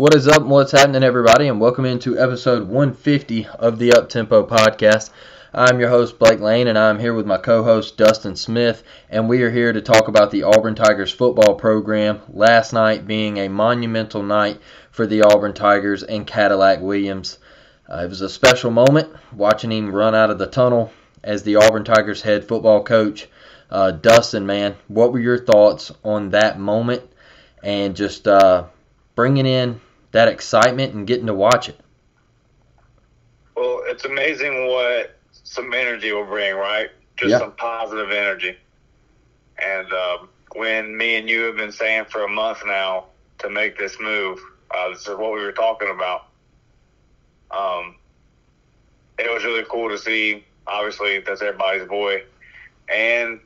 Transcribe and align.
What 0.00 0.14
is 0.14 0.26
up? 0.26 0.44
What's 0.44 0.72
happening, 0.72 1.02
everybody? 1.02 1.48
And 1.48 1.60
welcome 1.60 1.84
into 1.84 2.18
episode 2.18 2.66
150 2.66 3.46
of 3.48 3.78
the 3.78 3.90
Uptempo 3.90 4.48
Podcast. 4.48 5.10
I'm 5.52 5.78
your 5.78 5.90
host, 5.90 6.18
Blake 6.18 6.40
Lane, 6.40 6.68
and 6.68 6.78
I'm 6.78 6.98
here 6.98 7.12
with 7.12 7.26
my 7.26 7.36
co 7.36 7.62
host, 7.62 7.98
Dustin 7.98 8.34
Smith. 8.34 8.82
And 9.10 9.28
we 9.28 9.42
are 9.42 9.50
here 9.50 9.74
to 9.74 9.82
talk 9.82 10.08
about 10.08 10.30
the 10.30 10.44
Auburn 10.44 10.74
Tigers 10.74 11.12
football 11.12 11.54
program. 11.54 12.22
Last 12.32 12.72
night 12.72 13.06
being 13.06 13.36
a 13.36 13.48
monumental 13.48 14.22
night 14.22 14.58
for 14.90 15.06
the 15.06 15.20
Auburn 15.20 15.52
Tigers 15.52 16.02
and 16.02 16.26
Cadillac 16.26 16.80
Williams. 16.80 17.38
Uh, 17.86 17.98
it 18.04 18.08
was 18.08 18.22
a 18.22 18.30
special 18.30 18.70
moment 18.70 19.14
watching 19.34 19.70
him 19.70 19.94
run 19.94 20.14
out 20.14 20.30
of 20.30 20.38
the 20.38 20.46
tunnel 20.46 20.90
as 21.22 21.42
the 21.42 21.56
Auburn 21.56 21.84
Tigers 21.84 22.22
head 22.22 22.48
football 22.48 22.82
coach. 22.82 23.28
Uh, 23.68 23.90
Dustin, 23.90 24.46
man, 24.46 24.76
what 24.88 25.12
were 25.12 25.20
your 25.20 25.44
thoughts 25.44 25.92
on 26.02 26.30
that 26.30 26.58
moment 26.58 27.02
and 27.62 27.94
just 27.94 28.26
uh, 28.26 28.64
bringing 29.14 29.44
in 29.44 29.78
that 30.12 30.28
excitement 30.28 30.94
and 30.94 31.06
getting 31.06 31.26
to 31.26 31.34
watch 31.34 31.68
it. 31.68 31.78
Well, 33.56 33.82
it's 33.84 34.04
amazing 34.04 34.66
what 34.66 35.18
some 35.32 35.72
energy 35.72 36.12
will 36.12 36.24
bring, 36.24 36.54
right? 36.54 36.90
Just 37.16 37.30
yeah. 37.30 37.38
some 37.38 37.52
positive 37.52 38.10
energy. 38.10 38.56
And 39.58 39.92
um, 39.92 40.28
when 40.54 40.96
me 40.96 41.16
and 41.16 41.28
you 41.28 41.42
have 41.42 41.56
been 41.56 41.72
saying 41.72 42.06
for 42.06 42.24
a 42.24 42.28
month 42.28 42.62
now 42.64 43.06
to 43.38 43.50
make 43.50 43.78
this 43.78 43.98
move, 44.00 44.40
uh, 44.70 44.88
this 44.90 45.06
is 45.06 45.08
what 45.08 45.32
we 45.32 45.42
were 45.42 45.52
talking 45.52 45.90
about. 45.90 46.26
Um, 47.50 47.96
it 49.18 49.30
was 49.30 49.44
really 49.44 49.64
cool 49.68 49.90
to 49.90 49.98
see. 49.98 50.44
Obviously, 50.66 51.20
that's 51.20 51.42
everybody's 51.42 51.86
boy. 51.86 52.22
And 52.88 53.40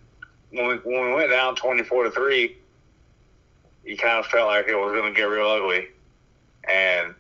when 0.50 0.68
we, 0.68 0.74
when 0.76 1.08
we 1.08 1.14
went 1.14 1.30
down 1.30 1.56
24 1.56 2.04
to 2.04 2.10
3, 2.10 2.56
you 3.84 3.96
kind 3.96 4.18
of 4.18 4.26
felt 4.26 4.46
like 4.46 4.68
it 4.68 4.76
was 4.76 4.92
going 4.92 5.12
to 5.12 5.16
get 5.16 5.24
real 5.24 5.48
ugly 5.48 5.88
and 6.70 7.14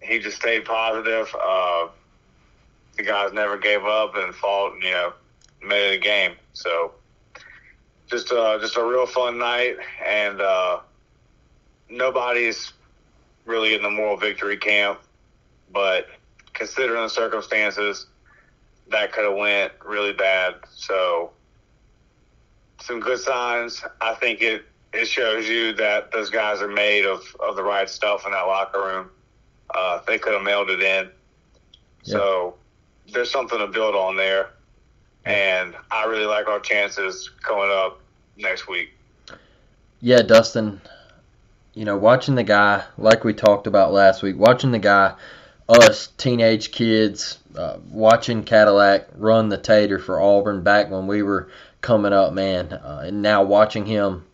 he 0.00 0.18
just 0.18 0.36
stayed 0.36 0.64
positive. 0.64 1.34
Uh, 1.40 1.88
the 2.96 3.02
guys 3.02 3.32
never 3.32 3.56
gave 3.56 3.84
up 3.84 4.16
and 4.16 4.34
fought, 4.34 4.74
you 4.82 4.90
know, 4.90 5.12
made 5.62 5.92
it 5.92 5.96
a 5.96 6.00
game. 6.00 6.32
So 6.52 6.92
just 8.08 8.30
uh, 8.32 8.58
just 8.58 8.76
a 8.76 8.84
real 8.84 9.06
fun 9.06 9.38
night, 9.38 9.76
and 10.04 10.40
uh, 10.40 10.80
nobody's 11.88 12.72
really 13.46 13.74
in 13.74 13.82
the 13.82 13.90
moral 13.90 14.16
victory 14.16 14.56
camp. 14.56 15.00
But 15.72 16.08
considering 16.52 17.02
the 17.02 17.08
circumstances, 17.08 18.06
that 18.88 19.12
could 19.12 19.24
have 19.24 19.36
went 19.36 19.72
really 19.84 20.12
bad. 20.12 20.56
So 20.74 21.30
some 22.80 23.00
good 23.00 23.18
signs. 23.18 23.82
I 24.00 24.14
think 24.14 24.42
it 24.42 24.64
it 24.92 25.06
shows 25.06 25.48
you 25.48 25.72
that 25.74 26.12
those 26.12 26.30
guys 26.30 26.60
are 26.60 26.68
made 26.68 27.06
of, 27.06 27.24
of 27.40 27.56
the 27.56 27.62
right 27.62 27.88
stuff 27.88 28.26
in 28.26 28.32
that 28.32 28.42
locker 28.42 28.80
room. 28.80 29.10
Uh, 29.74 30.00
they 30.06 30.18
could 30.18 30.34
have 30.34 30.42
mailed 30.42 30.70
it 30.70 30.82
in. 30.82 31.08
Yeah. 32.04 32.12
So 32.12 32.54
there's 33.12 33.30
something 33.30 33.58
to 33.58 33.66
build 33.66 33.94
on 33.94 34.16
there. 34.16 34.50
And 35.24 35.74
I 35.90 36.04
really 36.06 36.26
like 36.26 36.48
our 36.48 36.60
chances 36.60 37.30
coming 37.42 37.70
up 37.70 38.00
next 38.36 38.68
week. 38.68 38.90
Yeah, 40.00 40.22
Dustin, 40.22 40.80
you 41.74 41.84
know, 41.84 41.96
watching 41.96 42.34
the 42.34 42.42
guy, 42.42 42.84
like 42.98 43.24
we 43.24 43.32
talked 43.32 43.66
about 43.66 43.92
last 43.92 44.22
week, 44.22 44.36
watching 44.36 44.72
the 44.72 44.80
guy, 44.80 45.14
us 45.68 46.08
teenage 46.18 46.72
kids, 46.72 47.38
uh, 47.56 47.78
watching 47.88 48.42
Cadillac 48.42 49.08
run 49.16 49.48
the 49.48 49.58
tater 49.58 49.98
for 49.98 50.20
Auburn 50.20 50.64
back 50.64 50.90
when 50.90 51.06
we 51.06 51.22
were 51.22 51.50
coming 51.80 52.12
up, 52.12 52.32
man, 52.32 52.72
uh, 52.72 53.02
and 53.04 53.22
now 53.22 53.44
watching 53.44 53.86
him 53.86 54.24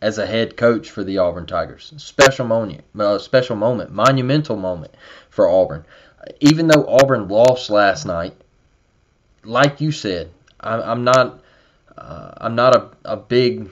as 0.00 0.18
a 0.18 0.26
head 0.26 0.56
coach 0.56 0.90
for 0.90 1.02
the 1.02 1.18
Auburn 1.18 1.46
Tigers. 1.46 1.92
Special 1.96 2.46
moment, 2.46 2.82
uh, 2.98 3.18
special 3.18 3.56
moment, 3.56 3.92
monumental 3.92 4.56
moment 4.56 4.94
for 5.30 5.48
Auburn. 5.48 5.84
Even 6.40 6.68
though 6.68 6.86
Auburn 6.86 7.28
lost 7.28 7.70
last 7.70 8.04
night, 8.04 8.34
like 9.44 9.80
you 9.80 9.92
said, 9.92 10.30
I, 10.60 10.80
I'm 10.80 11.04
not, 11.04 11.40
uh, 11.96 12.32
I'm 12.36 12.54
not 12.54 12.76
a, 12.76 12.90
a 13.04 13.16
big, 13.16 13.70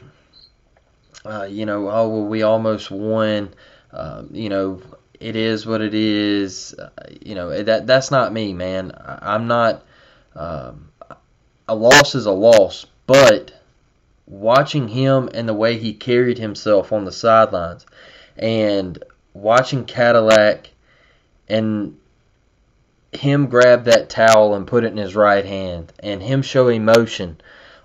uh, 1.25 1.45
you 1.45 1.67
know, 1.67 1.89
oh 1.91 2.09
well, 2.09 2.25
we 2.25 2.43
almost 2.43 2.91
won. 2.91 3.55
Uh, 3.93 4.25
you 4.31 4.49
know, 4.49 4.83
it 5.19 5.37
is 5.37 5.67
what 5.67 5.81
it 5.81 5.95
is. 5.95 6.75
Uh, 6.75 6.89
you 7.21 7.35
know, 7.35 7.63
that 7.63 7.87
that's 7.87 8.11
not 8.11 8.33
me, 8.33 8.53
man. 8.53 8.93
I, 8.93 9.35
I'm 9.35 9.47
not. 9.47 9.85
Um, 10.35 10.91
a 11.69 11.75
loss 11.75 12.15
is 12.15 12.27
a 12.27 12.33
loss, 12.33 12.87
but 13.07 13.53
watching 14.27 14.89
him 14.89 15.29
and 15.33 15.49
the 15.49 15.55
way 15.55 15.79
he 15.79 15.93
carried 15.93 16.39
himself 16.39 16.93
on 16.93 17.05
the 17.05 17.13
sidelines 17.13 17.87
and 18.37 19.03
watching 19.35 19.85
Cadillac 19.85 20.71
and 21.49 21.97
him 23.13 23.47
grab 23.47 23.85
that 23.85 24.11
towel 24.11 24.55
and 24.55 24.67
put 24.67 24.85
it 24.85 24.93
in 24.93 24.97
his 24.97 25.15
right 25.15 25.45
hand 25.45 25.93
and 26.01 26.23
him 26.23 26.43
show 26.43 26.69
emotion 26.69 27.41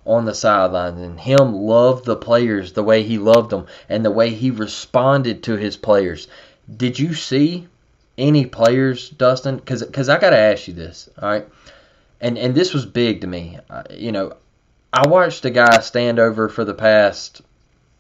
on 0.06 0.26
the 0.26 0.34
sidelines 0.34 1.00
and 1.00 1.20
him 1.20 1.54
love 1.54 2.04
the 2.04 2.16
players 2.16 2.74
the 2.74 2.84
way 2.84 3.04
he 3.04 3.18
loved 3.18 3.52
them 3.52 3.68
and 3.88 4.04
the 4.04 4.12
way 4.12 4.30
he 4.32 4.50
responded 4.50 5.44
to 5.44 5.56
his 5.56 5.78
players. 5.78 6.28
Did 6.76 6.98
you 6.98 7.14
see 7.14 7.68
any 8.18 8.46
players, 8.46 9.10
Dustin? 9.10 9.58
Because 9.58 10.10
I 10.10 10.20
got 10.20 10.32
to 10.32 10.38
ask 10.38 10.68
you 10.68 10.74
this, 10.74 11.08
all 11.22 11.30
right? 11.30 11.48
And 12.20 12.38
and 12.38 12.54
this 12.54 12.74
was 12.74 12.86
big 12.86 13.22
to 13.22 13.28
me. 13.28 13.60
You 13.92 14.12
know, 14.12 14.34
I 14.94 15.08
watched 15.08 15.46
a 15.46 15.50
guy 15.50 15.80
stand 15.80 16.20
over 16.20 16.50
for 16.50 16.66
the 16.66 16.74
past 16.74 17.42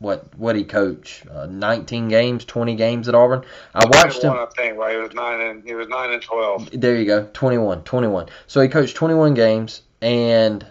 what 0.02 0.36
what 0.36 0.56
he 0.56 0.64
coach? 0.64 1.24
Uh, 1.32 1.46
19 1.46 2.10
games 2.10 2.44
20 2.44 2.76
games 2.76 3.08
at 3.08 3.16
Auburn? 3.16 3.46
I 3.74 3.86
watched 3.86 4.24
him 4.24 4.34
I 4.34 4.48
think 4.58 4.78
right? 4.78 4.96
He 4.96 5.02
was 5.02 5.14
9 5.14 5.42
and 5.42 5.64
he 5.64 5.76
was 5.76 5.88
9 5.88 6.12
and 6.12 6.22
12 6.22 6.70
there 6.74 6.96
you 6.96 7.06
go 7.06 7.30
21 7.34 7.84
21 7.84 8.28
so 8.48 8.62
he 8.62 8.68
coached 8.68 8.96
21 8.96 9.36
games 9.36 9.84
and 10.02 10.66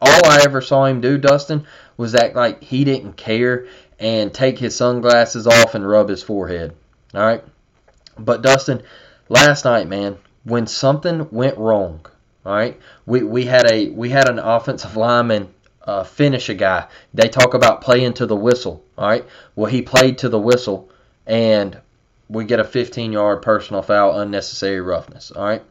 all 0.00 0.26
I 0.26 0.42
ever 0.44 0.60
saw 0.60 0.84
him 0.84 1.00
do 1.00 1.16
Dustin 1.16 1.66
was 1.96 2.14
act 2.14 2.36
like 2.36 2.62
he 2.62 2.84
didn't 2.84 3.14
care 3.14 3.66
and 3.98 4.32
take 4.32 4.58
his 4.58 4.76
sunglasses 4.76 5.46
off 5.46 5.74
and 5.74 5.88
rub 5.88 6.08
his 6.08 6.22
forehead 6.22 6.74
all 7.14 7.22
right? 7.22 7.42
But 8.18 8.42
Dustin 8.42 8.82
last 9.30 9.64
night 9.64 9.88
man 9.88 10.18
when 10.44 10.66
something 10.66 11.28
went 11.30 11.56
wrong 11.56 12.04
all 12.44 12.54
right, 12.54 12.80
we 13.06 13.22
we 13.22 13.44
had 13.44 13.70
a 13.70 13.88
we 13.90 14.08
had 14.08 14.28
an 14.28 14.40
offensive 14.40 14.96
lineman 14.96 15.54
uh, 15.84 16.02
finish 16.02 16.48
a 16.48 16.54
guy. 16.54 16.88
They 17.14 17.28
talk 17.28 17.54
about 17.54 17.82
playing 17.82 18.14
to 18.14 18.26
the 18.26 18.36
whistle. 18.36 18.84
All 18.98 19.08
right, 19.08 19.24
well 19.54 19.70
he 19.70 19.82
played 19.82 20.18
to 20.18 20.28
the 20.28 20.40
whistle, 20.40 20.90
and 21.24 21.80
we 22.28 22.44
get 22.44 22.60
a 22.60 22.64
15-yard 22.64 23.42
personal 23.42 23.82
foul, 23.82 24.18
unnecessary 24.18 24.80
roughness. 24.80 25.30
All 25.30 25.44
right, 25.44 25.62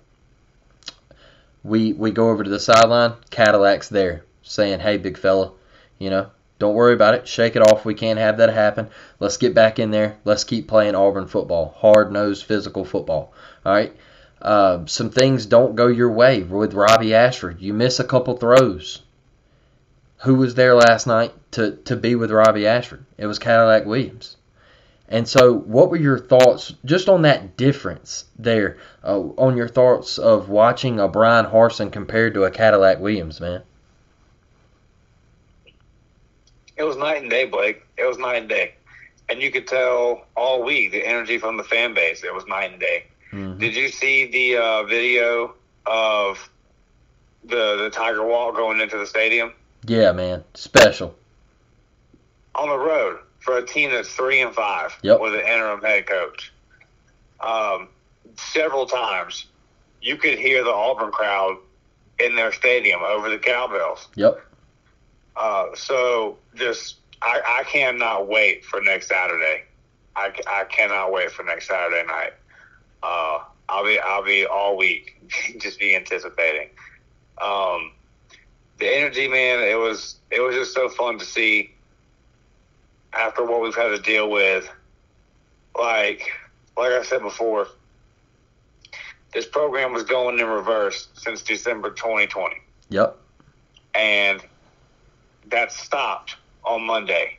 we 1.64 1.92
we 1.92 2.12
go 2.12 2.30
over 2.30 2.44
to 2.44 2.50
the 2.50 2.60
sideline. 2.60 3.16
Cadillac's 3.32 3.90
there 3.90 4.24
saying, 4.42 4.80
"Hey, 4.80 4.96
big 4.98 5.18
fella, 5.18 5.52
you 6.00 6.10
know, 6.10 6.28
don't 6.58 6.76
worry 6.76 6.94
about 6.94 7.16
it. 7.16 7.28
Shake 7.28 7.58
it 7.58 7.62
off. 7.62 7.84
We 7.84 7.96
can't 7.96 8.20
have 8.20 8.38
that 8.38 8.54
happen. 8.54 8.88
Let's 9.20 9.36
get 9.36 9.54
back 9.54 9.78
in 9.78 9.92
there. 9.92 10.16
Let's 10.24 10.46
keep 10.46 10.70
playing 10.70 10.96
Auburn 10.96 11.28
football, 11.28 11.76
hard 11.78 12.14
nosed, 12.14 12.46
physical 12.46 12.86
football. 12.86 13.34
All 13.66 13.74
right." 13.74 13.94
Uh, 14.42 14.86
some 14.88 15.10
things 15.12 15.46
don't 15.46 15.76
go 15.76 15.88
your 15.88 16.12
way 16.12 16.44
with 16.44 16.74
Robby 16.74 17.14
Ashford. 17.14 17.62
You 17.62 17.74
miss 17.74 18.00
a 18.00 18.04
couple 18.04 18.38
throws. 18.38 19.02
who 20.24 20.36
was 20.36 20.56
there 20.56 20.76
last 20.76 21.08
night 21.08 21.34
to, 21.52 21.78
to 21.86 21.96
be 21.96 22.16
with 22.16 22.32
Robby 22.32 22.68
Ashford. 22.68 23.06
It 23.18 23.26
was 23.26 23.40
Cadillac 23.40 23.86
Williams. 23.86 24.38
And 25.08 25.28
so, 25.28 25.54
what 25.54 25.90
were 25.90 25.98
your 25.98 26.20
thoughts 26.20 26.74
just 26.86 27.10
on 27.10 27.24
that 27.24 27.58
difference 27.58 28.26
there? 28.40 28.78
Uh, 29.04 29.20
on 29.38 29.58
your 29.58 29.68
thoughts 29.68 30.18
of 30.18 30.48
watching 30.48 31.00
a 31.00 31.08
Bryan 31.08 31.46
Harsin 31.46 31.92
compared 31.92 32.36
to 32.36 32.46
a 32.46 32.52
Cadillac 32.52 33.00
Williams, 33.00 33.42
man? 33.42 33.64
It 36.78 36.84
was 36.84 36.98
night 36.98 37.22
and 37.22 37.30
day, 37.30 37.46
Blake. 37.46 37.84
It 37.98 38.06
was 38.06 38.18
night 38.18 38.38
and 38.38 38.50
day. 38.50 38.76
And 39.30 39.42
you 39.42 39.52
could 39.52 39.68
tell 39.68 40.26
all 40.36 40.64
week 40.64 40.92
the 40.92 41.06
energy 41.06 41.38
from 41.38 41.58
the 41.58 41.64
fan 41.64 41.94
base. 41.94 42.24
It 42.24 42.34
was 42.34 42.46
night 42.48 42.72
and 42.72 42.80
day. 42.80 43.06
Mm-hmm. 43.32 43.60
Did 43.60 43.76
you 43.76 43.90
see 43.90 44.26
the 44.26 44.58
uh, 44.58 44.84
video 44.84 45.56
of 45.86 46.50
the 47.44 47.78
the 47.78 47.90
Tiger 47.92 48.26
Walk 48.26 48.56
going 48.56 48.80
into 48.80 48.98
the 48.98 49.06
stadium? 49.06 49.54
Yeah, 49.86 50.12
man, 50.12 50.44
special. 50.54 51.16
On 52.56 52.70
the 52.70 52.78
road 52.78 53.20
for 53.40 53.58
a 53.58 53.66
team 53.66 53.92
that's 53.92 54.10
three 54.14 54.42
and 54.42 54.54
five 54.54 54.98
yep. 55.02 55.20
with 55.20 55.34
an 55.34 55.42
interim 55.42 55.82
head 55.82 56.06
coach. 56.06 56.52
Um, 57.40 57.88
several 58.38 58.86
times, 58.86 59.48
you 60.02 60.18
could 60.18 60.38
hear 60.38 60.64
the 60.64 60.72
Auburn 60.72 61.12
crowd 61.12 61.58
in 62.20 62.36
their 62.36 62.52
stadium 62.52 63.02
over 63.02 63.30
the 63.30 63.40
cowbells. 63.40 64.08
Yep. 64.16 64.42
Uh, 65.36 65.68
so 65.76 66.38
just 66.56 66.98
I, 67.22 67.42
I 67.62 67.64
cannot 67.64 68.28
wait 68.28 68.66
for 68.66 68.82
next 68.82 69.08
Saturday. 69.08 69.64
I, 70.16 70.34
I 70.48 70.66
cannot 70.66 71.12
wait 71.12 71.32
for 71.32 71.44
next 71.44 71.68
Saturday 71.68 72.06
night. 72.06 72.34
Uh, 73.04 73.40
I'll 73.70 73.86
be 73.86 74.00
I'll 74.00 74.24
be 74.24 74.46
all 74.46 74.78
week 74.78 75.16
just 75.58 75.80
be 75.80 75.96
anticipating. 75.96 76.70
Um, 77.42 77.94
the 78.80 78.88
energy, 78.88 79.28
man, 79.28 79.60
it 79.64 79.78
was 79.78 80.18
it 80.30 80.42
was 80.42 80.56
just 80.56 80.74
so 80.74 80.90
fun 80.90 81.20
to 81.20 81.26
see 81.26 81.72
after 83.14 83.46
what 83.46 83.62
we've 83.62 83.76
had 83.76 83.90
to 83.90 84.00
deal 84.00 84.30
with. 84.30 84.70
Like 85.78 86.30
like 86.78 86.92
I 86.92 87.04
said 87.04 87.22
before, 87.22 87.68
this 89.34 89.46
program 89.46 89.94
was 89.94 90.04
going 90.04 90.40
in 90.40 90.46
reverse 90.46 91.08
since 91.14 91.42
December 91.42 91.92
2020. 91.92 92.56
Yep. 92.90 93.18
And 93.96 94.42
that 95.48 95.72
stopped 95.72 96.36
on 96.64 96.84
Monday. 96.84 97.38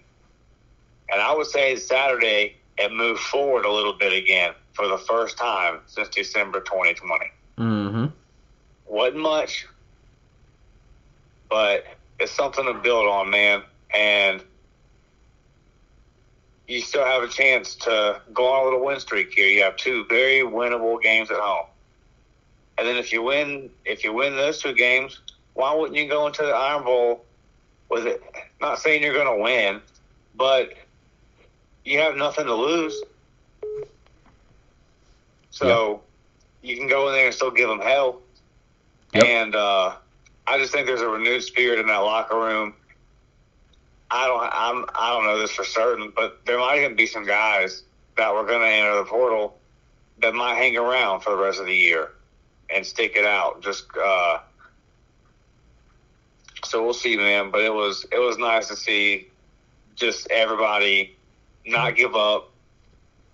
And 1.10 1.20
I 1.20 1.34
would 1.34 1.46
say 1.46 1.76
Saturday 1.76 2.56
it 2.78 2.92
moved 2.92 3.20
forward 3.20 3.66
a 3.66 3.70
little 3.70 3.92
bit 3.92 4.12
again 4.12 4.54
for 4.72 4.88
the 4.88 4.98
first 4.98 5.36
time 5.36 5.80
since 5.86 6.08
December 6.08 6.60
2020. 6.60 7.26
Mm-hmm. 7.58 8.06
Wasn't 8.86 9.20
much, 9.20 9.66
but 11.48 11.84
it's 12.18 12.32
something 12.32 12.64
to 12.64 12.74
build 12.74 13.06
on, 13.06 13.30
man. 13.30 13.62
And 13.94 14.42
you 16.66 16.80
still 16.80 17.04
have 17.04 17.22
a 17.22 17.28
chance 17.28 17.74
to 17.76 18.20
go 18.32 18.46
on 18.46 18.62
a 18.62 18.64
little 18.64 18.84
win 18.84 19.00
streak 19.00 19.32
here. 19.32 19.48
You 19.48 19.62
have 19.62 19.76
two 19.76 20.06
very 20.08 20.40
winnable 20.40 21.00
games 21.02 21.30
at 21.30 21.38
home. 21.38 21.66
And 22.78 22.88
then 22.88 22.96
if 22.96 23.12
you 23.12 23.22
win, 23.22 23.70
if 23.84 24.02
you 24.02 24.12
win 24.12 24.34
those 24.36 24.60
two 24.60 24.72
games, 24.72 25.20
why 25.54 25.74
wouldn't 25.74 25.96
you 25.96 26.08
go 26.08 26.26
into 26.26 26.42
the 26.42 26.52
Iron 26.52 26.84
Bowl 26.84 27.24
with 27.90 28.06
it? 28.06 28.22
Not 28.60 28.78
saying 28.78 29.02
you're 29.02 29.12
going 29.12 29.36
to 29.36 29.42
win, 29.42 29.82
but 30.34 30.72
you 31.84 31.98
have 31.98 32.16
nothing 32.16 32.46
to 32.46 32.54
lose. 32.54 33.02
So 35.52 36.02
yep. 36.62 36.70
you 36.70 36.76
can 36.76 36.88
go 36.88 37.08
in 37.08 37.14
there 37.14 37.26
and 37.26 37.34
still 37.34 37.50
give 37.50 37.68
them 37.68 37.80
hell. 37.80 38.20
Yep. 39.14 39.24
And 39.24 39.54
uh, 39.54 39.94
I 40.46 40.58
just 40.58 40.72
think 40.72 40.86
there's 40.86 41.02
a 41.02 41.08
renewed 41.08 41.42
spirit 41.42 41.78
in 41.78 41.86
that 41.86 41.98
locker 41.98 42.36
room. 42.36 42.74
I 44.10 44.26
don't, 44.26 44.42
I'm, 44.42 44.84
I 44.94 45.10
don't 45.10 45.24
know 45.24 45.38
this 45.38 45.52
for 45.52 45.64
certain, 45.64 46.12
but 46.14 46.44
there 46.44 46.58
might 46.58 46.78
even 46.78 46.96
be 46.96 47.06
some 47.06 47.24
guys 47.24 47.84
that 48.16 48.32
were 48.34 48.44
going 48.44 48.60
to 48.60 48.66
enter 48.66 48.96
the 48.96 49.04
portal 49.04 49.58
that 50.18 50.34
might 50.34 50.54
hang 50.54 50.76
around 50.76 51.20
for 51.20 51.30
the 51.30 51.42
rest 51.42 51.60
of 51.60 51.66
the 51.66 51.74
year 51.74 52.10
and 52.68 52.84
stick 52.84 53.16
it 53.16 53.24
out. 53.24 53.62
Just 53.62 53.86
uh, 54.02 54.38
so 56.64 56.82
we'll 56.82 56.94
see, 56.94 57.16
man. 57.16 57.50
But 57.50 57.62
it 57.62 57.72
was 57.72 58.06
it 58.12 58.18
was 58.18 58.38
nice 58.38 58.68
to 58.68 58.76
see 58.76 59.28
just 59.94 60.30
everybody 60.30 61.16
not 61.66 61.96
give 61.96 62.14
up. 62.14 62.51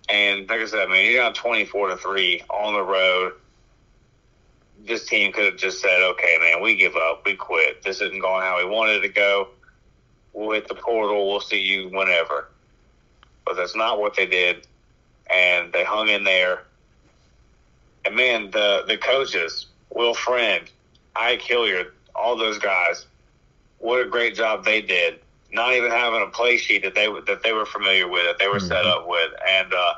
And 0.09 0.49
like 0.49 0.61
I 0.61 0.65
said, 0.65 0.89
man, 0.89 1.05
you're 1.05 1.21
down 1.21 1.33
twenty 1.33 1.65
four 1.65 1.89
to 1.89 1.97
three 1.97 2.41
on 2.49 2.73
the 2.73 2.83
road. 2.83 3.33
This 4.85 5.05
team 5.05 5.31
could 5.31 5.45
have 5.45 5.57
just 5.57 5.81
said, 5.81 6.01
"Okay, 6.01 6.37
man, 6.39 6.61
we 6.61 6.75
give 6.75 6.95
up, 6.95 7.23
we 7.25 7.35
quit. 7.35 7.83
This 7.83 8.01
isn't 8.01 8.21
going 8.21 8.41
how 8.43 8.57
we 8.57 8.65
wanted 8.65 8.97
it 8.97 9.07
to 9.07 9.09
go. 9.09 9.49
We'll 10.33 10.51
hit 10.51 10.67
the 10.67 10.75
portal. 10.75 11.29
We'll 11.29 11.41
see 11.41 11.59
you 11.59 11.89
whenever." 11.89 12.49
But 13.45 13.55
that's 13.55 13.75
not 13.75 13.99
what 13.99 14.15
they 14.15 14.25
did, 14.25 14.67
and 15.33 15.71
they 15.73 15.83
hung 15.83 16.07
in 16.07 16.23
there 16.23 16.63
and 18.05 18.15
man, 18.15 18.51
the 18.51 18.83
the 18.87 18.97
coaches, 18.97 19.67
Will 19.93 20.13
Friend, 20.13 20.69
Ike 21.15 21.41
Hilliard, 21.41 21.93
all 22.15 22.35
those 22.35 22.57
guys, 22.57 23.05
what 23.79 24.01
a 24.01 24.09
great 24.09 24.35
job 24.35 24.65
they 24.65 24.81
did. 24.81 25.19
Not 25.51 25.73
even 25.73 25.89
having 25.89 26.21
a 26.21 26.27
play 26.27 26.57
sheet 26.57 26.83
that 26.83 26.93
they 26.93 27.07
that 27.25 27.41
they 27.43 27.53
were 27.53 27.65
familiar 27.65 28.07
with, 28.07 28.25
that 28.25 28.37
they 28.37 28.47
were 28.47 28.57
mm-hmm. 28.57 28.67
set 28.67 28.85
up 28.85 29.07
with, 29.07 29.31
and 29.47 29.73
uh, 29.73 29.93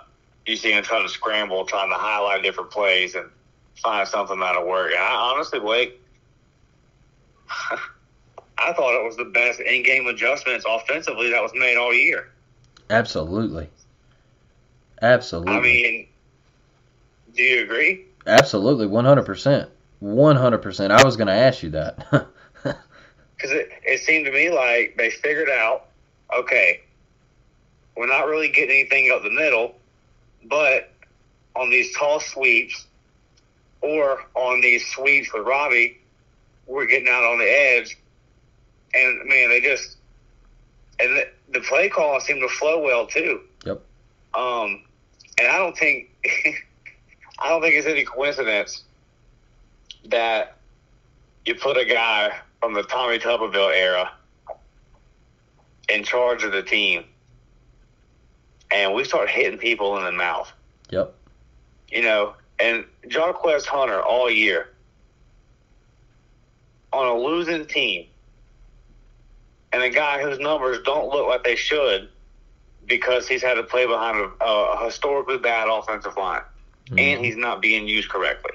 you 0.46 0.56
see 0.56 0.72
them 0.72 0.84
trying 0.84 1.06
to 1.06 1.10
scramble, 1.10 1.66
trying 1.66 1.90
to 1.90 1.96
highlight 1.96 2.44
different 2.44 2.72
plays 2.72 3.16
and 3.16 3.30
find 3.76 4.08
something 4.08 4.40
that'll 4.40 4.68
work. 4.68 4.92
And 4.92 5.02
I 5.02 5.14
honestly, 5.14 5.60
Blake, 5.60 6.00
I 8.58 8.74
thought 8.74 9.00
it 9.00 9.04
was 9.04 9.18
the 9.18 9.26
best 9.26 9.60
in-game 9.60 10.08
adjustments 10.08 10.66
offensively 10.68 11.32
that 11.32 11.42
was 11.42 11.52
made 11.54 11.78
all 11.78 11.94
year. 11.94 12.30
Absolutely. 12.90 13.70
Absolutely. 15.02 15.54
I 15.54 15.60
mean, 15.60 16.08
do 17.36 17.42
you 17.42 17.64
agree? 17.64 18.06
Absolutely, 18.28 18.86
one 18.86 19.06
hundred 19.06 19.26
percent, 19.26 19.70
one 20.00 20.36
hundred 20.36 20.60
percent. 20.60 20.94
I 20.94 21.04
was 21.04 21.18
going 21.18 21.28
to 21.28 21.34
ask 21.34 21.64
you 21.64 21.72
that. 21.72 22.06
Because 23.42 23.58
it, 23.58 23.72
it 23.84 24.02
seemed 24.02 24.26
to 24.26 24.32
me 24.32 24.50
like 24.52 24.96
they 24.98 25.10
figured 25.10 25.50
out, 25.50 25.88
okay, 26.36 26.82
we're 27.98 28.08
not 28.08 28.28
really 28.28 28.50
getting 28.50 28.82
anything 28.82 29.12
up 29.12 29.24
the 29.24 29.32
middle, 29.32 29.76
but 30.46 30.92
on 31.56 31.72
these 31.72 31.96
tall 31.98 32.20
sweeps 32.20 32.86
or 33.82 34.24
on 34.36 34.62
these 34.62 34.86
sweeps 34.88 35.34
with 35.34 35.46
Robby, 35.46 36.00
we're 36.68 36.86
getting 36.86 37.08
out 37.08 37.24
on 37.24 37.40
the 37.40 37.46
edge. 37.46 37.98
And 38.94 39.28
man, 39.28 39.50
they 39.50 39.60
just 39.60 39.98
and 41.00 41.18
the, 41.18 41.28
the 41.54 41.62
play 41.62 41.90
call 41.90 42.20
seemed 42.20 42.42
to 42.42 42.50
flow 42.50 42.84
well 42.84 43.08
too. 43.08 43.42
Yep. 43.66 43.82
Um, 44.36 44.84
and 45.40 45.48
I 45.48 45.58
don't 45.58 45.76
think 45.76 46.10
I 47.40 47.50
don't 47.50 47.62
think 47.62 47.74
it's 47.74 47.88
any 47.88 48.04
coincidence 48.04 48.84
that 50.06 50.58
you 51.46 51.56
put 51.56 51.78
a 51.78 51.86
guy 51.86 52.40
from 52.62 52.74
the 52.74 52.84
Tommy 52.84 53.20
Tuberville 53.20 53.76
era 53.76 54.12
in 55.90 56.04
charge 56.04 56.44
of 56.44 56.52
the 56.52 56.64
team, 56.64 57.04
and 58.72 58.94
we 58.94 59.04
start 59.04 59.30
hitting 59.30 59.58
people 59.58 59.98
in 59.98 60.06
the 60.06 60.12
mouth. 60.12 60.52
Yep. 60.90 61.14
You 61.90 62.04
know, 62.04 62.36
and 62.60 62.86
Jarquez 63.08 63.66
Hunter 63.66 64.02
all 64.02 64.30
year 64.30 64.70
on 66.94 67.08
a 67.08 67.16
losing 67.16 67.66
team, 67.66 68.08
and 69.74 69.82
a 69.82 69.90
guy 69.90 70.22
whose 70.22 70.40
numbers 70.40 70.80
don't 70.84 71.10
look 71.10 71.28
like 71.28 71.44
they 71.44 71.56
should 71.56 72.10
because 72.86 73.28
he's 73.28 73.42
had 73.42 73.56
to 73.56 73.64
play 73.64 73.86
behind 73.86 74.18
a, 74.18 74.46
a 74.46 74.86
historically 74.86 75.38
bad 75.38 75.68
offensive 75.68 76.16
line 76.18 76.42
mm-hmm. 76.86 77.00
and 77.00 77.26
he's 77.26 77.38
not 77.38 77.62
being 77.62 77.88
used 77.88 78.10
correctly. 78.10 78.52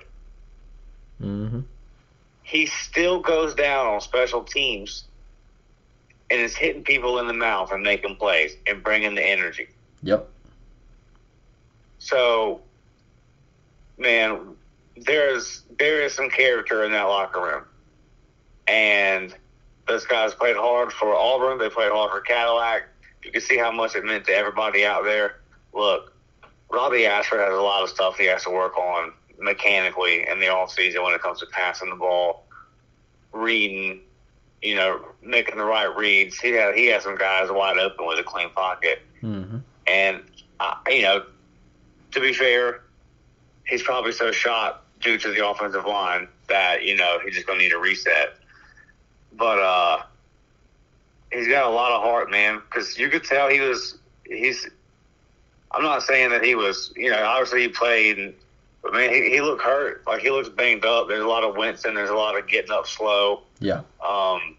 He 2.47 2.67
still 2.67 3.19
goes 3.19 3.57
down 3.57 3.88
on 3.88 4.00
special 4.00 4.45
teams 4.45 5.03
and 6.31 6.41
is 6.41 6.55
hitting 6.55 6.85
people 6.85 7.19
in 7.19 7.26
the 7.26 7.35
mouth 7.35 7.73
and 7.73 7.83
making 7.83 8.15
plays 8.15 8.53
and 8.69 8.85
bringing 8.85 9.17
the 9.17 9.23
energy. 9.23 9.67
Yep. 10.05 10.29
So, 11.99 12.61
man, 13.99 14.55
there's 14.97 15.65
there 15.76 16.03
is 16.03 16.15
some 16.15 16.31
character 16.31 16.85
in 16.85 16.93
that 16.93 17.03
locker 17.03 17.41
room, 17.41 17.65
and 18.69 19.35
those 19.88 20.07
guys 20.07 20.33
played 20.33 20.55
hard 20.55 20.93
for 20.93 21.17
Auburn. 21.17 21.59
They 21.59 21.69
played 21.69 21.91
hard 21.91 22.12
for 22.12 22.21
Cadillac. 22.21 22.85
You 23.25 23.33
can 23.33 23.41
see 23.41 23.59
how 23.59 23.73
much 23.73 23.97
it 23.97 24.05
meant 24.05 24.25
to 24.26 24.33
everybody 24.33 24.87
out 24.87 25.03
there. 25.03 25.41
Look, 25.75 26.12
Robby 26.71 27.07
Ashford 27.07 27.41
has 27.41 27.53
a 27.53 27.61
lot 27.61 27.83
of 27.83 27.88
stuff 27.88 28.17
he 28.17 28.26
has 28.26 28.45
to 28.45 28.50
work 28.50 28.79
on 28.79 29.12
mechanically 29.38 30.26
in 30.28 30.40
the 30.40 30.49
off 30.49 30.73
season 30.73 31.02
when 31.02 31.14
it 31.14 31.23
comes 31.23 31.40
to 31.40 31.47
passing 31.47 31.90
the 31.90 31.97
ball, 31.97 32.45
reading, 33.33 34.00
you 34.62 34.75
know, 34.75 35.05
making 35.23 35.57
the 35.57 35.64
right 35.64 35.95
reads. 35.97 36.38
He 36.38 36.50
has 36.52 36.75
he 36.75 36.87
has 36.87 37.02
some 37.02 37.16
guys 37.16 37.50
wide 37.50 37.78
open 37.78 38.07
with 38.07 38.19
a 38.19 38.23
clean 38.23 38.50
pocket, 38.50 39.02
mm-hmm. 39.23 39.59
and 39.87 40.23
uh, 40.61 40.75
you 40.88 41.02
know, 41.02 41.25
to 42.12 42.21
be 42.21 42.33
fair, 42.33 42.83
he's 43.66 43.83
probably 43.83 44.12
so 44.12 44.33
shot 44.33 44.85
due 45.00 45.19
to 45.19 45.28
the 45.28 45.47
offensive 45.47 45.85
line 45.85 46.28
that 46.49 46.85
you 46.85 46.97
know 46.97 47.19
he's 47.25 47.35
just 47.35 47.47
gonna 47.47 47.59
need 47.59 47.73
a 47.73 47.78
reset. 47.78 48.37
But 49.33 49.59
uh, 49.59 50.02
he's 51.31 51.49
got 51.49 51.64
a 51.64 51.75
lot 51.75 51.93
of 51.93 52.02
heart, 52.02 52.31
man. 52.31 52.62
Because 52.69 52.99
you 52.99 53.09
could 53.09 53.25
tell 53.25 53.49
he 53.49 53.61
was. 53.61 53.99
He's. 54.25 54.69
I'm 55.73 55.83
not 55.83 56.02
saying 56.02 56.31
that 56.31 56.43
he 56.43 56.55
was. 56.55 56.93
You 56.97 57.11
know, 57.11 57.23
obviously 57.23 57.62
he 57.62 57.69
played, 57.69 58.35
but 58.87 58.95
man, 58.95 59.12
he, 59.12 59.31
he 59.31 59.40
looked 59.40 59.62
hurt. 59.62 60.07
Like 60.07 60.21
he 60.23 60.31
looks 60.31 60.49
banged 60.49 60.85
up. 60.85 61.09
There's 61.09 61.25
a 61.25 61.26
lot 61.26 61.43
of 61.43 61.57
wincing. 61.57 61.95
There's 61.95 62.11
a 62.11 62.14
lot 62.14 62.38
of 62.38 62.47
getting 62.47 62.71
up 62.71 62.87
slow. 62.87 63.43
Yeah. 63.59 63.81
Um, 64.07 64.57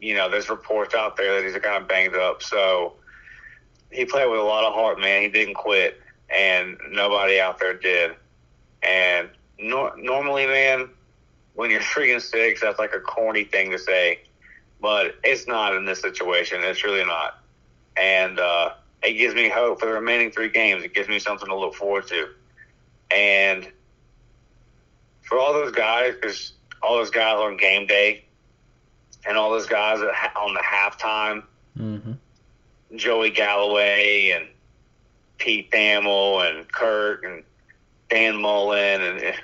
you 0.00 0.14
know, 0.14 0.30
there's 0.30 0.48
reports 0.48 0.94
out 0.94 1.18
there 1.18 1.36
that 1.36 1.44
he's 1.46 1.60
kind 1.62 1.76
of 1.76 1.86
banged 1.86 2.16
up. 2.16 2.42
So 2.42 2.94
he 3.90 4.06
played 4.06 4.30
with 4.30 4.40
a 4.40 4.44
lot 4.44 4.64
of 4.64 4.72
heart, 4.72 4.98
man. 4.98 5.20
He 5.20 5.28
didn't 5.28 5.54
quit, 5.54 6.00
and 6.34 6.78
nobody 6.90 7.38
out 7.38 7.58
there 7.58 7.74
did. 7.74 8.12
And 8.82 9.28
no, 9.58 9.92
normally, 9.98 10.46
man, 10.46 10.88
when 11.52 11.70
you're 11.70 11.82
three 11.82 12.14
and 12.14 12.22
six, 12.22 12.62
that's 12.62 12.78
like 12.78 12.94
a 12.94 13.00
corny 13.00 13.44
thing 13.44 13.72
to 13.72 13.78
say, 13.78 14.20
but 14.80 15.16
it's 15.22 15.46
not 15.46 15.74
in 15.74 15.84
this 15.84 16.00
situation. 16.00 16.60
It's 16.62 16.82
really 16.82 17.04
not, 17.04 17.42
and 17.94 18.38
uh, 18.38 18.70
it 19.02 19.18
gives 19.18 19.34
me 19.34 19.50
hope 19.50 19.80
for 19.80 19.86
the 19.86 19.92
remaining 19.92 20.30
three 20.30 20.48
games. 20.48 20.82
It 20.82 20.94
gives 20.94 21.10
me 21.10 21.18
something 21.18 21.48
to 21.48 21.54
look 21.54 21.74
forward 21.74 22.06
to, 22.06 22.30
and 23.10 23.70
for 25.22 25.38
all 25.38 25.52
those 25.52 25.72
guys, 25.72 26.14
because 26.14 26.52
all 26.82 26.96
those 26.96 27.10
guys 27.10 27.36
on 27.36 27.56
game 27.56 27.86
day, 27.86 28.24
and 29.26 29.36
all 29.36 29.50
those 29.50 29.66
guys 29.66 29.98
on 30.36 30.54
the 30.54 30.60
halftime, 30.60 31.44
mm-hmm. 31.78 32.12
Joey 32.96 33.30
Galloway 33.30 34.30
and 34.30 34.48
Pete 35.38 35.70
Thamel 35.70 36.48
and 36.48 36.70
Kirk 36.70 37.24
and 37.24 37.44
Dan 38.08 38.40
Mullen 38.40 39.00
and 39.00 39.20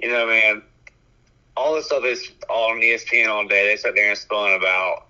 you 0.00 0.10
know, 0.10 0.26
man, 0.26 0.62
all 1.56 1.74
this 1.74 1.86
stuff 1.86 2.04
is 2.04 2.30
all 2.48 2.70
on 2.70 2.78
ESPN 2.78 3.28
all 3.28 3.46
day. 3.46 3.66
They 3.66 3.76
sit 3.76 3.94
there 3.94 4.10
and 4.10 4.18
spun 4.18 4.52
about 4.52 5.07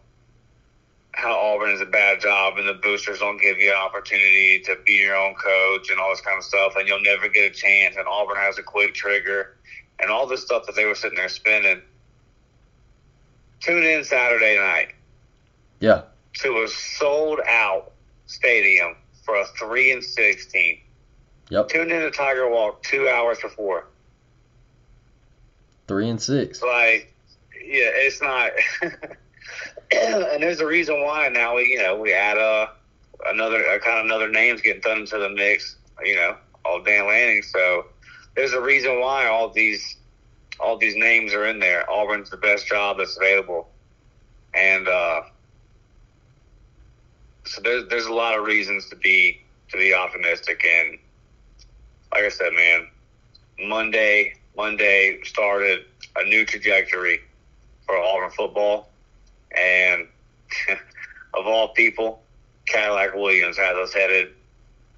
how 1.12 1.34
Auburn 1.34 1.70
is 1.70 1.80
a 1.80 1.86
bad 1.86 2.20
job 2.20 2.58
and 2.58 2.68
the 2.68 2.74
boosters 2.74 3.18
don't 3.18 3.40
give 3.40 3.58
you 3.58 3.70
an 3.70 3.76
opportunity 3.76 4.60
to 4.60 4.76
be 4.84 4.92
your 4.92 5.16
own 5.16 5.34
coach 5.34 5.90
and 5.90 5.98
all 5.98 6.10
this 6.10 6.20
kind 6.20 6.38
of 6.38 6.44
stuff, 6.44 6.74
and 6.76 6.86
you'll 6.86 7.02
never 7.02 7.28
get 7.28 7.50
a 7.50 7.54
chance. 7.54 7.96
And 7.96 8.06
Auburn 8.06 8.36
has 8.36 8.58
a 8.58 8.62
quick 8.62 8.94
trigger 8.94 9.56
and 9.98 10.10
all 10.10 10.26
this 10.26 10.42
stuff 10.42 10.66
that 10.66 10.76
they 10.76 10.84
were 10.84 10.94
sitting 10.94 11.16
there 11.16 11.28
spinning. 11.28 11.82
Tune 13.60 13.82
in 13.82 14.04
Saturday 14.04 14.56
night. 14.56 14.88
Yeah. 15.80 16.02
To 16.42 16.62
a 16.62 16.68
sold 16.68 17.40
out 17.48 17.92
stadium 18.26 18.94
for 19.24 19.36
a 19.36 19.46
three 19.58 19.90
and 19.92 20.02
sixteen. 20.02 20.80
Yep. 21.50 21.68
Tune 21.68 21.90
in 21.90 22.02
to 22.02 22.10
Tiger 22.10 22.48
Walk 22.48 22.82
two 22.82 23.08
hours 23.08 23.38
before. 23.40 23.86
Three 25.88 26.08
and 26.08 26.20
six. 26.20 26.62
Like, 26.62 27.14
yeah, 27.54 27.90
it's 27.94 28.20
not. 28.20 28.52
and 29.94 30.42
there's 30.42 30.60
a 30.60 30.66
reason 30.66 31.02
why 31.02 31.28
now 31.28 31.56
we, 31.56 31.68
you 31.68 31.78
know, 31.78 31.96
we 31.96 32.12
add 32.12 32.36
a 32.36 32.70
another 33.26 33.62
a 33.64 33.80
kind 33.80 33.98
of 33.98 34.04
another 34.06 34.28
names 34.28 34.60
getting 34.60 34.82
thrown 34.82 34.98
into 34.98 35.18
the 35.18 35.30
mix. 35.30 35.76
You 36.04 36.16
know, 36.16 36.36
all 36.64 36.82
Dan 36.82 37.06
Lanning. 37.06 37.42
So 37.42 37.86
there's 38.36 38.52
a 38.52 38.60
reason 38.60 39.00
why 39.00 39.26
all 39.26 39.48
these 39.48 39.96
all 40.60 40.76
these 40.76 40.94
names 40.96 41.32
are 41.32 41.46
in 41.46 41.58
there. 41.58 41.88
Auburn's 41.90 42.30
the 42.30 42.36
best 42.36 42.66
job 42.66 42.98
that's 42.98 43.16
available, 43.16 43.68
and 44.54 44.86
uh, 44.88 45.22
so 47.44 47.62
there's 47.62 47.88
there's 47.88 48.06
a 48.06 48.12
lot 48.12 48.38
of 48.38 48.44
reasons 48.44 48.88
to 48.90 48.96
be 48.96 49.42
to 49.70 49.78
be 49.78 49.94
optimistic. 49.94 50.64
And 50.64 50.98
like 52.12 52.24
I 52.24 52.28
said, 52.28 52.52
man, 52.52 52.88
Monday 53.58 54.34
Monday 54.56 55.20
started 55.24 55.84
a 56.16 56.24
new 56.24 56.44
trajectory 56.44 57.20
for 57.86 57.96
Auburn 57.96 58.30
football, 58.30 58.90
and 59.56 60.06
of 61.34 61.46
all 61.46 61.68
people, 61.68 62.22
Cadillac 62.66 63.14
Williams 63.14 63.56
has 63.56 63.76
us 63.76 63.92
headed 63.92 64.28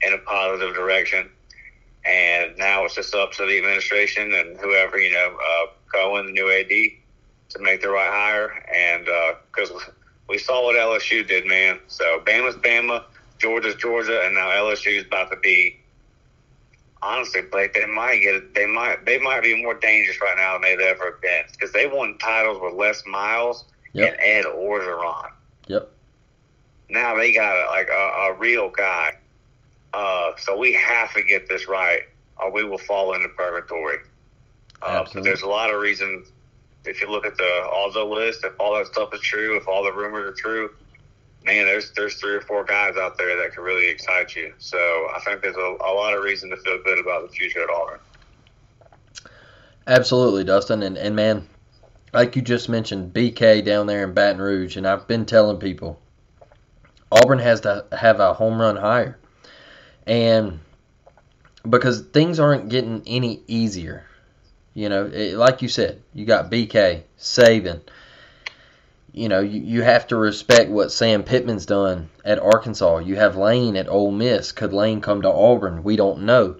in 0.02 0.12
a 0.12 0.18
positive 0.18 0.74
direction. 0.74 1.28
And 2.04 2.56
now 2.56 2.84
it's 2.84 2.94
just 2.94 3.14
up 3.14 3.32
to 3.32 3.46
the 3.46 3.58
administration 3.58 4.32
and 4.32 4.56
whoever 4.58 4.98
you 4.98 5.12
know, 5.12 5.36
uh, 5.36 5.66
Cohen, 5.92 6.26
the 6.26 6.32
new 6.32 6.50
AD, 6.50 6.68
to 6.68 7.58
make 7.58 7.82
the 7.82 7.90
right 7.90 8.10
hire. 8.10 8.64
And 8.74 9.04
because 9.52 9.70
uh, 9.70 9.92
we 10.28 10.38
saw 10.38 10.64
what 10.64 10.76
LSU 10.76 11.26
did, 11.26 11.46
man. 11.46 11.78
So 11.88 12.20
Bama's 12.24 12.56
Bama, 12.56 13.04
Georgia's 13.38 13.74
Georgia, 13.74 14.22
and 14.24 14.34
now 14.34 14.48
LSU 14.48 14.98
is 14.98 15.04
about 15.04 15.30
to 15.30 15.36
be 15.36 15.80
honestly, 17.02 17.42
Blake, 17.42 17.74
they 17.74 17.86
might 17.86 18.18
get 18.18 18.34
it. 18.34 18.54
They 18.54 18.66
might 18.66 19.04
they 19.04 19.18
might 19.18 19.42
be 19.42 19.60
more 19.60 19.74
dangerous 19.74 20.20
right 20.20 20.36
now 20.36 20.52
than 20.54 20.62
they've 20.62 20.80
ever 20.80 21.18
been 21.22 21.44
because 21.52 21.72
they 21.72 21.86
won 21.86 22.18
titles 22.18 22.58
with 22.60 22.74
Les 22.74 23.02
Miles 23.06 23.64
yep. 23.92 24.12
and 24.12 24.20
Ed 24.22 24.44
Orgeron. 24.44 25.30
Yep. 25.68 25.90
Now 26.88 27.16
they 27.16 27.32
got 27.32 27.56
a, 27.56 27.70
like 27.70 27.88
a, 27.88 27.92
a 27.92 28.34
real 28.34 28.70
guy. 28.70 29.16
Uh, 29.92 30.32
so 30.36 30.56
we 30.56 30.72
have 30.72 31.12
to 31.14 31.22
get 31.22 31.48
this 31.48 31.68
right, 31.68 32.02
or 32.38 32.50
we 32.50 32.64
will 32.64 32.78
fall 32.78 33.14
into 33.14 33.28
purgatory. 33.28 33.98
Uh, 34.82 35.04
but 35.12 35.22
there's 35.22 35.42
a 35.42 35.48
lot 35.48 35.72
of 35.72 35.80
reasons. 35.80 36.28
If 36.84 37.00
you 37.02 37.10
look 37.10 37.26
at 37.26 37.36
the 37.36 37.68
Aldo 37.70 38.06
list, 38.06 38.44
if 38.44 38.58
all 38.58 38.74
that 38.76 38.86
stuff 38.86 39.12
is 39.12 39.20
true, 39.20 39.56
if 39.56 39.68
all 39.68 39.84
the 39.84 39.92
rumors 39.92 40.30
are 40.30 40.34
true, 40.34 40.70
man, 41.44 41.66
there's 41.66 41.92
there's 41.92 42.14
three 42.14 42.34
or 42.34 42.40
four 42.40 42.64
guys 42.64 42.96
out 42.96 43.18
there 43.18 43.36
that 43.36 43.54
can 43.54 43.62
really 43.62 43.88
excite 43.88 44.34
you. 44.34 44.54
So 44.58 44.78
I 44.78 45.20
think 45.24 45.42
there's 45.42 45.56
a, 45.56 45.76
a 45.80 45.92
lot 45.92 46.16
of 46.16 46.22
reason 46.22 46.50
to 46.50 46.56
feel 46.58 46.82
good 46.82 46.98
about 46.98 47.28
the 47.28 47.34
future 47.34 47.62
at 47.62 47.70
Auburn. 47.70 47.98
Absolutely, 49.86 50.44
Dustin, 50.44 50.82
and 50.82 50.96
and 50.96 51.14
man, 51.14 51.46
like 52.12 52.36
you 52.36 52.42
just 52.42 52.68
mentioned, 52.68 53.14
BK 53.14 53.64
down 53.64 53.86
there 53.86 54.04
in 54.04 54.14
Baton 54.14 54.40
Rouge, 54.40 54.76
and 54.76 54.86
I've 54.86 55.06
been 55.06 55.26
telling 55.26 55.58
people, 55.58 56.00
Auburn 57.10 57.38
has 57.38 57.62
to 57.62 57.86
have 57.92 58.20
a 58.20 58.34
home 58.34 58.60
run 58.60 58.76
hire, 58.76 59.18
and 60.06 60.60
because 61.68 62.00
things 62.00 62.40
aren't 62.40 62.68
getting 62.68 63.02
any 63.06 63.42
easier. 63.46 64.04
You 64.72 64.88
know, 64.88 65.06
it, 65.06 65.34
like 65.34 65.62
you 65.62 65.68
said, 65.68 66.02
you 66.14 66.24
got 66.24 66.50
BK, 66.50 67.02
Saban, 67.18 67.80
you 69.12 69.28
know, 69.28 69.40
you, 69.40 69.60
you 69.60 69.82
have 69.82 70.06
to 70.08 70.16
respect 70.16 70.70
what 70.70 70.92
Sam 70.92 71.24
Pittman's 71.24 71.66
done 71.66 72.10
at 72.24 72.38
Arkansas. 72.38 72.98
You 72.98 73.16
have 73.16 73.36
Lane 73.36 73.76
at 73.76 73.88
Ole 73.88 74.12
Miss. 74.12 74.52
Could 74.52 74.72
Lane 74.72 75.00
come 75.00 75.22
to 75.22 75.32
Auburn? 75.32 75.82
We 75.82 75.96
don't 75.96 76.22
know. 76.22 76.56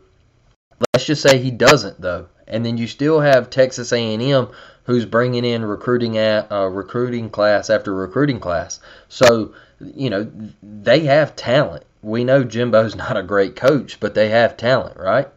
Let's 0.93 1.07
just 1.07 1.23
say 1.23 1.39
he 1.39 1.51
doesn't, 1.51 2.01
though. 2.01 2.27
And 2.49 2.65
then 2.65 2.77
you 2.77 2.89
still 2.89 3.21
have 3.21 3.51
Texas 3.51 3.93
A&M, 3.93 4.49
who's 4.91 5.07
bringing 5.07 5.45
in 5.45 5.65
recruiting 5.65 6.19
at 6.19 6.51
uh, 6.51 6.67
recruiting 6.67 7.31
class 7.31 7.71
after 7.71 7.95
recruiting 7.95 8.41
class. 8.41 8.81
So 9.09 9.55
you 9.81 10.11
know 10.11 10.31
they 10.63 11.01
have 11.01 11.37
talent. 11.37 11.85
We 12.03 12.25
know 12.25 12.45
Jimbo's 12.45 12.95
not 13.05 13.17
a 13.17 13.23
great 13.23 13.57
coach, 13.57 14.01
but 14.01 14.15
they 14.15 14.31
have 14.31 14.57
talent, 14.57 14.97
right? 14.99 15.29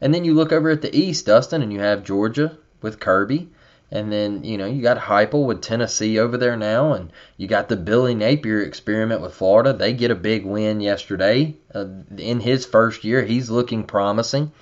And 0.00 0.14
then 0.14 0.24
you 0.24 0.34
look 0.34 0.52
over 0.52 0.70
at 0.70 0.82
the 0.82 0.96
East, 0.96 1.26
Dustin, 1.26 1.62
and 1.62 1.72
you 1.72 1.80
have 1.80 2.04
Georgia 2.04 2.56
with 2.80 3.00
Kirby. 3.00 3.48
And 3.92 4.12
then, 4.12 4.44
you 4.44 4.56
know, 4.56 4.66
you 4.66 4.82
got 4.82 4.98
Heupel 4.98 5.46
with 5.46 5.62
Tennessee 5.62 6.18
over 6.18 6.36
there 6.36 6.56
now, 6.56 6.92
and 6.92 7.10
you 7.36 7.48
got 7.48 7.68
the 7.68 7.76
Billy 7.76 8.14
Napier 8.14 8.60
experiment 8.60 9.20
with 9.20 9.34
Florida. 9.34 9.72
They 9.72 9.92
get 9.92 10.12
a 10.12 10.16
big 10.16 10.46
win 10.46 10.80
yesterday. 10.80 11.56
Uh, 11.74 11.86
in 12.16 12.38
his 12.38 12.64
first 12.64 13.02
year, 13.02 13.22
he's 13.22 13.50
looking 13.50 13.82
promising. 13.82 14.52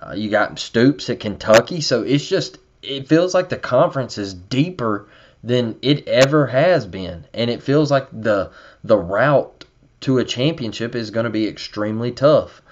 Uh, 0.00 0.12
you 0.12 0.28
got 0.28 0.58
Stoops 0.58 1.08
at 1.08 1.20
Kentucky. 1.20 1.80
So 1.80 2.02
it's 2.02 2.26
just, 2.26 2.58
it 2.82 3.08
feels 3.08 3.34
like 3.34 3.48
the 3.48 3.56
conference 3.56 4.18
is 4.18 4.34
deeper 4.34 5.08
than 5.42 5.76
it 5.82 6.06
ever 6.06 6.46
has 6.46 6.86
been. 6.86 7.26
And 7.32 7.50
it 7.50 7.62
feels 7.62 7.90
like 7.90 8.08
the, 8.12 8.50
the 8.84 8.96
route 8.96 9.64
to 10.00 10.18
a 10.18 10.24
championship 10.24 10.94
is 10.94 11.10
going 11.10 11.24
to 11.24 11.30
be 11.30 11.46
extremely 11.46 12.12
tough. 12.12 12.62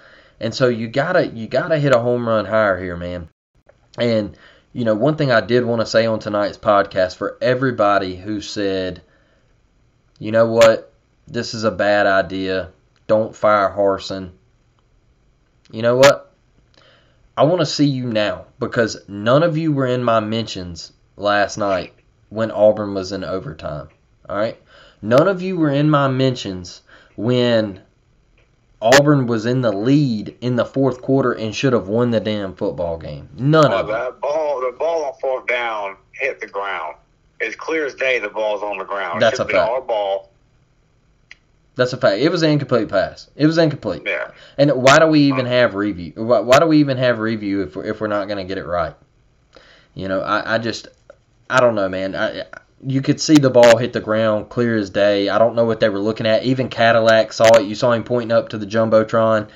And 0.40 0.54
so 0.54 0.68
you 0.68 0.88
gotta 0.88 1.26
you 1.26 1.48
gotta 1.48 1.78
hit 1.78 1.94
a 1.94 1.98
home 1.98 2.28
run 2.28 2.44
higher 2.44 2.78
here, 2.80 2.96
man. 2.96 3.28
And 3.98 4.36
you 4.72 4.84
know, 4.84 4.94
one 4.94 5.16
thing 5.16 5.32
I 5.32 5.40
did 5.40 5.64
want 5.64 5.80
to 5.80 5.86
say 5.86 6.06
on 6.06 6.20
tonight's 6.20 6.58
podcast 6.58 7.16
for 7.16 7.36
everybody 7.40 8.14
who 8.14 8.40
said, 8.40 9.02
you 10.18 10.30
know 10.30 10.46
what, 10.46 10.92
this 11.26 11.54
is 11.54 11.64
a 11.64 11.70
bad 11.70 12.06
idea, 12.06 12.70
don't 13.06 13.34
fire 13.34 13.74
Harsin. 13.76 14.30
You 15.72 15.82
know 15.82 15.96
what? 15.96 16.27
I 17.38 17.44
want 17.44 17.60
to 17.60 17.66
see 17.66 17.86
you 17.86 18.06
now 18.06 18.46
because 18.58 18.96
none 19.06 19.44
of 19.44 19.56
you 19.56 19.72
were 19.72 19.86
in 19.86 20.02
my 20.02 20.18
mentions 20.18 20.92
last 21.16 21.56
night 21.56 21.94
when 22.30 22.50
Auburn 22.50 22.94
was 22.94 23.12
in 23.12 23.22
overtime. 23.22 23.90
All 24.28 24.36
right? 24.36 24.60
None 25.02 25.28
of 25.28 25.40
you 25.40 25.56
were 25.56 25.70
in 25.70 25.88
my 25.88 26.08
mentions 26.08 26.82
when 27.14 27.80
Auburn 28.82 29.28
was 29.28 29.46
in 29.46 29.60
the 29.60 29.70
lead 29.70 30.36
in 30.40 30.56
the 30.56 30.64
fourth 30.64 31.00
quarter 31.00 31.30
and 31.30 31.54
should 31.54 31.74
have 31.74 31.86
won 31.86 32.10
the 32.10 32.18
damn 32.18 32.56
football 32.56 32.98
game. 32.98 33.28
None 33.36 33.72
oh, 33.72 33.78
of 33.78 33.86
that 33.86 34.20
ball, 34.20 34.60
the 34.60 34.76
ball 34.76 35.04
on 35.04 35.12
fourth 35.20 35.46
down 35.46 35.96
hit 36.14 36.40
the 36.40 36.48
ground. 36.48 36.96
It's 37.38 37.54
clear 37.54 37.86
as 37.86 37.94
day 37.94 38.18
the 38.18 38.30
ball's 38.30 38.64
on 38.64 38.78
the 38.78 38.84
ground. 38.84 39.22
That's 39.22 39.38
a 39.38 39.44
fact. 39.44 39.70
Our 39.70 39.80
ball. 39.80 40.32
That's 41.78 41.92
a 41.92 41.96
fact. 41.96 42.20
It 42.20 42.28
was 42.30 42.42
an 42.42 42.50
incomplete 42.50 42.88
pass. 42.88 43.30
It 43.36 43.46
was 43.46 43.56
incomplete. 43.56 44.02
Yeah. 44.04 44.32
And 44.58 44.72
why 44.72 44.98
do 44.98 45.06
we 45.06 45.20
even 45.20 45.46
have 45.46 45.76
review? 45.76 46.12
Why, 46.16 46.40
why 46.40 46.58
do 46.58 46.66
we 46.66 46.80
even 46.80 46.96
have 46.96 47.20
review 47.20 47.62
if 47.62 47.76
we're, 47.76 47.84
if 47.84 48.00
we're 48.00 48.08
not 48.08 48.26
going 48.26 48.38
to 48.38 48.44
get 48.44 48.58
it 48.58 48.66
right? 48.66 48.96
You 49.94 50.08
know, 50.08 50.20
I, 50.20 50.56
I 50.56 50.58
just, 50.58 50.88
I 51.48 51.60
don't 51.60 51.76
know, 51.76 51.88
man. 51.88 52.16
I 52.16 52.46
you 52.84 53.00
could 53.00 53.20
see 53.20 53.36
the 53.36 53.50
ball 53.50 53.76
hit 53.76 53.92
the 53.92 54.00
ground 54.00 54.48
clear 54.48 54.76
as 54.76 54.90
day. 54.90 55.28
I 55.28 55.38
don't 55.38 55.54
know 55.54 55.64
what 55.64 55.78
they 55.78 55.88
were 55.88 56.00
looking 56.00 56.26
at. 56.26 56.44
Even 56.44 56.68
Cadillac 56.68 57.32
saw 57.32 57.58
it. 57.58 57.66
You 57.66 57.76
saw 57.76 57.92
him 57.92 58.02
pointing 58.02 58.32
up 58.32 58.48
to 58.50 58.58
the 58.58 58.66
jumbotron 58.66 59.42
and 59.42 59.48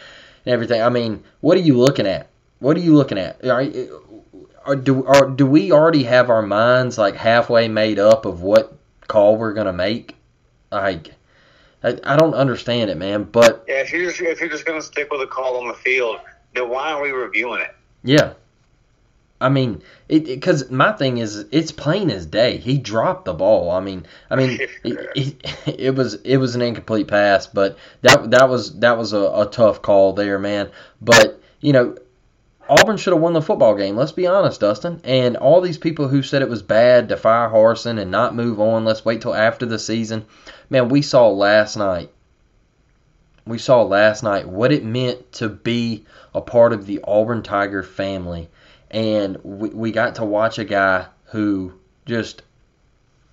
everything. 0.46 0.80
I 0.80 0.90
mean, 0.90 1.24
what 1.40 1.56
are 1.56 1.62
you 1.62 1.76
looking 1.76 2.06
at? 2.06 2.28
What 2.60 2.76
are 2.76 2.80
you 2.80 2.94
looking 2.94 3.18
at? 3.18 3.44
Are, 3.44 3.64
are, 4.64 4.76
do 4.76 5.04
are, 5.04 5.28
do 5.28 5.46
we 5.46 5.72
already 5.72 6.04
have 6.04 6.30
our 6.30 6.42
minds 6.42 6.98
like 6.98 7.16
halfway 7.16 7.66
made 7.66 7.98
up 7.98 8.26
of 8.26 8.42
what 8.42 8.76
call 9.08 9.36
we're 9.36 9.54
gonna 9.54 9.72
make? 9.72 10.16
Like, 10.70 11.14
I, 11.82 11.98
I 12.04 12.16
don't 12.16 12.34
understand 12.34 12.90
it, 12.90 12.96
man. 12.96 13.24
But 13.24 13.64
yeah, 13.68 13.80
if 13.80 13.92
you're 13.92 14.10
just, 14.10 14.20
if 14.20 14.40
you're 14.40 14.48
just 14.48 14.64
gonna 14.64 14.82
stick 14.82 15.10
with 15.10 15.20
a 15.20 15.26
call 15.26 15.56
on 15.58 15.68
the 15.68 15.74
field, 15.74 16.20
then 16.54 16.68
why 16.68 16.92
are 16.92 17.02
we 17.02 17.10
reviewing 17.10 17.60
it? 17.62 17.74
Yeah, 18.04 18.34
I 19.42 19.48
mean, 19.48 19.82
it 20.08 20.24
because 20.24 20.70
my 20.70 20.92
thing 20.92 21.18
is 21.18 21.46
it's 21.50 21.72
plain 21.72 22.10
as 22.10 22.26
day. 22.26 22.58
He 22.58 22.78
dropped 22.78 23.24
the 23.24 23.34
ball. 23.34 23.70
I 23.70 23.80
mean, 23.80 24.06
I 24.30 24.36
mean, 24.36 24.58
it, 24.84 25.10
it, 25.14 25.54
it, 25.80 25.94
was 25.94 26.14
it 26.14 26.36
was 26.36 26.54
an 26.54 26.62
incomplete 26.62 27.08
pass, 27.08 27.46
but 27.48 27.76
that 28.02 28.30
that 28.30 28.48
was 28.48 28.78
that 28.78 28.96
was 28.96 29.12
a, 29.12 29.20
a 29.20 29.48
tough 29.50 29.82
call 29.82 30.12
there, 30.12 30.38
man. 30.38 30.70
But 31.00 31.40
you 31.60 31.72
know, 31.72 31.96
Auburn 32.72 32.96
should 32.96 33.12
have 33.12 33.22
won 33.22 33.32
the 33.32 33.42
football 33.42 33.74
game. 33.74 33.96
Let's 33.96 34.12
be 34.12 34.26
honest, 34.26 34.60
Dustin. 34.60 35.00
And 35.04 35.36
all 35.36 35.60
these 35.60 35.78
people 35.78 36.08
who 36.08 36.22
said 36.22 36.42
it 36.42 36.48
was 36.48 36.62
bad 36.62 37.08
to 37.08 37.16
fire 37.16 37.48
Harsin 37.48 37.98
and 38.00 38.10
not 38.10 38.34
move 38.34 38.60
on, 38.60 38.84
let's 38.84 39.04
wait 39.04 39.20
till 39.20 39.34
after 39.34 39.66
the 39.66 39.78
season. 39.78 40.24
Man, 40.70 40.88
we 40.88 41.02
saw 41.02 41.28
last 41.28 41.76
night. 41.76 42.10
We 43.46 43.58
saw 43.58 43.82
last 43.82 44.22
night 44.22 44.48
what 44.48 44.72
it 44.72 44.84
meant 44.84 45.32
to 45.34 45.48
be 45.48 46.04
a 46.34 46.40
part 46.40 46.72
of 46.72 46.86
the 46.86 47.00
Auburn 47.04 47.42
Tiger 47.42 47.82
family 47.82 48.48
and 48.92 49.38
we, 49.42 49.70
we 49.70 49.90
got 49.90 50.16
to 50.16 50.24
watch 50.24 50.58
a 50.58 50.64
guy 50.64 51.06
who 51.26 51.72
just 52.06 52.42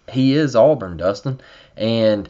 he 0.10 0.34
is 0.34 0.56
Auburn, 0.56 0.98
Dustin. 0.98 1.40
And 1.78 2.30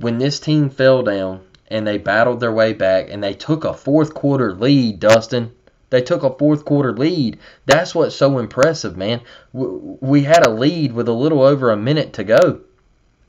when 0.00 0.18
this 0.18 0.40
team 0.40 0.70
fell 0.70 1.02
down 1.02 1.42
and 1.68 1.86
they 1.86 1.98
battled 1.98 2.40
their 2.40 2.52
way 2.52 2.72
back 2.72 3.10
and 3.10 3.22
they 3.22 3.34
took 3.34 3.64
a 3.64 3.74
fourth 3.74 4.14
quarter 4.14 4.52
lead, 4.54 4.98
Dustin. 4.98 5.52
They 5.96 6.02
took 6.02 6.24
a 6.24 6.36
fourth 6.36 6.66
quarter 6.66 6.92
lead. 6.92 7.38
That's 7.64 7.94
what's 7.94 8.14
so 8.14 8.36
impressive, 8.36 8.98
man. 8.98 9.22
We 9.54 10.24
had 10.24 10.46
a 10.46 10.50
lead 10.50 10.92
with 10.92 11.08
a 11.08 11.12
little 11.12 11.40
over 11.40 11.70
a 11.70 11.76
minute 11.78 12.12
to 12.12 12.24
go. 12.24 12.60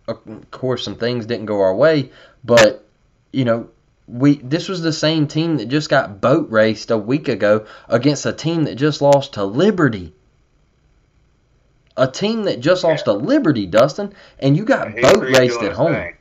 Of 0.05 0.51
course, 0.51 0.83
some 0.83 0.97
things 0.97 1.25
didn't 1.25 1.45
go 1.45 1.61
our 1.61 1.73
way, 1.73 2.11
but 2.43 2.83
you 3.31 3.45
know, 3.45 3.69
we 4.05 4.35
this 4.39 4.67
was 4.67 4.81
the 4.81 4.91
same 4.91 5.27
team 5.27 5.55
that 5.57 5.69
just 5.69 5.89
got 5.89 6.19
boat 6.19 6.51
raced 6.51 6.91
a 6.91 6.97
week 6.97 7.29
ago 7.29 7.65
against 7.87 8.25
a 8.25 8.33
team 8.33 8.65
that 8.65 8.75
just 8.75 9.01
lost 9.01 9.35
to 9.35 9.45
Liberty. 9.45 10.13
A 11.95 12.05
team 12.05 12.43
that 12.43 12.59
just 12.59 12.83
lost 12.83 13.05
to 13.05 13.13
Liberty, 13.13 13.65
Dustin, 13.65 14.13
and 14.39 14.57
you 14.57 14.65
got 14.65 14.93
boat 14.93 15.23
raced 15.23 15.61
at 15.61 15.71
home. 15.71 15.93
Thing. 15.93 16.16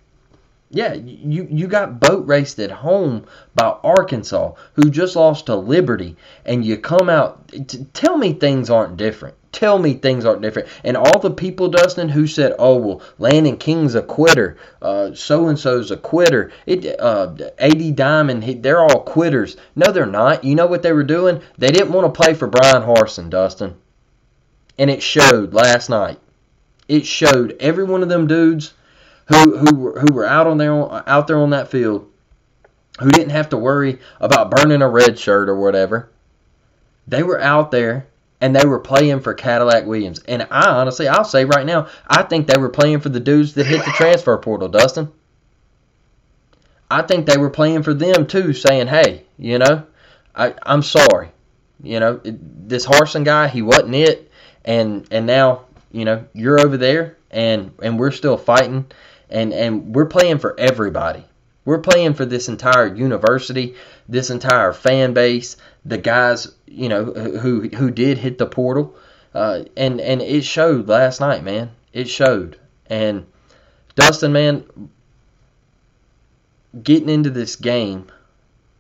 Yeah, 0.71 0.95
you 0.95 1.47
you 1.49 1.69
got 1.69 2.01
boat 2.01 2.27
raced 2.27 2.59
at 2.59 2.71
home 2.71 3.25
by 3.55 3.77
Arkansas, 3.85 4.53
who 4.75 4.91
just 4.91 5.15
lost 5.15 5.47
to 5.47 5.55
Liberty, 5.55 6.17
and 6.45 6.65
you 6.65 6.77
come 6.77 7.09
out. 7.09 7.49
T- 7.49 7.87
tell 7.93 8.19
me 8.19 8.33
things 8.33 8.69
aren't 8.69 8.97
different 8.97 9.37
tell 9.57 9.79
me 9.79 9.95
things 9.95 10.25
aren't 10.25 10.43
different. 10.43 10.69
And 10.85 10.97
all 10.97 11.19
the 11.19 11.31
people, 11.31 11.69
Dustin, 11.69 12.11
who 12.11 12.27
said, 12.27 12.55
"Oh 12.59 12.77
well, 12.77 13.03
Landen 13.19 13.57
King's 13.57 13.95
a 13.95 14.03
quitter, 14.03 14.59
so 15.15 15.49
and 15.49 15.59
so's 15.59 15.91
a 15.91 15.97
quitter," 15.97 16.53
it 16.67 17.01
uh, 17.01 17.35
Ad 17.59 17.97
Diamond, 17.97 18.45
he, 18.45 18.55
they're 18.55 18.83
all 18.83 19.01
quitters. 19.01 19.57
No, 19.75 19.91
they're 19.91 20.07
not. 20.07 20.45
You 20.45 20.55
know 20.55 20.67
what 20.67 20.83
they 20.83 20.93
were 20.93 21.05
doing? 21.05 21.41
They 21.59 21.71
didn't 21.71 21.93
want 21.93 22.13
to 22.13 22.23
play 22.23 22.35
for 22.35 22.47
Bryan 22.47 22.83
Harsin, 22.83 23.31
Dustin, 23.31 23.75
and 24.79 24.91
it 24.91 25.03
showed 25.03 25.55
last 25.55 25.89
night. 25.89 26.19
It 26.87 27.07
showed 27.07 27.57
every 27.59 27.85
one 27.85 28.03
of 28.03 28.09
them 28.09 28.27
dudes 28.27 28.75
who 29.29 29.57
who 29.57 29.75
were, 29.77 30.01
who 30.01 30.15
were 30.15 30.27
out 30.27 30.47
on 30.47 30.59
there 30.59 30.73
out 31.09 31.27
there 31.27 31.39
on 31.39 31.51
that 31.51 31.71
field, 31.71 32.11
who 33.01 33.11
didn't 33.11 33.31
have 33.31 33.51
to 33.51 33.57
worry 33.57 33.99
about 34.21 34.51
burning 34.51 34.83
a 34.83 34.89
red 34.89 35.19
shirt 35.19 35.49
or 35.49 35.57
whatever. 35.57 36.11
They 37.09 37.23
were 37.23 37.41
out 37.41 37.71
there 37.71 38.07
and 38.41 38.55
they 38.55 38.67
were 38.67 38.81
playing 38.81 39.21
for 39.21 39.35
Cadillac 39.35 39.87
Williams. 39.87 40.21
And 40.27 40.47
I 40.51 40.69
honestly, 40.69 41.09
I'll 41.09 41.25
say 41.25 41.45
right 41.45 41.65
now, 41.65 41.89
I 42.07 42.23
think 42.23 42.47
they 42.47 42.61
were 42.61 42.69
playing 42.69 43.01
for 43.01 43.09
the 43.09 43.21
dudes 43.21 43.55
that 43.55 43.67
hit 43.67 43.85
the 43.85 43.93
transfer 43.93 44.37
portal, 44.39 44.69
Dustin. 44.69 45.11
I 46.91 47.03
think 47.03 47.27
they 47.27 47.39
were 47.39 47.51
playing 47.51 47.83
for 47.83 47.95
them 47.95 48.27
too, 48.27 48.53
saying, 48.53 48.87
"Hey, 48.87 49.25
you 49.39 49.59
know, 49.59 49.85
I, 50.35 50.55
I'm 50.63 50.83
sorry, 50.83 51.31
you 51.83 51.99
know, 51.99 52.21
this 52.23 52.87
Harsin 52.87 53.25
guy, 53.25 53.49
he 53.49 53.63
wasn't 53.63 53.95
it, 53.95 54.31
and 54.65 55.07
and 55.11 55.27
now, 55.27 55.65
you 55.91 56.05
know, 56.05 56.25
you're 56.33 56.61
over 56.61 56.77
there, 56.77 57.17
and 57.31 57.73
and 57.83 57.99
we're 57.99 58.13
still 58.13 58.37
fighting, 58.37 58.87
and 59.31 59.53
and 59.53 59.95
we're 59.95 60.07
playing 60.07 60.39
for 60.39 60.59
everybody. 60.59 61.25
We're 61.65 61.81
playing 61.81 62.15
for 62.15 62.25
this 62.25 62.49
entire 62.49 62.95
university, 62.95 63.75
this 64.09 64.31
entire 64.31 64.73
fan 64.73 65.15
base, 65.15 65.57
the 65.85 65.99
guys, 65.99 66.53
you 66.67 66.89
know, 66.89 67.05
who 67.05 67.69
who 67.69 67.91
did 67.91 68.19
hit 68.19 68.39
the 68.39 68.47
portal, 68.47 68.95
uh, 69.35 69.65
and 69.77 70.01
and 70.01 70.23
it 70.23 70.45
showed 70.45 70.89
last 70.89 71.21
night, 71.21 71.43
man. 71.43 71.71
It 71.93 72.09
showed. 72.09 72.59
And 72.89 73.27
Dustin, 73.97 74.33
man, 74.33 74.91
getting 76.81 77.09
into 77.09 77.31
this 77.31 77.57
game, 77.57 78.07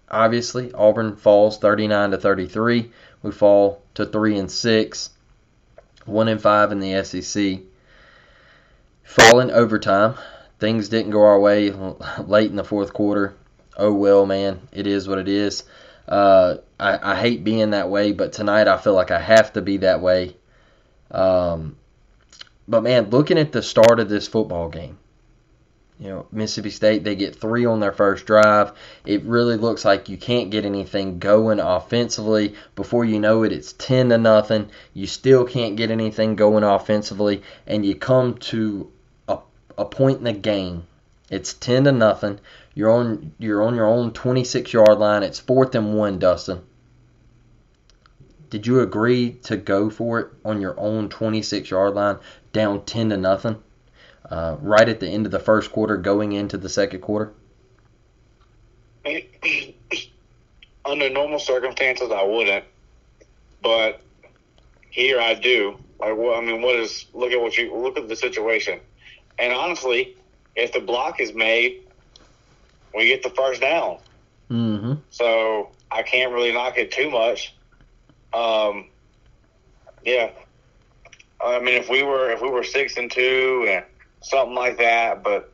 obviously 0.08 0.72
Auburn 0.72 1.16
falls 1.16 1.58
39 1.58 2.12
to 2.12 2.18
33. 2.18 2.92
We 3.22 3.32
fall 3.32 3.82
to 3.94 4.06
three 4.06 4.38
and 4.38 4.50
six, 4.50 5.10
one 6.04 6.28
and 6.28 6.40
five 6.40 6.70
in 6.70 6.78
the 6.78 7.02
SEC. 7.02 7.60
Fall 9.02 9.40
in 9.40 9.50
overtime 9.50 10.14
things 10.58 10.88
didn't 10.88 11.10
go 11.10 11.22
our 11.22 11.38
way 11.38 11.70
late 12.18 12.50
in 12.50 12.56
the 12.56 12.64
fourth 12.64 12.92
quarter. 12.92 13.36
Oh 13.76 13.92
well, 13.92 14.26
man, 14.26 14.68
it 14.72 14.86
is 14.86 15.08
what 15.08 15.18
it 15.18 15.28
is. 15.28 15.64
Uh, 16.08 16.56
I, 16.78 17.12
I 17.12 17.20
hate 17.20 17.44
being 17.44 17.70
that 17.70 17.90
way, 17.90 18.12
but 18.12 18.32
tonight 18.32 18.68
I 18.68 18.76
feel 18.78 18.94
like 18.94 19.10
I 19.10 19.20
have 19.20 19.52
to 19.54 19.62
be 19.62 19.78
that 19.78 20.00
way. 20.00 20.36
Um, 21.10 21.76
but 22.68 22.82
man, 22.82 23.10
looking 23.10 23.38
at 23.38 23.52
the 23.52 23.62
start 23.62 24.00
of 24.00 24.08
this 24.08 24.28
football 24.28 24.68
game, 24.68 24.98
you 25.98 26.08
know, 26.08 26.26
Mississippi 26.30 26.70
State, 26.70 27.04
they 27.04 27.14
get 27.14 27.36
three 27.36 27.64
on 27.64 27.80
their 27.80 27.92
first 27.92 28.26
drive. 28.26 28.72
It 29.06 29.24
really 29.24 29.56
looks 29.56 29.84
like 29.84 30.10
you 30.10 30.18
can't 30.18 30.50
get 30.50 30.66
anything 30.66 31.18
going 31.18 31.58
offensively. 31.58 32.54
Before 32.74 33.04
you 33.04 33.18
know 33.18 33.44
it, 33.44 33.52
it's 33.52 33.72
10 33.72 34.10
to 34.10 34.18
nothing. 34.18 34.68
You 34.92 35.06
still 35.06 35.46
can't 35.46 35.76
get 35.76 35.90
anything 35.90 36.36
going 36.36 36.64
offensively. 36.64 37.42
And 37.66 37.86
you 37.86 37.94
come 37.94 38.34
to 38.38 38.90
a 39.78 39.84
point 39.84 40.18
in 40.18 40.24
the 40.24 40.32
game. 40.32 40.86
It's 41.30 41.52
ten 41.52 41.84
to 41.84 41.92
nothing. 41.92 42.40
You're 42.74 42.90
on 42.90 43.32
you're 43.38 43.62
on 43.62 43.74
your 43.74 43.86
own 43.86 44.12
26 44.12 44.72
yard 44.72 44.98
line. 44.98 45.22
It's 45.22 45.40
fourth 45.40 45.74
and 45.74 45.94
one, 45.96 46.18
Dustin. 46.18 46.62
Did 48.48 48.66
you 48.66 48.80
agree 48.80 49.32
to 49.44 49.56
go 49.56 49.90
for 49.90 50.20
it 50.20 50.28
on 50.44 50.60
your 50.60 50.78
own 50.78 51.08
26 51.08 51.68
yard 51.70 51.94
line, 51.94 52.18
down 52.52 52.84
10 52.84 53.10
to 53.10 53.16
nothing, 53.16 53.60
uh, 54.30 54.56
right 54.60 54.88
at 54.88 55.00
the 55.00 55.08
end 55.08 55.26
of 55.26 55.32
the 55.32 55.40
first 55.40 55.72
quarter, 55.72 55.96
going 55.96 56.32
into 56.32 56.56
the 56.56 56.68
second 56.68 57.00
quarter? 57.00 57.32
Under 60.84 61.10
normal 61.10 61.40
circumstances, 61.40 62.12
I 62.12 62.22
wouldn't, 62.22 62.64
but 63.60 64.00
here 64.90 65.20
I 65.20 65.34
do. 65.34 65.78
Like, 65.98 66.16
well, 66.16 66.34
I 66.34 66.40
mean, 66.40 66.62
what 66.62 66.76
is? 66.76 67.06
Look 67.12 67.32
at 67.32 67.40
what 67.40 67.56
you 67.56 67.74
look 67.74 67.98
at 67.98 68.08
the 68.08 68.14
situation. 68.14 68.80
And 69.38 69.52
honestly, 69.52 70.16
if 70.54 70.72
the 70.72 70.80
block 70.80 71.20
is 71.20 71.34
made, 71.34 71.82
we 72.94 73.08
get 73.08 73.22
the 73.22 73.30
first 73.30 73.60
down. 73.60 73.98
Mm-hmm. 74.50 74.94
So 75.10 75.70
I 75.90 76.02
can't 76.02 76.32
really 76.32 76.52
knock 76.52 76.78
it 76.78 76.90
too 76.92 77.10
much. 77.10 77.54
Um, 78.32 78.88
yeah. 80.04 80.30
I 81.44 81.58
mean, 81.58 81.74
if 81.74 81.90
we 81.90 82.02
were 82.02 82.30
if 82.30 82.40
we 82.40 82.48
were 82.48 82.64
six 82.64 82.96
and 82.96 83.10
two 83.10 83.66
and 83.68 83.84
something 84.22 84.54
like 84.54 84.78
that, 84.78 85.22
but 85.22 85.52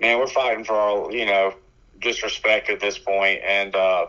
man, 0.00 0.18
we're 0.18 0.28
fighting 0.28 0.64
for 0.64 0.74
our 0.74 1.12
you 1.12 1.26
know 1.26 1.54
disrespect 2.00 2.70
at 2.70 2.80
this 2.80 2.96
point. 2.96 3.08
point, 3.08 3.40
and 3.44 3.74
uh, 3.74 4.06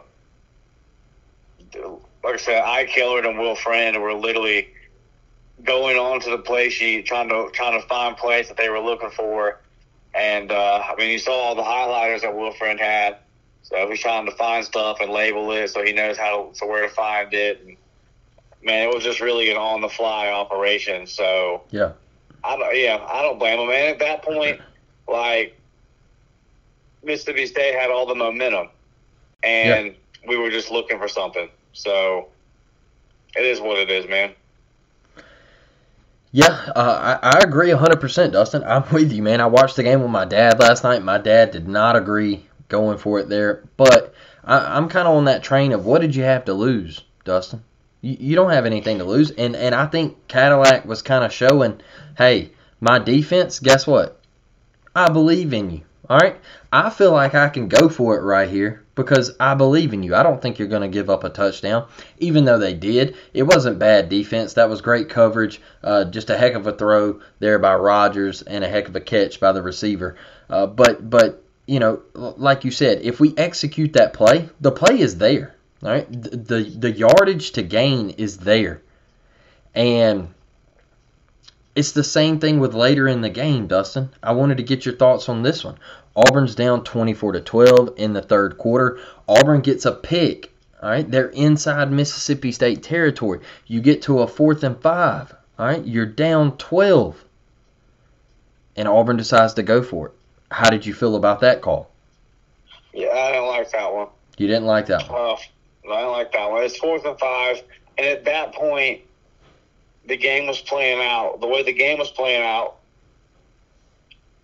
like 2.24 2.34
I 2.34 2.38
said, 2.38 2.62
Ike 2.62 2.90
Hilliard 2.90 3.26
and 3.26 3.40
Will 3.40 3.56
Friend 3.56 4.00
were 4.02 4.14
literally 4.14 4.70
going 5.64 5.98
on 5.98 6.20
to 6.22 6.30
the 6.30 6.38
play 6.38 6.70
sheet, 6.70 7.06
trying 7.06 7.30
to 7.30 7.50
trying 7.54 7.80
to 7.80 7.88
find 7.88 8.16
plays 8.18 8.48
that 8.48 8.58
they 8.58 8.70
were 8.70 8.80
looking 8.80 9.10
for. 9.10 9.60
And 10.14 10.52
uh, 10.52 10.84
I 10.86 10.96
mean, 10.96 11.12
you 11.12 11.20
saw 11.20 11.34
all 11.34 11.56
the 11.56 11.62
highlighters 11.62 12.22
that 12.22 12.36
Will 12.36 12.52
Friend 12.54 12.80
had. 12.80 13.18
So 13.64 13.88
he's 13.90 14.00
trying 14.00 14.26
to 14.26 14.32
find 14.32 14.66
stuff 14.66 14.98
and 15.00 15.12
label 15.12 15.52
it 15.52 15.68
so 15.70 15.84
he 15.84 15.94
knows 15.94 16.18
how 16.18 16.50
to, 16.50 16.58
so 16.58 16.66
where 16.66 16.82
to 16.82 16.90
find 16.90 17.32
it. 17.34 17.62
And, 17.64 17.78
man, 18.64 18.90
it 18.90 18.94
was 18.94 19.04
just 19.04 19.20
really 19.20 19.52
an 19.52 19.58
on 19.58 19.82
the 19.82 19.90
fly 19.90 20.30
operation. 20.30 21.06
So 21.06 21.64
yeah, 21.70 21.92
I 22.44 22.58
don't, 22.58 22.76
yeah, 22.76 23.06
I 23.08 23.22
don't 23.22 23.38
blame 23.38 23.60
him. 23.60 23.68
man. 23.68 23.92
at 23.92 24.00
that 24.00 24.24
point, 24.24 24.60
like 25.08 25.60
Mississippi 27.04 27.46
State 27.46 27.76
had 27.76 27.92
all 27.92 28.06
the 28.06 28.16
momentum, 28.16 28.70
and 29.44 29.88
yeah. 29.88 29.94
we 30.28 30.38
were 30.38 30.50
just 30.50 30.72
looking 30.72 30.98
for 30.98 31.08
something. 31.08 31.50
So 31.74 32.30
it 33.36 33.46
is 33.46 33.62
what 33.62 33.78
it 33.78 33.92
is, 33.92 34.10
man. 34.10 34.34
Yeah, 36.32 36.72
uh, 36.76 37.20
I, 37.24 37.30
I 37.30 37.40
agree 37.40 37.70
100%, 37.70 38.32
Dustin. 38.32 38.64
I'm 38.64 38.84
with 38.92 39.12
you, 39.12 39.24
man. 39.24 39.42
I 39.42 39.48
watched 39.48 39.76
the 39.76 39.84
game 39.84 40.02
with 40.02 40.12
my 40.12 40.26
dad 40.26 40.60
last 40.60 40.84
night. 40.84 41.04
My 41.04 41.18
dad 41.18 41.52
did 41.52 41.68
not 41.68 41.96
agree 41.96 42.48
going 42.68 43.00
for 43.00 43.20
it 43.20 43.30
there, 43.30 43.64
but 43.78 44.14
I, 44.44 44.78
am 44.78 44.90
kind 44.90 45.08
of 45.08 45.16
on 45.16 45.26
that 45.26 45.44
train 45.44 45.72
of 45.72 45.86
what 45.86 46.02
did 46.02 46.16
you 46.16 46.24
have 46.24 46.46
to 46.46 46.54
lose, 46.54 47.02
Dustin? 47.26 47.64
You, 48.02 48.16
you 48.20 48.36
don't 48.36 48.52
have 48.52 48.68
anything 48.68 49.00
to 49.00 49.06
lose, 49.06 49.32
and 49.32 49.56
and 49.56 49.74
I 49.74 49.88
think 49.88 50.28
Cadillac 50.28 50.86
was 50.86 51.02
kind 51.02 51.24
of 51.24 51.34
showing, 51.34 51.82
hey, 52.18 52.52
my 52.80 53.00
defense. 53.00 53.60
Guess 53.60 53.88
what? 53.88 54.22
I 54.96 55.10
believe 55.10 55.52
in 55.52 55.72
you. 55.72 55.82
All 56.08 56.18
right, 56.18 56.38
I 56.72 56.92
feel 56.92 57.12
like 57.12 57.34
I 57.34 57.50
can 57.50 57.68
go 57.68 57.90
for 57.90 58.18
it 58.18 58.22
right 58.22 58.50
here 58.50 58.86
because 59.00 59.32
I 59.40 59.54
believe 59.56 59.94
in 59.94 60.04
you. 60.04 60.14
I 60.14 60.24
don't 60.24 60.42
think 60.42 60.60
you're 60.60 60.68
going 60.68 60.82
to 60.82 60.90
give 60.90 61.10
up 61.10 61.24
a 61.24 61.30
touchdown, 61.30 61.88
even 62.18 62.44
though 62.44 62.58
they 62.58 62.74
did. 62.74 63.16
It 63.34 63.44
wasn't 63.44 63.80
bad 63.80 64.10
defense. 64.10 64.54
That 64.54 64.70
was 64.70 64.82
great 64.82 65.08
coverage. 65.08 65.62
Uh, 65.82 66.04
just 66.04 66.30
a 66.30 66.38
heck 66.38 66.54
of 66.54 66.68
a 66.68 66.74
throw 66.74 67.22
there 67.40 67.60
by 67.60 67.76
Rogers 67.76 68.42
and 68.42 68.62
a 68.62 68.68
heck 68.68 68.90
of 68.90 68.96
a 68.96 69.00
catch 69.00 69.40
by 69.40 69.54
the 69.54 69.62
receiver. 69.62 70.18
Uh, 70.50 70.68
but 70.68 71.10
but 71.10 71.44
you 71.66 71.80
know, 71.80 72.02
like 72.14 72.66
you 72.66 72.72
said, 72.72 73.02
if 73.04 73.22
we 73.22 73.34
execute 73.38 73.94
that 73.94 74.12
play, 74.12 74.50
the 74.60 74.72
play 74.72 75.00
is 75.00 75.18
there. 75.18 75.56
All 75.82 75.90
right, 75.90 76.12
the 76.12 76.36
the, 76.36 76.64
the 76.64 76.92
yardage 76.92 77.52
to 77.52 77.64
gain 77.64 78.10
is 78.12 78.38
there, 78.40 78.82
and 79.74 80.28
it's 81.76 81.92
the 81.92 82.04
same 82.04 82.40
thing 82.40 82.60
with 82.60 82.74
later 82.74 83.08
in 83.08 83.22
the 83.22 83.30
game, 83.30 83.68
Dustin. 83.68 84.10
I 84.22 84.34
wanted 84.34 84.58
to 84.58 84.64
get 84.64 84.86
your 84.86 84.96
thoughts 84.96 85.30
on 85.30 85.44
this 85.44 85.64
one. 85.64 85.78
Auburn's 86.16 86.56
down 86.56 86.84
24 86.84 87.34
to 87.34 87.42
12 87.42 87.94
in 87.98 88.14
the 88.14 88.22
third 88.22 88.58
quarter. 88.58 89.00
Auburn 89.28 89.62
gets 89.62 89.86
a 89.86 89.92
pick. 89.92 90.52
All 90.82 90.90
right, 90.90 91.10
they're 91.10 91.30
inside 91.30 91.92
Mississippi 91.92 92.52
State 92.52 92.84
territory. 92.84 93.42
You 93.68 93.82
get 93.82 94.04
to 94.04 94.20
a 94.20 94.28
fourth 94.28 94.64
and 94.64 94.82
five. 94.82 95.34
All 95.58 95.66
right, 95.66 95.86
you're 95.86 96.06
down 96.06 96.58
12, 96.58 97.24
and 98.78 98.88
Auburn 98.88 99.18
decides 99.18 99.56
to 99.56 99.64
go 99.64 99.84
for 99.84 100.08
it. 100.08 100.14
How 100.50 100.70
did 100.70 100.86
you 100.86 100.94
feel 100.94 101.18
about 101.18 101.42
that 101.42 101.62
call? 101.62 101.92
Yeah, 102.94 103.10
I 103.10 103.32
didn't 103.34 103.48
like 103.48 103.72
that 103.72 103.94
one. 103.94 104.08
You 104.38 104.48
didn't 104.48 104.66
like 104.66 104.86
that 104.86 105.10
one. 105.10 105.20
Uh, 105.20 105.34
I 105.92 106.00
didn't 106.00 106.12
like 106.12 106.32
that 106.32 106.50
one. 106.50 106.64
It's 106.64 106.78
fourth 106.78 107.06
and 107.06 107.20
five, 107.20 107.62
and 107.98 108.08
at 108.08 108.24
that 108.26 108.54
point, 108.54 109.02
the 110.10 110.18
game 110.18 110.48
was 110.48 110.60
playing 110.60 111.00
out. 111.00 111.40
The 111.40 111.48
way 111.48 111.64
the 111.64 111.74
game 111.74 112.00
was 112.00 112.12
playing 112.12 112.44
out, 112.44 112.78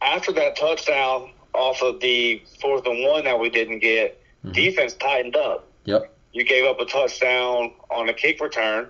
after 0.01 0.31
that 0.33 0.55
touchdown 0.55 1.31
off 1.53 1.81
of 1.81 1.99
the 1.99 2.41
fourth 2.61 2.85
and 2.85 3.03
one 3.03 3.25
that 3.25 3.39
we 3.39 3.49
didn't 3.49 3.79
get, 3.79 4.21
mm-hmm. 4.43 4.51
defense 4.53 4.93
tightened 4.93 5.35
up. 5.35 5.67
Yep. 5.85 6.13
You 6.31 6.43
gave 6.43 6.65
up 6.65 6.79
a 6.79 6.85
touchdown 6.85 7.73
on 7.89 8.09
a 8.09 8.13
kick 8.13 8.39
return, 8.39 8.87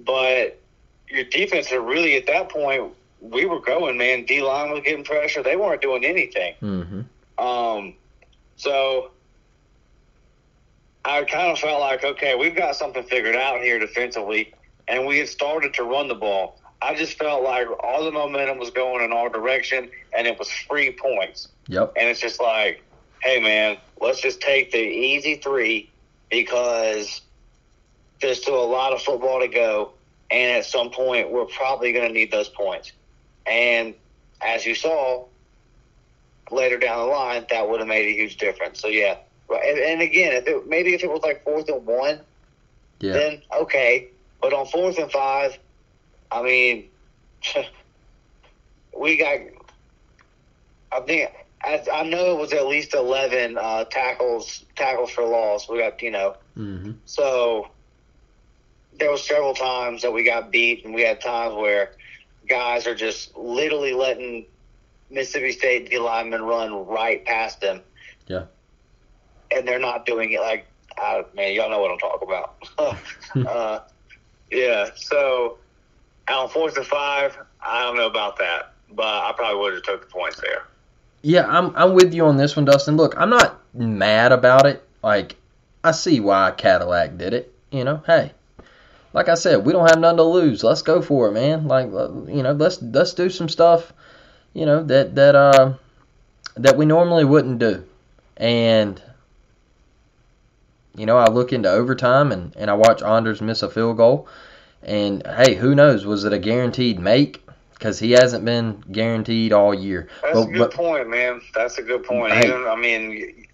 but 0.00 0.58
your 1.08 1.24
defense 1.24 1.66
had 1.66 1.80
really 1.80 2.16
at 2.16 2.26
that 2.26 2.48
point 2.48 2.92
we 3.20 3.44
were 3.46 3.60
going, 3.60 3.96
man. 3.96 4.24
D 4.24 4.42
line 4.42 4.72
was 4.72 4.82
getting 4.82 5.04
pressure. 5.04 5.42
They 5.42 5.56
weren't 5.56 5.80
doing 5.80 6.04
anything. 6.04 6.54
Mm-hmm. 6.60 7.44
Um, 7.44 7.94
so 8.56 9.12
I 11.04 11.22
kind 11.24 11.52
of 11.52 11.58
felt 11.58 11.80
like, 11.80 12.04
okay, 12.04 12.34
we've 12.34 12.56
got 12.56 12.74
something 12.74 13.04
figured 13.04 13.36
out 13.36 13.60
here 13.60 13.78
defensively, 13.78 14.54
and 14.88 15.06
we 15.06 15.18
had 15.18 15.28
started 15.28 15.74
to 15.74 15.84
run 15.84 16.08
the 16.08 16.14
ball. 16.14 16.58
I 16.80 16.94
just 16.94 17.16
felt 17.16 17.44
like 17.44 17.68
all 17.84 18.04
the 18.04 18.10
momentum 18.10 18.58
was 18.58 18.70
going 18.70 19.04
in 19.04 19.12
our 19.12 19.28
direction, 19.28 19.90
and 20.16 20.26
it 20.26 20.38
was 20.38 20.50
free 20.50 20.90
points. 20.92 21.48
Yep. 21.68 21.92
And 21.96 22.08
it's 22.08 22.20
just 22.20 22.40
like, 22.40 22.82
hey, 23.22 23.40
man, 23.40 23.76
let's 24.00 24.20
just 24.20 24.40
take 24.40 24.72
the 24.72 24.78
easy 24.78 25.36
three 25.36 25.88
because 26.28 27.20
there's 28.20 28.40
still 28.42 28.62
a 28.62 28.66
lot 28.66 28.92
of 28.92 29.02
football 29.02 29.40
to 29.40 29.48
go, 29.48 29.92
and 30.30 30.58
at 30.58 30.64
some 30.64 30.90
point, 30.90 31.30
we're 31.30 31.44
probably 31.46 31.92
going 31.92 32.08
to 32.08 32.12
need 32.12 32.32
those 32.32 32.48
points. 32.48 32.92
And 33.46 33.94
as 34.40 34.66
you 34.66 34.74
saw 34.74 35.26
later 36.50 36.78
down 36.78 36.98
the 36.98 37.12
line, 37.12 37.46
that 37.50 37.68
would 37.68 37.80
have 37.80 37.88
made 37.88 38.06
a 38.06 38.12
huge 38.12 38.36
difference. 38.38 38.80
So 38.80 38.88
yeah, 38.88 39.18
and, 39.50 39.78
and 39.78 40.02
again, 40.02 40.32
if 40.32 40.46
it, 40.46 40.68
maybe 40.68 40.94
if 40.94 41.02
it 41.02 41.10
was 41.10 41.22
like 41.22 41.44
fourth 41.44 41.68
and 41.68 41.84
one, 41.84 42.20
yeah. 43.00 43.12
then 43.12 43.42
okay. 43.60 44.08
But 44.42 44.52
on 44.52 44.66
fourth 44.66 44.98
and 44.98 45.10
five, 45.10 45.56
I 46.30 46.42
mean, 46.42 46.90
we 48.98 49.16
got. 49.16 49.38
I 50.90 51.00
think 51.00 51.30
I, 51.62 51.82
I 51.90 52.02
know 52.02 52.36
it 52.36 52.38
was 52.38 52.52
at 52.52 52.66
least 52.66 52.92
eleven 52.92 53.56
uh, 53.56 53.84
tackles 53.84 54.64
tackles 54.76 55.10
for 55.10 55.24
loss. 55.24 55.68
We 55.68 55.78
got 55.78 56.02
you 56.02 56.10
know, 56.10 56.36
mm-hmm. 56.58 56.92
so 57.06 57.70
there 58.98 59.10
was 59.10 59.26
several 59.26 59.54
times 59.54 60.02
that 60.02 60.12
we 60.12 60.24
got 60.24 60.50
beat, 60.50 60.84
and 60.84 60.92
we 60.92 61.02
had 61.02 61.20
times 61.20 61.54
where 61.54 61.92
guys 62.48 62.86
are 62.86 62.94
just 62.94 63.36
literally 63.36 63.92
letting 63.94 64.46
Mississippi 65.08 65.52
State 65.52 65.90
D 65.90 65.98
linemen 65.98 66.42
run 66.42 66.86
right 66.86 67.24
past 67.24 67.60
them. 67.60 67.80
Yeah. 68.26 68.44
And 69.50 69.68
they're 69.68 69.78
not 69.78 70.06
doing 70.06 70.32
it 70.32 70.40
like, 70.40 70.66
uh, 71.00 71.22
man, 71.34 71.52
y'all 71.54 71.70
know 71.70 71.80
what 71.80 71.90
I'm 71.90 71.98
talking 71.98 72.28
about. 72.28 73.46
uh, 73.46 73.80
yeah. 74.52 74.90
So 74.94 75.58
on 76.28 76.48
fourth 76.48 76.76
and 76.76 76.86
five, 76.86 77.36
I 77.60 77.82
don't 77.82 77.96
know 77.96 78.06
about 78.06 78.38
that, 78.38 78.72
but 78.90 79.04
I 79.04 79.32
probably 79.34 79.60
would 79.60 79.74
have 79.74 79.82
took 79.82 80.02
the 80.02 80.06
points 80.06 80.40
there. 80.40 80.64
Yeah, 81.22 81.46
I'm 81.46 81.74
I'm 81.76 81.94
with 81.94 82.14
you 82.14 82.26
on 82.26 82.36
this 82.36 82.56
one, 82.56 82.64
Dustin. 82.64 82.96
Look, 82.96 83.14
I'm 83.16 83.30
not 83.30 83.60
mad 83.74 84.32
about 84.32 84.66
it. 84.66 84.84
Like, 85.02 85.36
I 85.82 85.92
see 85.92 86.20
why 86.20 86.50
Cadillac 86.52 87.16
did 87.16 87.32
it. 87.32 87.54
You 87.70 87.84
know, 87.84 88.02
hey, 88.06 88.32
like 89.12 89.28
I 89.28 89.34
said, 89.34 89.64
we 89.64 89.72
don't 89.72 89.88
have 89.88 89.98
nothing 89.98 90.18
to 90.18 90.24
lose. 90.24 90.62
Let's 90.62 90.82
go 90.82 91.00
for 91.00 91.28
it, 91.28 91.32
man. 91.32 91.68
Like 91.68 91.86
uh, 91.92 92.10
you 92.26 92.42
know, 92.42 92.52
let's 92.52 92.82
let's 92.82 93.14
do 93.14 93.30
some 93.30 93.48
stuff, 93.48 93.92
you 94.52 94.66
know, 94.66 94.82
that 94.84 95.14
that 95.14 95.34
uh 95.34 95.74
that 96.56 96.76
we 96.76 96.84
normally 96.84 97.24
wouldn't 97.24 97.58
do. 97.58 97.84
And 98.36 99.00
you 100.96 101.06
know, 101.06 101.16
I 101.16 101.30
look 101.30 101.52
into 101.52 101.70
overtime 101.70 102.32
and 102.32 102.54
and 102.56 102.70
I 102.70 102.74
watch 102.74 103.02
Anders 103.02 103.40
miss 103.40 103.62
a 103.62 103.70
field 103.70 103.96
goal. 103.96 104.28
And 104.82 105.26
hey, 105.26 105.54
who 105.54 105.74
knows? 105.74 106.04
Was 106.04 106.24
it 106.24 106.32
a 106.32 106.38
guaranteed 106.38 106.98
make? 106.98 107.44
Because 107.72 107.98
he 107.98 108.12
hasn't 108.12 108.44
been 108.44 108.82
guaranteed 108.92 109.52
all 109.52 109.74
year. 109.74 110.08
That's 110.22 110.34
but, 110.34 110.48
a 110.48 110.52
good 110.52 110.58
but, 110.58 110.74
point, 110.74 111.08
man. 111.08 111.40
That's 111.54 111.78
a 111.78 111.82
good 111.82 112.04
point. 112.04 112.32
Hey, 112.32 112.46
Even, 112.46 112.66
I 112.66 112.76
mean, 112.76 113.46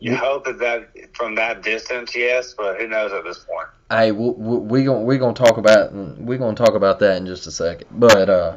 you 0.00 0.16
hope 0.16 0.44
that 0.46 0.58
that 0.58 1.14
from 1.14 1.36
that 1.36 1.62
distance, 1.62 2.14
yes, 2.14 2.54
but 2.54 2.80
who 2.80 2.88
knows 2.88 3.12
at 3.12 3.24
this 3.24 3.38
point. 3.38 3.68
Hey, 3.90 4.10
we 4.10 4.30
we 4.30 4.84
gonna 4.84 5.02
we 5.02 5.18
gonna 5.18 5.34
talk 5.34 5.58
about 5.58 5.94
we 5.94 6.38
gonna 6.38 6.56
talk 6.56 6.74
about 6.74 6.98
that 7.00 7.18
in 7.18 7.26
just 7.26 7.46
a 7.46 7.52
second. 7.52 7.86
But 7.90 8.28
uh, 8.28 8.56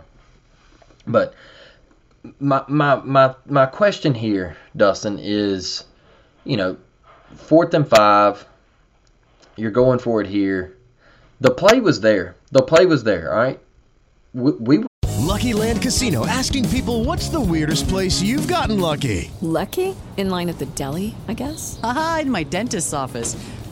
but 1.06 1.34
my 2.40 2.64
my 2.68 2.96
my 2.96 3.36
my 3.46 3.66
question 3.66 4.14
here, 4.14 4.58
Dustin, 4.76 5.20
is, 5.20 5.84
you 6.46 6.58
know, 6.58 6.78
fourth 7.36 7.74
and 7.74 7.88
five. 7.88 8.46
You're 9.56 9.72
going 9.72 10.00
for 10.00 10.22
it 10.22 10.28
here. 10.28 10.76
The 11.42 11.52
play 11.52 11.80
was 11.80 12.02
there. 12.02 12.36
The 12.52 12.62
play 12.62 12.86
was 12.86 13.04
there. 13.04 13.32
All 13.32 13.38
right. 13.38 13.60
We, 14.34 14.52
we 14.52 14.86
Lucky 15.18 15.54
Land 15.54 15.82
Casino 15.82 16.26
asking 16.26 16.70
people, 16.70 17.04
"What's 17.04 17.30
the 17.30 17.40
weirdest 17.40 17.88
place 17.88 18.22
you've 18.22 18.48
gotten 18.48 18.80
lucky?" 18.80 19.32
Lucky 19.42 19.96
in 20.18 20.30
line 20.30 20.50
at 20.50 20.60
the 20.60 20.66
deli, 20.68 21.16
I 21.28 21.34
guess. 21.34 21.80
Aha, 21.84 22.20
in 22.22 22.32
my 22.32 22.44
dentist's 22.44 22.94
office. 22.94 23.36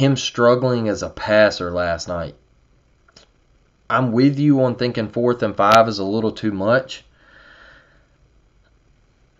him 0.00 0.16
struggling 0.16 0.88
as 0.88 1.02
a 1.02 1.10
passer 1.10 1.70
last 1.70 2.08
night. 2.08 2.34
I'm 3.88 4.12
with 4.12 4.38
you 4.38 4.62
on 4.62 4.76
thinking 4.76 5.08
fourth 5.08 5.42
and 5.42 5.54
five 5.54 5.88
is 5.88 5.98
a 5.98 6.04
little 6.04 6.32
too 6.32 6.52
much. 6.52 7.04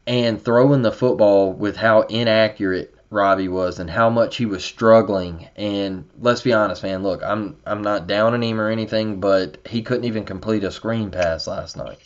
And 0.06 0.42
throwing 0.42 0.82
the 0.82 0.92
football 0.92 1.52
with 1.52 1.76
how 1.76 2.02
inaccurate 2.02 2.94
Robby 3.08 3.48
was 3.48 3.78
and 3.78 3.88
how 3.88 4.10
much 4.10 4.36
he 4.36 4.44
was 4.44 4.62
struggling. 4.62 5.48
And 5.56 6.04
let's 6.20 6.42
be 6.42 6.52
honest, 6.52 6.82
man. 6.82 7.02
Look, 7.02 7.22
I'm 7.22 7.56
I'm 7.64 7.82
not 7.82 8.06
downing 8.06 8.42
him 8.42 8.60
or 8.60 8.68
anything, 8.68 9.18
but 9.18 9.56
he 9.66 9.82
couldn't 9.82 10.04
even 10.04 10.24
complete 10.24 10.64
a 10.64 10.70
screen 10.70 11.10
pass 11.10 11.46
last 11.46 11.76
night. 11.76 11.98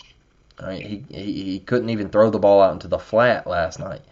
All 0.60 0.68
right, 0.68 0.84
he, 0.84 1.04
he 1.10 1.42
he 1.44 1.58
couldn't 1.58 1.90
even 1.90 2.10
throw 2.10 2.30
the 2.30 2.38
ball 2.38 2.62
out 2.62 2.72
into 2.72 2.88
the 2.88 2.98
flat 2.98 3.46
last 3.46 3.80
night, 3.80 4.02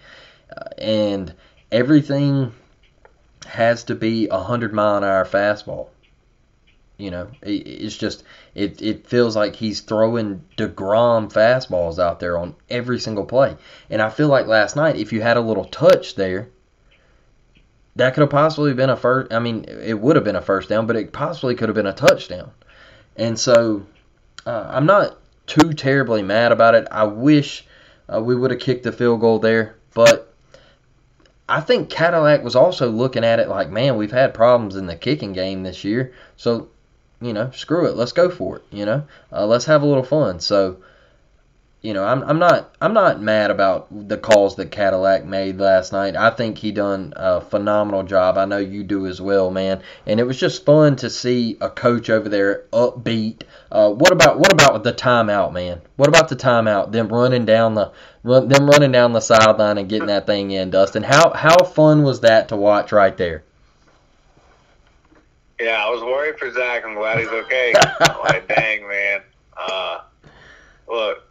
uh, 0.57 0.71
and 0.79 1.33
everything 1.71 2.53
has 3.47 3.85
to 3.85 3.95
be 3.95 4.29
a 4.29 4.39
hundred 4.39 4.73
mile 4.73 4.97
an 4.97 5.05
hour 5.05 5.25
fastball. 5.25 5.89
You 6.99 7.11
know, 7.11 7.29
it's 7.43 7.97
just 7.97 8.23
it 8.55 8.81
it 8.81 9.07
feels 9.07 9.35
like 9.35 9.57
he's 9.57 9.81
throwing 9.81 10.45
Degrom 10.57 11.33
fastballs 11.33 11.99
out 11.99 12.21
there 12.21 12.39
on 12.39 12.55
every 12.71 13.01
single 13.01 13.25
play. 13.25 13.57
And 13.91 14.01
I 14.01 14.11
feel 14.11 14.29
like 14.29 14.47
last 14.47 14.77
night, 14.77 14.97
if 14.97 15.13
you 15.13 15.21
had 15.21 15.37
a 15.37 15.41
little 15.41 15.65
touch 15.65 16.15
there, 16.15 16.49
that 17.97 18.15
could 18.15 18.21
have 18.21 18.31
possibly 18.31 18.73
been 18.75 18.91
a 18.91 18.97
first. 18.97 19.33
I 19.33 19.39
mean, 19.39 19.65
it 19.67 19.99
would 19.99 20.17
have 20.17 20.25
been 20.25 20.37
a 20.37 20.43
first 20.43 20.69
down, 20.69 20.87
but 20.87 20.97
it 20.97 21.13
possibly 21.13 21.55
could 21.55 21.69
have 21.69 21.77
been 21.77 21.87
a 21.87 21.93
touchdown. 21.93 22.53
And 23.17 23.39
so, 23.39 23.85
uh, 24.47 24.69
I'm 24.71 24.87
not 24.87 25.19
too 25.47 25.73
terribly 25.73 26.23
mad 26.23 26.53
about 26.53 26.75
it. 26.75 26.87
I 26.91 27.05
wish 27.05 27.67
uh, 28.09 28.21
we 28.21 28.35
would 28.37 28.51
have 28.51 28.61
kicked 28.61 28.85
the 28.85 28.93
field 28.93 29.21
goal 29.21 29.39
there, 29.39 29.77
but 29.95 30.32
I 31.49 31.61
think 31.61 31.91
Cadillac 31.91 32.43
was 32.43 32.57
also 32.57 32.91
looking 32.91 33.25
at 33.25 33.41
it 33.41 33.49
like, 33.49 33.71
man, 33.71 33.97
we've 33.97 34.13
had 34.13 34.35
problems 34.35 34.77
in 34.77 34.87
the 34.87 34.97
kicking 34.97 35.33
game 35.33 35.63
this 35.63 35.85
year, 35.85 36.13
so 36.37 36.69
you 37.21 37.33
know, 37.33 37.51
screw 37.53 37.87
it, 37.87 37.97
let's 37.97 38.13
go 38.13 38.31
for 38.31 38.57
it. 38.57 38.65
You 38.71 38.85
know, 38.85 39.05
uh, 39.33 39.47
let's 39.47 39.67
have 39.67 39.83
a 39.83 39.87
little 39.87 40.03
fun. 40.03 40.41
So 40.41 40.79
you 41.83 41.95
know, 41.95 42.05
I'm 42.05 42.23
I'm 42.23 42.39
not 42.39 42.75
I'm 42.81 42.95
not 42.95 43.21
mad 43.21 43.51
about 43.51 43.89
the 44.09 44.17
calls 44.17 44.55
that 44.57 44.71
Cadillac 44.71 45.25
made 45.25 45.59
last 45.59 45.93
night. 45.93 46.15
I 46.15 46.31
think 46.31 46.59
he 46.59 46.71
done 46.71 47.13
a 47.17 47.41
phenomenal 47.41 48.05
job. 48.05 48.39
I 48.39 48.45
know 48.45 48.59
you 48.59 48.85
do 48.85 49.09
as 49.09 49.21
well, 49.21 49.51
man. 49.51 49.83
And 50.07 50.21
it 50.21 50.25
was 50.25 50.39
just 50.39 50.65
fun 50.65 50.95
to 50.97 51.11
see 51.11 51.59
a 51.61 51.69
coach 51.69 52.09
over 52.09 52.29
there 52.29 52.67
upbeat. 52.73 53.43
Uh, 53.71 53.91
what 53.91 54.13
about 54.13 54.39
what 54.39 54.53
about 54.53 54.85
the 54.85 54.93
timeout, 54.93 55.53
man? 55.53 55.83
What 55.97 56.09
about 56.09 56.29
the 56.29 56.37
timeout? 56.37 56.93
Them 56.93 57.09
running 57.09 57.47
down 57.47 57.75
the 57.75 57.91
run, 58.23 58.47
them 58.47 58.71
running 58.71 58.93
down 58.93 59.13
the 59.13 59.21
sideline 59.21 59.77
and 59.77 59.89
getting 59.89 60.07
that 60.07 60.27
thing 60.27 60.53
in, 60.53 60.71
Dustin. 60.71 61.03
How 61.03 61.33
how 61.33 61.65
fun 61.65 62.05
was 62.05 62.21
that 62.21 62.51
to 62.51 62.57
watch 62.57 62.93
right 62.93 63.17
there? 63.17 63.43
Yeah, 65.59 65.85
I 65.85 65.91
was 65.91 66.03
worried 66.03 66.39
for 66.39 66.51
Zach. 66.53 66.85
I'm 66.85 66.95
glad 66.95 67.19
he's 67.19 67.29
okay. 67.29 67.73
like, 68.01 68.47
dang, 68.47 68.87
man. 68.87 69.23
Uh, 69.57 70.01
look, 70.89 71.25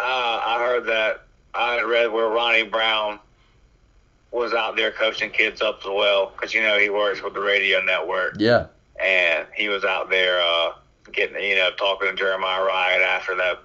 uh, 0.00 0.40
I 0.44 0.58
heard 0.58 0.86
that 0.86 1.24
I 1.54 1.82
read 1.82 2.12
where 2.12 2.28
Ronnie 2.28 2.64
Brown 2.64 3.18
was 4.32 4.54
out 4.54 4.76
there 4.76 4.92
coaching 4.92 5.30
kids 5.30 5.60
up 5.60 5.80
as 5.80 5.86
well 5.86 6.32
because 6.34 6.54
you 6.54 6.62
know 6.62 6.78
he 6.78 6.90
works 6.90 7.22
with 7.22 7.34
the 7.34 7.40
radio 7.40 7.82
network. 7.82 8.36
Yeah, 8.38 8.66
and 9.02 9.46
he 9.54 9.68
was 9.68 9.84
out 9.84 10.10
there 10.10 10.40
uh, 10.40 10.72
getting 11.12 11.42
you 11.42 11.56
know 11.56 11.70
talking 11.76 12.08
to 12.08 12.14
Jeremiah 12.14 12.62
Wright 12.62 13.00
after 13.00 13.34
that 13.36 13.60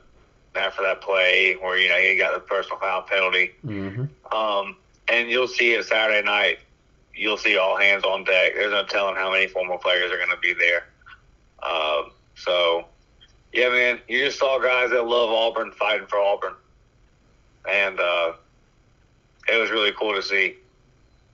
after 0.55 0.81
that 0.83 1.01
play 1.01 1.55
where 1.55 1.77
you 1.77 1.89
know 1.89 1.97
he 1.97 2.15
got 2.17 2.33
the 2.33 2.39
personal 2.39 2.79
foul 2.79 3.03
penalty. 3.03 3.51
Mm-hmm. 3.65 4.35
Um, 4.35 4.77
and 5.07 5.29
you'll 5.29 5.47
see 5.47 5.73
it 5.73 5.85
Saturday 5.85 6.25
night. 6.25 6.59
You'll 7.13 7.37
see 7.37 7.57
all 7.57 7.77
hands 7.77 8.03
on 8.03 8.23
deck. 8.23 8.53
There's 8.55 8.71
no 8.71 8.83
telling 8.85 9.15
how 9.15 9.31
many 9.31 9.47
former 9.47 9.77
players 9.77 10.11
are 10.11 10.17
going 10.17 10.31
to 10.31 10.37
be 10.37 10.53
there. 10.53 10.85
Um, 11.63 12.11
so 12.35 12.85
yeah, 13.55 13.69
man, 13.69 13.99
you 14.09 14.25
just 14.25 14.37
saw 14.37 14.59
guys 14.59 14.89
that 14.89 15.05
love 15.05 15.29
Auburn 15.29 15.71
fighting 15.71 16.07
for 16.07 16.19
Auburn, 16.19 16.55
and 17.69 17.97
uh, 17.97 18.33
it 19.47 19.57
was 19.57 19.71
really 19.71 19.93
cool 19.93 20.13
to 20.13 20.21
see. 20.21 20.57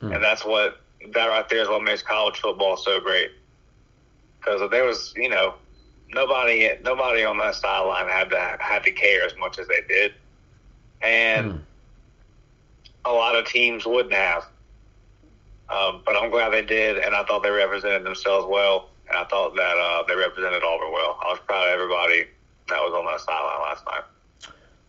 Mm. 0.01 0.15
And 0.15 0.23
that's 0.23 0.45
what 0.45 0.81
that 1.13 1.25
right 1.25 1.49
there 1.49 1.63
is 1.63 1.67
what 1.67 1.81
makes 1.81 2.03
college 2.03 2.37
football 2.39 2.77
so 2.77 2.99
great. 2.99 3.31
Because 4.39 4.69
there 4.69 4.85
was, 4.85 5.13
you 5.15 5.29
know, 5.29 5.55
nobody 6.13 6.69
nobody 6.83 7.25
on 7.25 7.39
that 7.39 7.55
sideline 7.55 8.07
had 8.07 8.29
to 8.29 8.57
had 8.59 8.83
to 8.83 8.91
care 8.91 9.25
as 9.25 9.35
much 9.37 9.57
as 9.57 9.67
they 9.67 9.81
did, 9.87 10.13
and 11.01 11.53
mm. 11.53 11.59
a 13.05 13.11
lot 13.11 13.35
of 13.35 13.47
teams 13.47 13.83
wouldn't 13.83 14.13
have. 14.13 14.45
Um, 15.69 16.01
but 16.05 16.15
I'm 16.15 16.29
glad 16.29 16.49
they 16.49 16.61
did, 16.61 16.99
and 16.99 17.15
I 17.15 17.23
thought 17.23 17.41
they 17.41 17.49
represented 17.49 18.03
themselves 18.03 18.45
well 18.47 18.90
and 19.11 19.19
I 19.19 19.25
thought 19.25 19.55
that 19.55 19.77
uh, 19.77 20.03
they 20.07 20.15
represented 20.15 20.63
Auburn 20.63 20.91
well. 20.93 21.19
I 21.21 21.31
was 21.31 21.39
proud 21.45 21.67
of 21.67 21.73
everybody 21.73 22.27
that 22.69 22.79
was 22.79 22.93
on 22.93 23.05
that 23.05 23.19
sideline 23.19 23.61
last 23.61 23.85
night. 23.85 24.03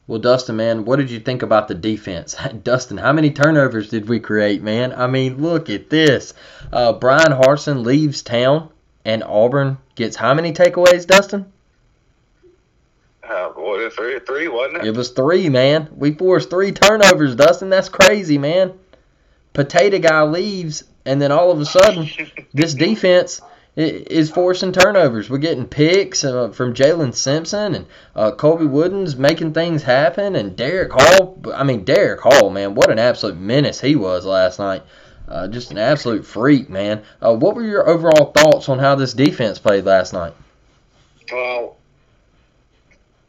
Well, 0.07 0.21
Dustin, 0.21 0.57
man, 0.57 0.85
what 0.85 0.97
did 0.97 1.11
you 1.11 1.19
think 1.19 1.43
about 1.43 1.67
the 1.67 1.75
defense? 1.75 2.37
Dustin, 2.63 2.99
how 2.99 3.13
many 3.13 3.33
turnovers 3.33 3.89
did 3.89 4.09
we 4.09 4.21
create, 4.21 4.63
man? 4.63 4.93
I 4.93 5.09
mean, 5.09 5.43
look 5.43 5.71
at 5.71 5.91
this. 5.91 6.35
Uh, 6.73 6.93
Bryan 6.93 7.33
Harsin 7.33 7.85
leaves 7.85 8.23
town, 8.23 8.71
and 9.05 9.25
Auburn 9.25 9.79
gets 9.97 10.15
how 10.15 10.35
many 10.35 10.53
takeaways, 10.53 11.05
Dustin? 11.05 11.53
Uh, 13.29 13.49
what, 13.51 13.93
three, 13.93 14.21
three, 14.21 14.47
wasn't 14.47 14.79
it? 14.79 14.87
It 14.87 14.97
was 14.97 15.11
three, 15.11 15.49
man. 15.49 15.89
We 15.97 16.13
forced 16.13 16.49
three 16.49 16.71
turnovers, 16.71 17.35
Dustin. 17.35 17.71
That's 17.71 17.89
crazy, 17.89 18.39
man. 18.39 18.79
Potato 19.53 19.99
guy 19.99 20.23
leaves, 20.23 20.85
and 21.05 21.21
then 21.21 21.33
all 21.33 21.51
of 21.51 21.61
a 21.61 21.67
sudden, 21.67 22.09
this 22.53 22.75
defense 22.87 23.41
is 23.75 24.31
forcing 24.31 24.73
turnovers. 24.73 25.31
We're 25.31 25.39
getting 25.39 25.67
picks 25.67 26.25
uh, 26.25 26.51
from 26.51 26.75
Jaylin 26.75 27.15
Simpson 27.15 27.75
and 27.75 27.87
uh, 28.15 28.33
Colby 28.33 28.67
Wooden's 28.67 29.17
making 29.17 29.55
things 29.55 29.83
happen, 29.83 30.37
and 30.37 30.57
Derick 30.57 30.93
Hall. 30.93 31.41
I 31.55 31.65
mean, 31.65 31.85
Derick 31.85 32.21
Hall, 32.21 32.51
man, 32.51 32.75
what 32.75 32.91
an 32.91 32.99
absolute 32.99 33.39
menace 33.39 33.81
he 33.81 33.97
was 33.97 34.27
last 34.27 34.59
night. 34.59 34.83
Uh, 35.27 35.49
just 35.49 35.71
an 35.71 35.79
absolute 35.79 36.27
freak, 36.27 36.69
man. 36.69 37.03
Uh, 37.23 37.35
what 37.35 37.55
were 37.55 37.63
your 37.63 37.89
overall 37.89 38.33
thoughts 38.33 38.69
on 38.69 38.79
how 38.79 38.95
this 38.95 39.15
defense 39.15 39.59
played 39.59 39.85
last 39.85 40.13
night? 40.13 40.35
Well, 41.31 41.77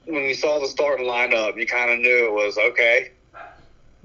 when 0.06 0.24
you 0.24 0.34
saw 0.34 0.60
the 0.60 0.68
starting 0.68 1.06
lineup, 1.06 1.56
you 1.56 1.66
kind 1.66 1.92
of 1.92 2.00
knew 2.00 2.28
it 2.28 2.34
was 2.34 2.58
okay. 2.58 3.12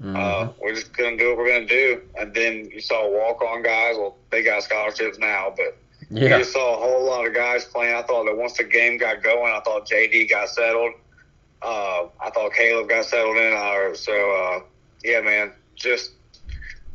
Mm-hmm. 0.01 0.15
Uh, 0.15 0.47
we're 0.61 0.75
just 0.75 0.95
gonna 0.95 1.17
do 1.17 1.29
what 1.29 1.39
we're 1.39 1.51
gonna 1.51 1.65
do, 1.65 2.01
and 2.17 2.33
then 2.33 2.69
you 2.71 2.79
saw 2.79 3.09
walk-on 3.09 3.61
guys. 3.61 3.95
Well, 3.97 4.15
they 4.29 4.43
got 4.43 4.63
scholarships 4.63 5.17
now, 5.17 5.53
but 5.57 5.77
yeah. 6.09 6.37
You 6.37 6.43
saw 6.43 6.75
a 6.75 6.77
whole 6.77 7.05
lot 7.05 7.27
of 7.27 7.33
guys 7.33 7.65
playing. 7.65 7.95
I 7.95 8.01
thought 8.01 8.25
that 8.25 8.35
once 8.35 8.57
the 8.57 8.63
game 8.63 8.97
got 8.97 9.21
going, 9.21 9.53
I 9.53 9.59
thought 9.61 9.87
JD 9.87 10.29
got 10.29 10.49
settled. 10.49 10.93
Uh, 11.61 12.07
I 12.19 12.29
thought 12.31 12.53
Caleb 12.53 12.89
got 12.89 13.05
settled 13.05 13.37
in. 13.37 13.95
So, 13.95 14.13
uh, 14.13 14.61
yeah, 15.03 15.21
man, 15.21 15.51
just 15.75 16.11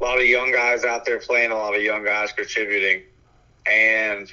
a 0.01 0.03
lot 0.03 0.19
of 0.19 0.27
young 0.27 0.51
guys 0.53 0.85
out 0.85 1.05
there 1.05 1.19
playing, 1.19 1.51
a 1.51 1.55
lot 1.55 1.77
of 1.77 1.83
young 1.83 2.05
guys 2.05 2.33
contributing. 2.33 3.03
And 3.67 4.33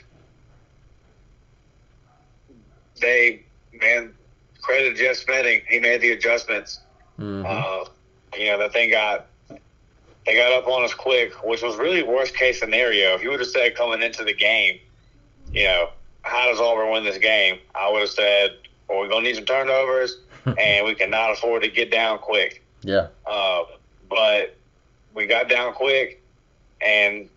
they, 3.00 3.44
man, 3.74 4.14
credit 4.62 4.96
Jeff 4.96 5.18
Schmedding. 5.18 5.64
He 5.68 5.80
made 5.80 6.02
the 6.02 6.12
adjustments. 6.12 6.80
Mm-hmm. 7.20 7.46
Uh, 7.46 7.90
you 8.38 8.48
know, 8.48 8.58
that 8.60 8.74
thing 8.74 8.92
got 8.92 9.28
they 10.26 10.36
got 10.36 10.52
up 10.52 10.68
on 10.68 10.84
us 10.84 10.94
quick, 10.94 11.34
which 11.44 11.62
was 11.62 11.78
really 11.78 12.04
worst 12.04 12.36
case 12.36 12.60
scenario. 12.60 13.16
If 13.16 13.24
you 13.24 13.32
would 13.32 13.40
have 13.40 13.50
said 13.50 13.76
coming 13.76 14.02
into 14.02 14.24
the 14.24 14.34
game, 14.34 14.80
you 15.52 15.66
know, 15.66 15.90
how 16.22 16.48
does 16.48 16.60
Auburn 16.60 16.92
win 16.92 17.04
this 17.04 17.18
game? 17.18 17.60
I 17.74 17.92
would 17.92 18.02
have 18.02 18.10
said, 18.10 18.58
well, 18.88 19.00
we're 19.00 19.10
going 19.10 19.24
to 19.24 19.30
need 19.30 19.36
some 19.36 19.46
turnovers, 19.46 20.18
and 20.46 20.86
we 20.86 20.96
cannot 20.96 21.32
afford 21.32 21.64
to 21.64 21.70
get 21.70 21.92
down 21.92 22.20
quick. 22.20 22.64
Yeah. 22.84 23.08
Uh, 23.26 23.64
but 24.10 24.56
we 25.14 25.26
got 25.26 25.50
down 25.50 25.74
quick, 25.74 26.22
and, 26.86 27.28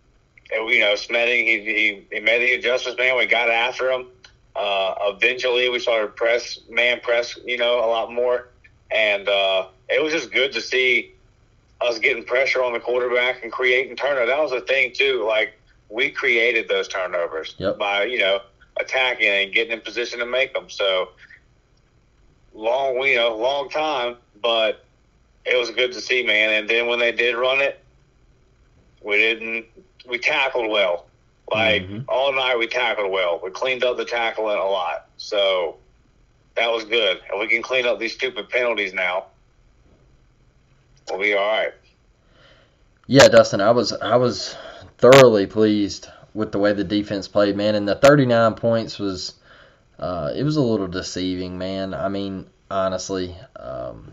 you 0.50 0.80
know, 0.80 0.94
Schmedding, 0.94 1.44
he, 1.44 1.60
he, 1.64 2.06
he 2.12 2.20
made 2.20 2.40
the 2.40 2.52
adjustments, 2.54 2.98
man. 2.98 3.16
We 3.16 3.26
got 3.26 3.50
after 3.50 3.90
him. 3.90 4.06
Uh, 4.54 4.94
eventually, 5.02 5.68
we 5.68 5.78
started 5.78 6.14
press, 6.14 6.60
man 6.68 7.00
press, 7.00 7.36
you 7.44 7.58
know, 7.58 7.78
a 7.78 7.88
lot 7.88 8.12
more. 8.12 8.48
And 8.90 9.28
uh, 9.28 9.68
it 9.88 10.02
was 10.02 10.12
just 10.12 10.30
good 10.30 10.52
to 10.52 10.60
see 10.60 11.13
us 11.84 11.98
getting 11.98 12.24
pressure 12.24 12.62
on 12.62 12.72
the 12.72 12.80
quarterback 12.80 13.42
and 13.42 13.52
creating 13.52 13.96
turnovers. 13.96 14.28
That 14.28 14.42
was 14.42 14.52
a 14.52 14.60
thing 14.60 14.92
too. 14.92 15.24
Like 15.26 15.58
we 15.88 16.10
created 16.10 16.68
those 16.68 16.88
turnovers 16.88 17.54
yep. 17.58 17.78
by 17.78 18.04
you 18.04 18.18
know 18.18 18.40
attacking 18.80 19.28
and 19.28 19.52
getting 19.52 19.72
in 19.72 19.80
position 19.80 20.18
to 20.18 20.26
make 20.26 20.52
them. 20.54 20.68
So 20.68 21.10
long, 22.52 22.96
you 23.02 23.16
know, 23.16 23.36
long 23.36 23.68
time, 23.68 24.16
but 24.40 24.84
it 25.44 25.58
was 25.58 25.70
good 25.70 25.92
to 25.92 26.00
see, 26.00 26.24
man. 26.24 26.50
And 26.50 26.68
then 26.68 26.86
when 26.86 26.98
they 26.98 27.12
did 27.12 27.36
run 27.36 27.60
it, 27.60 27.80
we 29.02 29.16
didn't. 29.16 29.66
We 30.08 30.18
tackled 30.18 30.70
well. 30.70 31.06
Like 31.52 31.82
mm-hmm. 31.82 32.08
all 32.08 32.32
night, 32.32 32.58
we 32.58 32.66
tackled 32.66 33.10
well. 33.10 33.40
We 33.42 33.50
cleaned 33.50 33.84
up 33.84 33.96
the 33.96 34.04
tackling 34.04 34.58
a 34.58 34.64
lot. 34.64 35.08
So 35.18 35.76
that 36.56 36.68
was 36.68 36.84
good. 36.84 37.20
And 37.30 37.38
we 37.38 37.48
can 37.48 37.62
clean 37.62 37.86
up 37.86 37.98
these 37.98 38.14
stupid 38.14 38.48
penalties 38.48 38.94
now 38.94 39.26
we'll 41.10 41.20
be 41.20 41.34
all 41.34 41.46
right. 41.46 41.72
Yeah, 43.06 43.28
Dustin, 43.28 43.60
I 43.60 43.70
was 43.70 43.92
I 43.92 44.16
was 44.16 44.56
thoroughly 44.98 45.46
pleased 45.46 46.08
with 46.32 46.52
the 46.52 46.58
way 46.58 46.72
the 46.72 46.84
defense 46.84 47.28
played, 47.28 47.56
man. 47.56 47.74
And 47.74 47.86
the 47.86 47.94
39 47.94 48.54
points 48.54 48.98
was 48.98 49.34
uh, 49.98 50.32
it 50.34 50.42
was 50.42 50.56
a 50.56 50.62
little 50.62 50.88
deceiving, 50.88 51.58
man. 51.58 51.94
I 51.94 52.08
mean, 52.08 52.46
honestly, 52.70 53.36
um, 53.56 54.12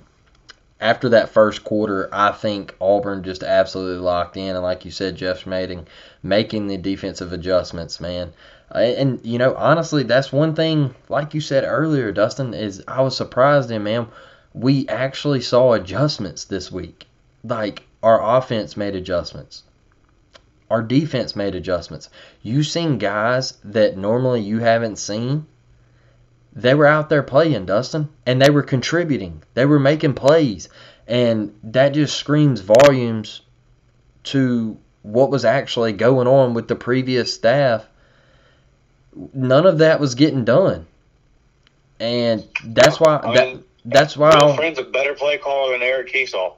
after 0.79 1.09
that 1.09 1.29
first 1.29 1.63
quarter, 1.63 2.09
I 2.11 2.31
think 2.31 2.75
Auburn 2.81 3.23
just 3.23 3.43
absolutely 3.43 4.01
locked 4.03 4.35
in, 4.35 4.55
and 4.55 4.63
like 4.63 4.83
you 4.83 4.91
said, 4.91 5.15
Jeff 5.15 5.43
Schmedding 5.43 5.85
making 6.21 6.67
the 6.67 6.77
defensive 6.77 7.33
adjustments, 7.33 7.99
man. 7.99 8.33
And 8.73 9.19
you 9.25 9.37
know, 9.37 9.53
honestly, 9.55 10.03
that's 10.03 10.31
one 10.31 10.55
thing. 10.55 10.95
Like 11.09 11.33
you 11.33 11.41
said 11.41 11.65
earlier, 11.65 12.11
Dustin, 12.11 12.53
is 12.53 12.83
I 12.87 13.01
was 13.01 13.15
surprised 13.15 13.71
in, 13.71 13.83
man 13.83 14.07
we 14.53 14.87
actually 14.87 15.41
saw 15.41 15.73
adjustments 15.73 16.45
this 16.45 16.71
week. 16.71 17.07
Like 17.43 17.87
our 18.03 18.37
offense 18.37 18.77
made 18.77 18.95
adjustments. 18.95 19.63
our 20.71 20.81
defense 20.81 21.35
made 21.35 21.53
adjustments. 21.53 22.09
You 22.41 22.63
seen 22.63 22.97
guys 22.97 23.57
that 23.65 23.97
normally 23.97 24.41
you 24.41 24.59
haven't 24.59 24.95
seen. 24.95 25.45
They 26.53 26.73
were 26.73 26.87
out 26.87 27.09
there 27.09 27.23
playing, 27.23 27.65
Dustin, 27.65 28.09
and 28.25 28.41
they 28.41 28.49
were 28.49 28.63
contributing. 28.63 29.43
They 29.53 29.65
were 29.65 29.79
making 29.79 30.13
plays, 30.13 30.69
and 31.07 31.53
that 31.63 31.89
just 31.89 32.17
screams 32.17 32.61
volumes 32.61 33.41
to 34.23 34.77
what 35.03 35.29
was 35.29 35.43
actually 35.45 35.93
going 35.93 36.27
on 36.27 36.53
with 36.53 36.67
the 36.69 36.75
previous 36.75 37.33
staff. 37.33 37.85
None 39.33 39.65
of 39.65 39.79
that 39.79 39.99
was 39.99 40.15
getting 40.15 40.45
done, 40.45 40.87
and 41.99 42.47
that's 42.63 42.99
why 42.99 43.19
I 43.23 43.33
that, 43.35 43.47
mean, 43.47 43.63
that's 43.85 44.15
why 44.17 44.37
Will 44.41 44.55
Friend's 44.55 44.79
a 44.79 44.83
better 44.83 45.13
play 45.13 45.37
caller 45.37 45.73
than 45.73 45.81
Eric 45.81 46.11
Kiesau. 46.13 46.53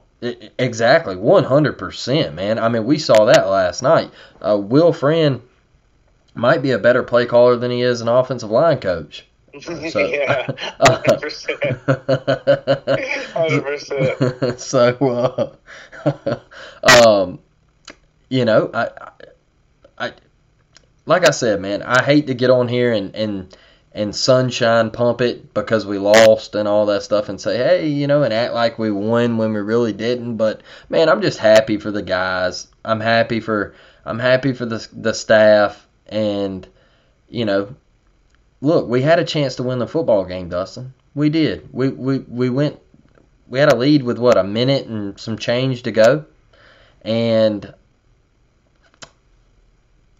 Exactly, 0.58 1.16
one 1.16 1.44
hundred 1.44 1.78
percent, 1.78 2.34
man. 2.34 2.58
I 2.58 2.68
mean, 2.68 2.84
we 2.86 2.98
saw 2.98 3.26
that 3.26 3.48
last 3.48 3.82
night. 3.82 4.10
Uh, 4.40 4.56
Will 4.58 4.92
Friend 4.92 5.42
might 6.34 6.62
be 6.62 6.70
a 6.72 6.78
better 6.78 7.02
play 7.02 7.26
caller 7.26 7.56
than 7.56 7.70
he 7.70 7.82
is 7.82 8.00
an 8.00 8.08
offensive 8.08 8.50
line 8.50 8.78
coach. 8.80 9.26
So- 9.60 10.06
yeah, 10.06 10.46
hundred 10.80 11.20
percent, 11.20 11.62
hundred 13.32 13.62
percent. 13.62 14.58
so, 14.60 15.56
uh, 16.04 16.38
um, 17.06 17.38
you 18.28 18.44
know, 18.44 18.70
I, 18.74 18.88
I, 19.98 20.06
I, 20.08 20.12
like 21.06 21.24
I 21.26 21.30
said, 21.30 21.60
man, 21.60 21.82
I 21.82 22.02
hate 22.02 22.26
to 22.26 22.34
get 22.34 22.50
on 22.50 22.66
here 22.66 22.92
and 22.92 23.14
and 23.14 23.56
and 23.94 24.14
sunshine 24.14 24.90
pump 24.90 25.20
it 25.20 25.54
because 25.54 25.86
we 25.86 25.98
lost 25.98 26.56
and 26.56 26.66
all 26.66 26.86
that 26.86 27.04
stuff 27.04 27.28
and 27.28 27.40
say, 27.40 27.56
hey, 27.56 27.86
you 27.86 28.08
know, 28.08 28.24
and 28.24 28.34
act 28.34 28.52
like 28.52 28.76
we 28.76 28.90
won 28.90 29.38
when 29.38 29.52
we 29.52 29.60
really 29.60 29.92
didn't. 29.92 30.36
But 30.36 30.62
man, 30.88 31.08
I'm 31.08 31.22
just 31.22 31.38
happy 31.38 31.78
for 31.78 31.92
the 31.92 32.02
guys. 32.02 32.66
I'm 32.84 33.00
happy 33.00 33.38
for 33.38 33.74
I'm 34.04 34.18
happy 34.18 34.52
for 34.52 34.66
the 34.66 34.86
the 34.92 35.14
staff 35.14 35.86
and 36.08 36.66
you 37.28 37.44
know, 37.44 37.74
look, 38.60 38.88
we 38.88 39.00
had 39.00 39.20
a 39.20 39.24
chance 39.24 39.56
to 39.56 39.62
win 39.62 39.78
the 39.78 39.86
football 39.86 40.24
game, 40.24 40.48
Dustin. 40.48 40.92
We 41.14 41.30
did. 41.30 41.68
We 41.72 41.88
we 41.88 42.18
we 42.18 42.50
went. 42.50 42.80
We 43.46 43.60
had 43.60 43.72
a 43.72 43.76
lead 43.76 44.02
with 44.02 44.18
what 44.18 44.36
a 44.36 44.42
minute 44.42 44.86
and 44.86 45.18
some 45.20 45.38
change 45.38 45.84
to 45.84 45.92
go, 45.92 46.24
and 47.02 47.72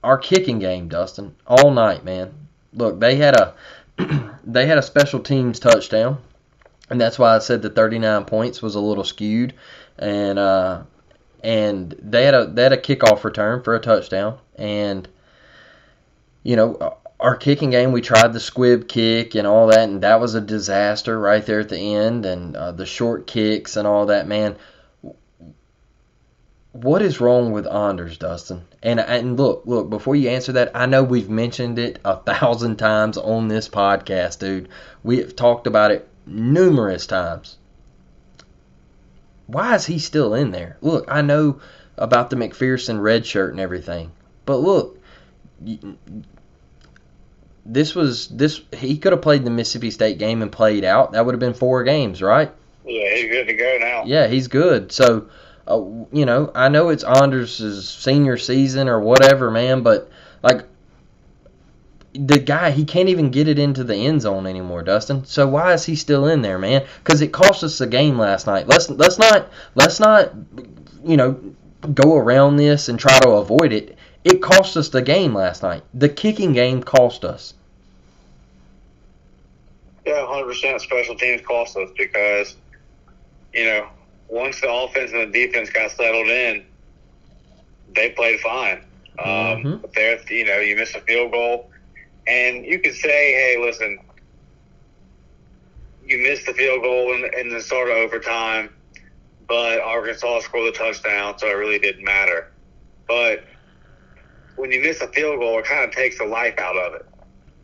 our 0.05 0.19
kicking 0.19 0.61
game, 0.61 0.89
Dustin, 0.89 1.35
all 1.47 1.73
night, 1.73 2.05
man. 2.05 2.44
Look, 2.75 3.01
they 3.01 3.17
had 3.17 3.37
a 3.37 3.55
they 4.45 4.67
had 4.67 4.79
a 4.79 4.83
special 4.83 5.21
teams 5.21 5.61
touchdown, 5.61 6.19
and 6.91 7.01
that's 7.01 7.19
why 7.19 7.35
I 7.35 7.39
said 7.39 7.63
the 7.63 7.71
39 7.71 8.25
points 8.25 8.61
was 8.61 8.75
a 8.75 8.81
little 8.81 9.05
skewed, 9.05 9.55
and 9.99 10.39
uh, 10.39 10.83
and 11.43 11.95
they 12.03 12.25
had 12.25 12.35
a 12.35 12.47
they 12.47 12.63
had 12.63 12.73
a 12.73 12.79
kickoff 12.79 13.25
return 13.25 13.63
for 13.63 13.75
a 13.75 13.81
touchdown, 13.81 14.39
and 14.57 15.09
you 16.43 16.57
know 16.57 16.99
our 17.21 17.37
kicking 17.37 17.71
game 17.71 17.93
we 17.93 18.03
tried 18.03 18.33
the 18.33 18.41
squib 18.41 18.89
kick 18.89 19.35
and 19.35 19.47
all 19.47 19.69
that, 19.69 19.89
and 19.89 20.03
that 20.03 20.21
was 20.21 20.35
a 20.35 20.41
disaster 20.41 21.19
right 21.19 21.47
there 21.47 21.61
at 21.61 21.69
the 21.69 21.95
end, 21.95 22.27
and 22.27 22.57
uh, 22.57 22.73
the 22.73 22.87
short 22.87 23.27
kicks 23.27 23.77
and 23.77 23.87
all 23.87 24.07
that, 24.07 24.27
man. 24.27 24.57
What 26.75 27.03
is 27.03 27.21
wrong 27.21 27.53
with 27.53 27.69
Anders, 27.69 28.19
Dustin? 28.19 28.63
And 28.83 28.99
and 28.99 29.37
look, 29.39 29.63
look, 29.65 29.89
before 29.89 30.17
you 30.17 30.29
answer 30.31 30.51
that, 30.53 30.73
I 30.75 30.87
know 30.87 31.05
we've 31.05 31.31
mentioned 31.31 31.79
it 31.79 32.01
a 32.05 32.17
thousand 32.17 32.79
times 32.79 33.17
on 33.17 33.47
this 33.47 33.69
podcast, 33.69 34.41
dude. 34.41 34.69
We 35.05 35.19
have 35.19 35.37
talked 35.37 35.69
about 35.69 35.93
it 35.93 36.09
numerous 36.27 37.07
times. 37.07 37.59
Why 39.47 39.77
is 39.77 39.87
he 39.87 40.01
still 40.01 40.35
in 40.35 40.51
there? 40.51 40.77
Look, 40.81 41.05
I 41.07 41.23
know 41.23 41.61
about 41.97 42.31
the 42.31 42.37
McPherson 42.37 43.01
red 43.01 43.25
shirt 43.25 43.53
and 43.53 43.61
everything, 43.61 44.11
but 44.45 44.57
look, 44.57 45.01
this 47.65 47.95
was 47.95 48.27
this 48.27 48.61
he 48.73 48.99
could 48.99 49.13
have 49.13 49.23
played 49.23 49.45
the 49.45 49.51
Mississippi 49.51 49.93
State 49.93 50.19
game 50.19 50.43
and 50.43 50.51
played 50.51 50.85
out. 50.85 51.13
That 51.13 51.25
would 51.25 51.37
have 51.37 51.41
been 51.41 51.55
four 51.55 51.85
games, 51.85 52.21
right? 52.21 52.51
Yeah, 52.85 53.15
he's 53.15 53.31
good 53.31 53.47
to 53.47 53.55
go 53.55 53.79
now. 53.79 54.03
Yeah, 54.07 54.27
he's 54.27 54.49
good. 54.49 54.91
So, 54.91 55.29
uh, 55.67 55.83
you 56.13 56.27
know, 56.27 56.51
I 56.55 56.69
know 56.69 56.91
it's 56.91 57.05
Anders' 57.05 57.89
senior 57.89 58.37
season 58.37 58.89
or 58.89 59.01
whatever, 59.01 59.51
man, 59.51 59.83
but 59.83 60.11
like 60.43 60.67
the 62.13 62.39
guy, 62.39 62.71
he 62.71 62.85
can't 62.85 63.09
even 63.09 63.31
get 63.31 63.49
it 63.49 63.59
into 63.59 63.83
the 63.83 63.95
end 63.95 64.23
zone 64.23 64.47
anymore, 64.47 64.83
Dustin. 64.83 65.25
So 65.25 65.49
why 65.49 65.73
is 65.73 65.85
he 65.85 65.97
still 65.97 66.29
in 66.29 66.43
there, 66.43 66.59
man? 66.59 66.87
Because 67.03 67.21
it 67.23 67.33
cost 67.33 67.65
us 67.65 67.79
the 67.79 67.87
game 67.87 68.19
last 68.19 68.47
night. 68.47 68.69
Let's 68.69 68.89
let's 68.89 69.19
not 69.19 69.49
let's 69.75 69.99
not 69.99 70.33
you 71.05 71.17
know 71.17 71.41
go 71.93 72.17
around 72.17 72.57
this 72.57 72.89
and 72.89 72.99
try 72.99 73.19
to 73.21 73.31
avoid 73.31 73.73
it. 73.73 73.99
It 74.23 74.41
cost 74.41 74.77
us 74.77 74.89
the 74.89 75.03
game 75.03 75.35
last 75.35 75.63
night. 75.63 75.83
The 75.93 76.09
kicking 76.09 76.53
game 76.53 76.83
cost 76.83 77.25
us. 77.25 77.55
Yeah, 80.07 80.27
hundred 80.27 80.47
percent. 80.47 80.81
Special 80.81 81.17
teams 81.17 81.43
cost 81.43 81.77
us 81.77 81.91
because 81.97 82.55
you 83.53 83.65
know 83.65 83.89
once 84.29 84.61
the 84.61 84.71
offense 84.73 85.13
and 85.13 85.33
the 85.33 85.47
defense 85.47 85.71
got 85.71 85.91
settled 85.91 86.29
in, 86.29 86.65
they 87.95 88.11
played 88.11 88.41
fine. 88.41 88.85
Um, 89.19 89.27
Mhm. 89.27 89.83
But 89.83 89.95
there, 89.95 90.21
you 90.29 90.45
know, 90.45 90.59
you 90.59 90.77
miss 90.77 90.95
a 90.95 91.01
field 91.01 91.33
goal, 91.33 91.71
and 92.27 92.65
you 92.65 92.81
could 92.81 92.95
say, 92.95 93.33
"Hey, 93.33 93.57
listen, 93.59 93.99
you 96.05 96.19
missed 96.19 96.47
the 96.47 96.55
field 96.55 96.83
goal 96.83 97.15
in, 97.15 97.31
in 97.39 97.49
the 97.49 97.61
start 97.61 97.89
of 97.89 97.97
overtime, 97.97 98.71
but 99.47 99.81
Arkansas 99.81 100.41
scored 100.41 100.75
the 100.75 100.77
touchdown, 100.77 101.39
so 101.39 101.47
it 101.49 101.53
really 101.53 101.79
didn't 101.79 102.05
matter." 102.05 102.51
But 103.07 103.45
when 104.57 104.73
you 104.73 104.81
miss 104.81 105.01
a 105.01 105.09
field 105.09 105.39
goal, 105.39 105.59
it 105.59 105.65
kind 105.65 105.85
of 105.85 105.93
takes 105.93 106.19
the 106.19 106.25
life 106.25 106.59
out 106.59 106.77
of 106.77 106.95
it. 106.95 107.07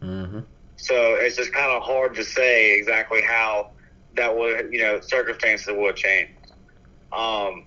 Mm-hmm. 0.03 0.41
So 0.77 1.15
it's 1.15 1.37
just 1.37 1.53
kind 1.53 1.71
of 1.71 1.83
hard 1.83 2.15
to 2.15 2.25
say 2.25 2.79
exactly 2.79 3.23
how 3.23 3.71
that 4.15 4.37
would, 4.37 4.73
you 4.73 4.81
know, 4.81 5.01
circumstances 5.01 5.69
would 5.77 5.97
change. 5.97 6.31
Um, 7.13 7.65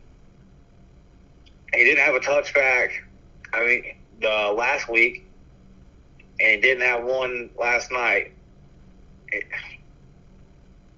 he 1.74 1.84
didn't 1.84 2.04
have 2.04 2.16
a 2.16 2.20
touchback. 2.20 2.92
I 3.54 3.66
mean, 3.66 3.96
the 4.22 4.54
last 4.56 4.90
week, 4.90 5.28
and 6.40 6.56
he 6.56 6.62
didn't 6.62 6.84
have 6.84 7.04
one 7.04 7.50
last 7.58 7.92
night. 7.92 8.34
It, 9.30 9.46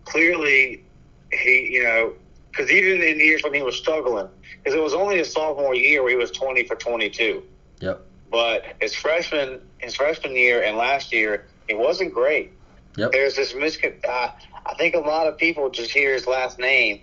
clearly, 0.05 0.83
he, 1.31 1.69
you 1.71 1.83
know, 1.83 2.13
because 2.51 2.71
even 2.71 3.01
in 3.01 3.19
years 3.19 3.43
when 3.43 3.53
he 3.53 3.61
was 3.61 3.75
struggling, 3.75 4.29
because 4.57 4.73
it 4.73 4.81
was 4.81 4.93
only 4.93 5.17
his 5.17 5.31
sophomore 5.31 5.75
year 5.75 6.01
where 6.03 6.11
he 6.11 6.17
was 6.17 6.31
twenty 6.31 6.63
for 6.63 6.75
twenty-two. 6.75 7.43
Yep. 7.81 8.01
But 8.31 8.63
his 8.81 8.93
freshman, 8.95 9.61
his 9.77 9.95
freshman 9.95 10.35
year 10.35 10.63
and 10.63 10.77
last 10.77 11.11
year, 11.11 11.47
it 11.67 11.77
wasn't 11.77 12.13
great. 12.13 12.51
Yep. 12.97 13.11
There's 13.11 13.35
this 13.35 13.53
miscon. 13.53 14.03
Uh, 14.05 14.31
I 14.65 14.73
think 14.75 14.95
a 14.95 14.99
lot 14.99 15.27
of 15.27 15.37
people 15.37 15.69
just 15.69 15.91
hear 15.91 16.13
his 16.13 16.27
last 16.27 16.59
name 16.59 17.01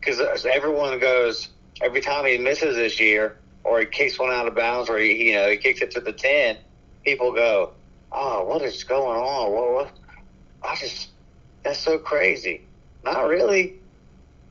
because 0.00 0.46
everyone 0.46 0.98
goes 0.98 1.48
every 1.82 2.00
time 2.00 2.24
he 2.24 2.38
misses 2.38 2.76
this 2.76 2.98
year 2.98 3.36
or 3.64 3.80
he 3.80 3.86
kicks 3.86 4.18
one 4.18 4.30
out 4.30 4.46
of 4.46 4.54
bounds 4.54 4.88
or 4.88 4.98
he 4.98 5.28
you 5.28 5.34
know 5.34 5.50
he 5.50 5.56
kicks 5.56 5.80
it 5.80 5.90
to 5.92 6.00
the 6.00 6.12
ten. 6.12 6.56
People 7.04 7.32
go, 7.32 7.72
"Oh, 8.10 8.44
what 8.44 8.62
is 8.62 8.84
going 8.84 9.20
on? 9.20 9.52
What? 9.52 9.72
what? 9.72 9.92
I 10.62 10.76
just 10.76 11.08
that's 11.62 11.78
so 11.78 11.98
crazy." 11.98 12.62
Not 13.04 13.28
really. 13.28 13.74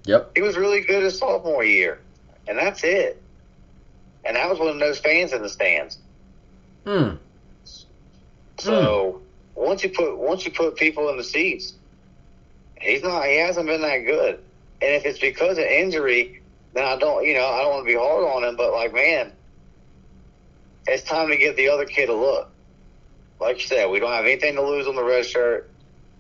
Yep. 0.06 0.32
He 0.36 0.42
was 0.42 0.58
really 0.58 0.82
good 0.82 1.04
his 1.04 1.20
sophomore 1.20 1.64
year, 1.64 2.00
and 2.48 2.58
that's 2.58 2.84
it. 2.84 3.22
And 4.26 4.36
that 4.36 4.50
was 4.50 4.60
one 4.60 4.70
of 4.70 4.80
those 4.80 5.00
fans 5.00 5.34
in 5.34 5.42
the 5.42 5.50
stands. 5.50 5.98
Hmm. 6.86 7.16
So 8.58 9.22
once 9.56 9.84
you 9.84 9.90
put 9.90 10.18
once 10.18 10.46
you 10.46 10.52
put 10.52 10.76
people 10.76 11.10
in 11.10 11.18
the 11.18 11.24
seats, 11.24 11.74
he's 12.80 13.04
not. 13.04 13.26
He 13.26 13.38
hasn't 13.38 13.68
been 13.68 13.82
that 13.82 14.00
good. 14.00 14.40
And 14.82 14.94
if 14.94 15.06
it's 15.06 15.20
because 15.20 15.58
of 15.58 15.66
injury, 15.66 16.42
then 16.74 16.86
I 16.86 16.98
don't. 16.98 17.26
You 17.26 17.34
know, 17.34 17.46
I 17.46 17.62
don't 17.62 17.72
want 17.72 17.86
to 17.86 17.92
be 17.92 17.98
hard 17.98 18.24
on 18.24 18.44
him. 18.44 18.56
But 18.56 18.72
like, 18.72 18.94
man, 18.94 19.34
it's 20.88 21.04
time 21.04 21.30
to 21.30 21.38
give 21.38 21.56
the 21.56 21.70
other 21.70 21.86
kid 21.86 22.10
a 22.10 22.14
look. 22.14 22.50
Like 23.40 23.62
you 23.62 23.68
said, 23.68 23.90
we 23.90 24.00
don't 24.00 24.12
have 24.12 24.26
anything 24.26 24.56
to 24.56 24.62
lose 24.62 24.88
on 24.88 24.96
the 24.96 25.04
red 25.04 25.26
shirt, 25.26 25.70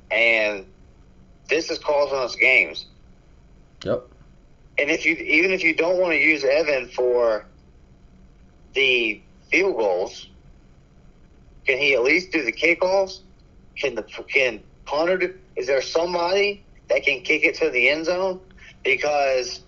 and 0.10 0.65
this 1.50 1.69
is 1.69 1.78
causing 1.79 2.17
us 2.17 2.36
games. 2.36 2.86
Yep. 3.84 4.08
And 4.77 4.90
if 4.90 5.06
you 5.06 5.15
even 5.15 5.52
if 5.52 5.63
you 5.63 5.75
don't 5.75 6.00
want 6.00 6.13
to 6.13 6.19
use 6.19 6.44
Evan 6.44 6.88
for 6.90 7.46
the 8.73 9.21
field 9.50 9.75
goals, 9.77 10.27
can 11.65 11.77
he 11.77 11.94
at 11.94 12.04
least 12.04 12.31
do 12.31 12.44
the 12.44 12.52
kickoffs? 12.52 13.19
Can 13.75 13.96
the 13.96 14.04
can 14.04 14.62
punter? 14.86 15.17
Do, 15.17 15.34
is 15.56 15.67
there 15.67 15.81
somebody 15.81 16.63
that 16.88 17.04
can 17.04 17.21
kick 17.21 17.44
it 17.44 17.56
to 17.56 17.69
the 17.69 17.90
end 17.90 18.06
zone? 18.06 18.40
Because 18.84 19.62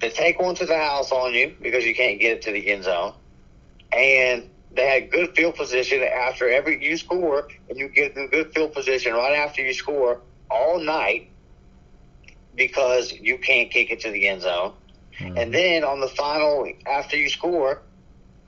they 0.00 0.10
take 0.10 0.40
one 0.40 0.54
to 0.56 0.66
the 0.66 0.76
house 0.76 1.12
on 1.12 1.34
you 1.34 1.54
because 1.60 1.84
you 1.84 1.94
can't 1.94 2.20
get 2.20 2.32
it 2.32 2.42
to 2.42 2.52
the 2.52 2.68
end 2.68 2.84
zone, 2.84 3.14
and 3.92 4.48
they 4.72 4.86
had 4.86 5.10
good 5.10 5.34
field 5.34 5.54
position 5.54 6.02
after 6.02 6.48
every 6.48 6.82
you 6.84 6.96
score, 6.96 7.48
and 7.68 7.78
you 7.78 7.88
get 7.88 8.16
in 8.16 8.28
good 8.28 8.52
field 8.52 8.72
position 8.74 9.14
right 9.14 9.34
after 9.34 9.62
you 9.62 9.72
score 9.72 10.20
all 10.50 10.78
night 10.78 11.30
because 12.54 13.12
you 13.12 13.38
can't 13.38 13.70
kick 13.70 13.90
it 13.90 14.00
to 14.00 14.10
the 14.10 14.28
end 14.28 14.42
zone. 14.42 14.72
Mm-hmm. 15.18 15.38
And 15.38 15.54
then 15.54 15.84
on 15.84 16.00
the 16.00 16.08
final, 16.08 16.70
after 16.86 17.16
you 17.16 17.28
score, 17.28 17.82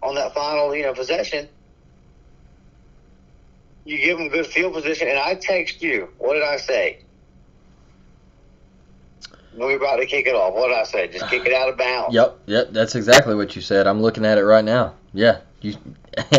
on 0.03 0.15
that 0.17 0.35
final, 0.35 0.75
you 0.75 0.83
know, 0.83 0.95
possession, 0.95 1.49
you 3.85 3.99
give 3.99 4.19
them 4.19 4.29
good 4.29 4.47
field 4.47 4.75
position. 4.75 5.09
And 5.09 5.19
I 5.19 5.35
text 5.35 5.83
you. 5.83 6.09
What 6.19 6.35
did 6.35 6.43
I 6.43 6.57
say? 6.59 7.01
When 9.55 9.67
we 9.67 9.77
were 9.77 9.85
about 9.85 9.97
to 9.97 10.07
kick 10.07 10.27
it 10.27 10.35
off, 10.35 10.55
what 10.55 10.69
did 10.69 10.77
I 10.77 10.85
say? 10.85 11.09
Just 11.09 11.29
kick 11.29 11.45
it 11.45 11.53
out 11.53 11.69
of 11.69 11.77
bounds. 11.77 12.15
Yep, 12.15 12.39
yep. 12.47 12.69
That's 12.71 12.95
exactly 12.95 13.35
what 13.35 13.57
you 13.57 13.63
said. 13.63 13.87
I'm 13.87 14.01
looking 14.01 14.25
at 14.25 14.39
it 14.39 14.45
right 14.45 14.65
now. 14.65 14.95
Yeah, 15.13 15.39
you. 15.61 15.75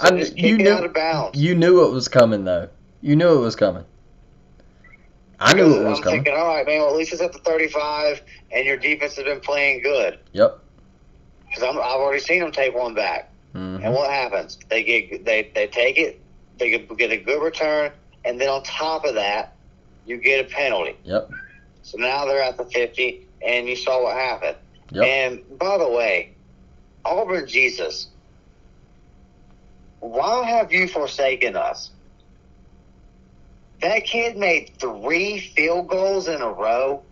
So 0.00 0.16
I, 0.16 0.18
you 0.36 0.58
knew, 0.58 0.90
You 1.34 1.54
knew 1.54 1.84
it 1.86 1.90
was 1.90 2.08
coming, 2.08 2.44
though. 2.44 2.68
You 3.00 3.16
knew 3.16 3.38
it 3.38 3.40
was 3.40 3.56
coming. 3.56 3.84
I 5.40 5.52
knew 5.52 5.64
it 5.64 5.84
was 5.84 5.98
I'm 5.98 6.04
coming. 6.04 6.24
Thinking, 6.24 6.40
all 6.40 6.48
right, 6.48 6.66
man. 6.66 6.80
Well, 6.80 6.90
at 6.90 6.96
least 6.96 7.12
it's 7.12 7.22
at 7.22 7.32
the 7.32 7.38
35, 7.38 8.22
and 8.52 8.66
your 8.66 8.76
defense 8.76 9.16
has 9.16 9.24
been 9.24 9.40
playing 9.40 9.82
good. 9.82 10.18
Yep. 10.32 10.58
Because 11.46 11.62
I've 11.62 11.76
already 11.76 12.20
seen 12.20 12.40
them 12.40 12.50
take 12.50 12.74
one 12.74 12.94
back. 12.94 13.30
Mm-hmm. 13.54 13.84
And 13.84 13.94
what 13.94 14.10
happens? 14.10 14.58
They 14.68 14.82
get 14.82 15.24
they 15.24 15.50
they 15.54 15.68
take 15.68 15.96
it. 15.96 16.20
They 16.58 16.70
get 16.70 17.10
a 17.10 17.16
good 17.16 17.42
return, 17.42 17.92
and 18.24 18.40
then 18.40 18.48
on 18.48 18.62
top 18.64 19.04
of 19.04 19.14
that, 19.14 19.53
you 20.06 20.18
get 20.18 20.46
a 20.46 20.48
penalty. 20.48 20.96
Yep. 21.04 21.30
So 21.82 21.98
now 21.98 22.24
they're 22.24 22.42
at 22.42 22.56
the 22.56 22.64
50, 22.64 23.26
and 23.44 23.68
you 23.68 23.76
saw 23.76 24.02
what 24.02 24.16
happened. 24.16 24.56
Yep. 24.90 25.04
And 25.04 25.58
by 25.58 25.78
the 25.78 25.88
way, 25.88 26.32
Auburn 27.04 27.46
Jesus, 27.46 28.08
why 30.00 30.44
have 30.44 30.72
you 30.72 30.88
forsaken 30.88 31.56
us? 31.56 31.90
That 33.80 34.04
kid 34.04 34.36
made 34.36 34.72
three 34.78 35.40
field 35.40 35.88
goals 35.88 36.28
in 36.28 36.40
a 36.40 36.50
row. 36.50 37.02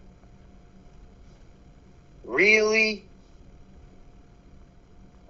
Really? 2.25 3.05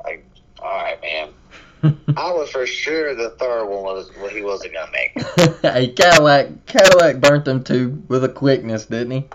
Like, 0.04 0.24
all 0.60 0.70
right, 0.70 1.00
man. 1.02 1.30
I 2.16 2.33
was 2.33 2.51
for 2.51 2.66
sure 2.66 3.14
the 3.14 3.30
third 3.30 3.66
one 3.66 3.83
was 3.83 4.11
what 4.18 4.33
he 4.33 4.43
wasn't 4.43 4.74
gonna 4.74 4.91
make. 4.93 5.61
hey, 5.62 5.89
Cadillac, 5.89 6.66
Cadillac 6.66 7.20
burnt 7.20 7.45
them 7.45 7.64
two 7.64 8.03
with 8.09 8.24
a 8.24 8.28
quickness, 8.28 8.87
didn't 8.87 9.11
he? 9.11 9.28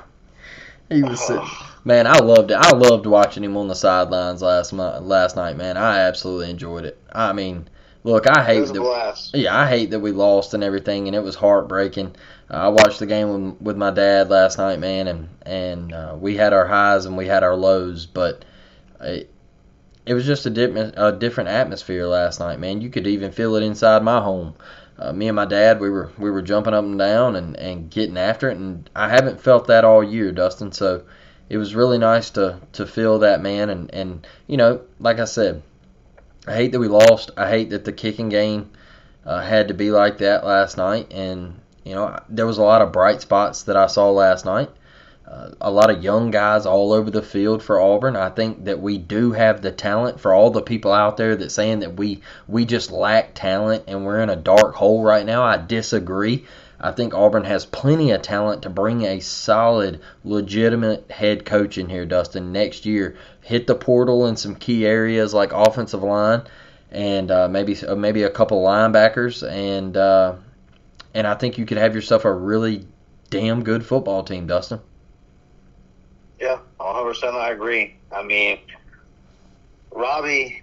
He 0.89 1.04
was 1.04 1.26
sitting. 1.26 1.48
Man, 1.84 2.06
I 2.06 2.18
loved 2.18 2.52
it. 2.52 2.58
I 2.60 2.72
loved 2.72 3.06
watching 3.06 3.43
him 3.43 3.56
on 3.56 3.70
the 3.70 3.76
sidelines 3.76 4.41
last 4.41 4.74
month, 4.74 5.06
last 5.06 5.38
night. 5.38 5.56
Man, 5.56 5.78
I 5.78 6.00
absolutely 6.00 6.50
enjoyed 6.50 6.84
it. 6.84 7.02
I 7.14 7.32
mean, 7.32 7.70
Look, 8.08 8.26
I 8.26 8.41
hate 8.41 8.68
that. 8.68 9.30
Yeah, 9.34 9.58
I 9.58 9.68
hate 9.68 9.91
that 9.91 10.00
we 10.00 10.14
lost 10.14 10.54
and 10.54 10.64
everything, 10.64 11.08
and 11.08 11.16
it 11.16 11.22
was 11.22 11.36
heartbreaking. 11.36 12.16
Uh, 12.50 12.54
I 12.54 12.68
watched 12.70 13.00
the 13.00 13.06
game 13.06 13.52
with, 13.52 13.62
with 13.62 13.78
my 13.78 13.91
dad 13.91 14.30
last 14.30 14.58
night, 14.58 14.80
man, 14.80 15.10
and 15.10 15.28
and 15.41 15.91
uh, 15.91 16.16
we 16.18 16.38
had 16.38 16.54
our 16.54 16.66
highs 16.66 17.06
and 17.06 17.18
we 17.18 17.28
had 17.28 17.43
our 17.43 17.58
lows, 17.58 18.06
but 18.06 18.45
it, 19.02 19.30
it 20.08 20.14
was 20.14 20.26
just 20.26 20.45
a 20.45 20.49
different 20.49 20.93
a 20.97 21.12
different 21.12 21.49
atmosphere 21.49 22.08
last 22.08 22.39
night, 22.39 22.60
man. 22.60 22.82
You 22.82 22.89
could 22.89 23.08
even 23.08 23.32
feel 23.32 23.55
it 23.55 23.64
inside 23.64 24.03
my 24.03 24.22
home. 24.22 24.55
Uh, 24.99 25.14
me 25.14 25.28
and 25.28 25.36
my 25.36 25.45
dad, 25.45 25.80
we 25.80 25.89
were 25.89 26.12
we 26.18 26.32
were 26.32 26.41
jumping 26.41 26.74
up 26.74 26.84
and 26.84 26.97
down 26.97 27.36
and 27.36 27.55
and 27.58 27.89
getting 27.91 28.18
after 28.18 28.49
it, 28.49 28.58
and 28.58 28.89
I 28.95 29.10
haven't 29.10 29.41
felt 29.41 29.68
that 29.68 29.86
all 29.86 30.03
year, 30.03 30.32
Dustin. 30.32 30.72
So 30.72 31.03
it 31.49 31.58
was 31.58 31.76
really 31.76 31.97
nice 31.97 32.32
to 32.32 32.60
to 32.74 32.86
feel 32.88 33.20
that, 33.20 33.41
man, 33.41 33.70
and 33.70 33.93
and 33.93 34.28
you 34.47 34.58
know, 34.58 34.82
like 34.99 35.20
I 35.20 35.26
said 35.26 35.62
I 36.47 36.53
hate 36.53 36.72
that 36.72 36.80
we 36.80 36.88
lost. 36.88 37.32
I 37.36 37.49
hate 37.49 37.72
that 37.72 37.84
the 37.84 37.91
kicking 37.91 38.30
game 38.30 38.72
uh, 39.26 39.41
had 39.41 39.68
to 39.68 39.74
be 39.74 39.91
like 39.91 40.20
that 40.20 40.45
last 40.45 40.78
night. 40.78 41.12
And, 41.12 41.60
you 41.84 41.93
know, 41.93 42.18
there 42.30 42.47
was 42.47 42.58
a 42.58 42.64
lot 42.64 42.82
of 42.82 42.93
bright 42.93 43.22
spots 43.22 43.64
that 43.64 43.76
I 43.76 43.88
saw 43.88 44.12
last 44.12 44.45
night. 44.45 44.70
Uh, 45.28 45.49
a 45.59 45.69
lot 45.69 45.89
of 45.89 46.03
young 46.03 46.32
guys 46.32 46.65
all 46.65 46.93
over 46.93 47.11
the 47.11 47.21
field 47.21 47.61
for 47.61 47.82
Auburn. 47.82 48.15
I 48.15 48.30
think 48.30 48.63
that 48.65 48.80
we 48.80 48.97
do 48.97 49.34
have 49.34 49.61
the 49.61 49.71
talent 49.71 50.21
for 50.21 50.34
all 50.34 50.51
the 50.51 50.61
people 50.61 50.93
out 50.93 51.17
there 51.17 51.36
that 51.36 51.51
saying 51.51 51.80
that 51.80 51.97
we 51.97 52.21
we 52.47 52.63
just 52.63 52.91
lack 52.91 53.34
talent 53.34 53.84
and 53.88 54.05
we're 54.05 54.21
in 54.21 54.30
a 54.30 54.38
dark 54.38 54.75
hole 54.75 55.03
right 55.03 55.25
now. 55.25 55.43
I 55.43 55.57
disagree. 55.57 56.45
I 56.80 56.91
think 56.91 57.13
Auburn 57.13 57.43
has 57.43 57.65
plenty 57.65 58.11
of 58.11 58.21
talent 58.21 58.61
to 58.61 58.69
bring 58.69 59.01
a 59.01 59.19
solid, 59.19 59.99
legitimate 60.23 61.11
head 61.11 61.43
coach 61.43 61.78
in 61.78 61.89
here, 61.89 62.05
Dustin, 62.05 62.53
next 62.53 62.86
year. 62.86 63.17
Hit 63.41 63.67
the 63.67 63.75
portal 63.75 64.28
in 64.28 64.38
some 64.38 64.55
key 64.55 64.86
areas 64.86 65.34
like 65.34 65.51
offensive 65.51 66.03
line 66.03 66.43
and 66.91 67.32
uh, 67.32 67.47
maybe 67.47 67.75
uh, 67.86 67.95
maybe 67.95 68.23
a 68.23 68.30
couple 68.30 68.63
linebackers, 68.63 69.47
and 69.47 69.97
uh, 69.97 70.36
and 71.13 71.28
I 71.28 71.36
think 71.36 71.57
you 71.57 71.65
could 71.65 71.78
have 71.78 71.95
yourself 71.95 72.25
a 72.25 72.34
really 72.34 72.86
damn 73.30 73.63
good 73.63 73.86
football 73.86 74.23
team, 74.23 74.47
Dustin. 74.47 74.80
Yeah, 76.39 76.59
100% 76.79 77.23
I 77.33 77.51
agree. 77.51 77.95
I 78.11 78.23
mean, 78.23 78.59
Robby, 79.91 80.61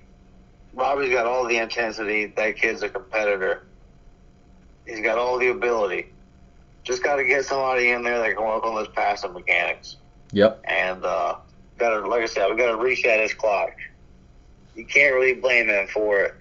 Robby's 0.72 1.10
got 1.10 1.26
all 1.26 1.46
the 1.46 1.58
intensity. 1.58 2.26
That 2.26 2.56
kid's 2.56 2.82
a 2.82 2.88
competitor 2.88 3.64
He's 4.86 5.00
got 5.00 5.18
all 5.18 5.38
the 5.38 5.48
ability. 5.48 6.08
Just 6.82 7.02
got 7.02 7.16
to 7.16 7.24
get 7.24 7.44
somebody 7.44 7.90
in 7.90 8.02
there 8.02 8.18
that 8.18 8.36
can 8.36 8.44
work 8.44 8.64
on 8.64 8.74
those 8.74 8.88
passing 8.88 9.32
mechanics. 9.32 9.96
Yep. 10.32 10.62
And 10.64 11.04
uh, 11.04 11.36
got 11.78 12.00
to, 12.00 12.06
like 12.06 12.22
I 12.22 12.26
said, 12.26 12.50
we 12.50 12.56
got 12.56 12.70
to 12.70 12.76
reset 12.76 13.20
his 13.20 13.32
clock. 13.32 13.76
You 14.76 14.84
can't 14.84 15.14
really 15.14 15.34
blame 15.34 15.68
him 15.68 15.86
for 15.88 16.32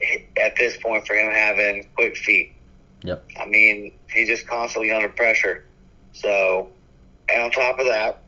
it 0.00 0.28
at 0.40 0.54
this 0.56 0.76
point 0.76 1.06
for 1.06 1.14
him 1.14 1.32
having 1.32 1.88
quick 1.96 2.16
feet. 2.16 2.52
Yep. 3.02 3.24
I 3.40 3.46
mean, 3.46 3.92
he's 4.12 4.28
just 4.28 4.46
constantly 4.46 4.92
under 4.92 5.08
pressure. 5.08 5.64
So, 6.12 6.68
and 7.28 7.42
on 7.42 7.50
top 7.50 7.78
of 7.80 7.86
that, 7.86 8.22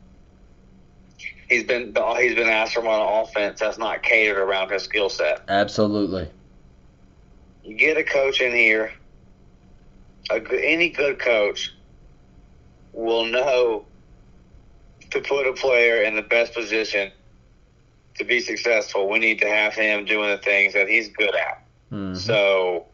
he's 1.51 1.63
been 1.63 1.93
he's 2.17 2.35
been 2.35 2.47
asked 2.47 2.73
to 2.73 2.79
run 2.79 2.99
an 2.99 3.23
offense 3.23 3.59
that's 3.59 3.77
not 3.77 4.01
catered 4.01 4.37
around 4.37 4.71
his 4.71 4.83
skill 4.83 5.09
set. 5.09 5.41
Absolutely. 5.47 6.29
You 7.63 7.75
get 7.75 7.97
a 7.97 8.03
coach 8.03 8.41
in 8.41 8.53
here 8.53 8.91
a, 10.31 10.65
any 10.65 10.89
good 10.89 11.19
coach 11.19 11.73
will 12.93 13.25
know 13.25 13.85
to 15.11 15.21
put 15.21 15.47
a 15.47 15.53
player 15.53 16.03
in 16.03 16.15
the 16.15 16.21
best 16.21 16.53
position 16.53 17.11
to 18.15 18.23
be 18.23 18.39
successful. 18.39 19.09
We 19.09 19.19
need 19.19 19.39
to 19.41 19.47
have 19.47 19.73
him 19.73 20.05
doing 20.05 20.29
the 20.29 20.37
things 20.37 20.73
that 20.73 20.87
he's 20.87 21.09
good 21.09 21.35
at. 21.35 21.65
Mm-hmm. 21.91 22.15
So, 22.15 22.85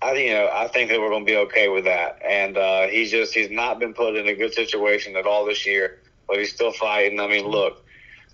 I 0.00 0.12
you 0.12 0.32
know 0.32 0.50
I 0.52 0.68
think 0.68 0.90
that 0.90 1.00
we're 1.00 1.10
going 1.10 1.26
to 1.26 1.30
be 1.30 1.36
okay 1.38 1.68
with 1.68 1.84
that. 1.84 2.20
And 2.24 2.56
uh, 2.56 2.86
he's 2.86 3.10
just 3.10 3.34
he's 3.34 3.50
not 3.50 3.78
been 3.78 3.94
put 3.94 4.16
in 4.16 4.28
a 4.28 4.34
good 4.34 4.54
situation 4.54 5.16
at 5.16 5.26
all 5.26 5.44
this 5.44 5.66
year, 5.66 6.00
but 6.26 6.38
he's 6.38 6.52
still 6.52 6.72
fighting. 6.72 7.20
I 7.20 7.26
mean, 7.28 7.46
look, 7.46 7.84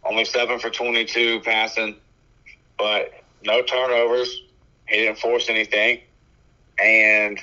only 0.04 0.24
seven 0.24 0.58
for 0.58 0.70
twenty 0.70 1.04
two 1.04 1.40
passing, 1.40 1.96
but 2.78 3.12
no 3.44 3.62
turnovers. 3.62 4.42
He 4.88 4.96
didn't 4.96 5.18
force 5.18 5.48
anything 5.48 6.00
and 6.78 7.38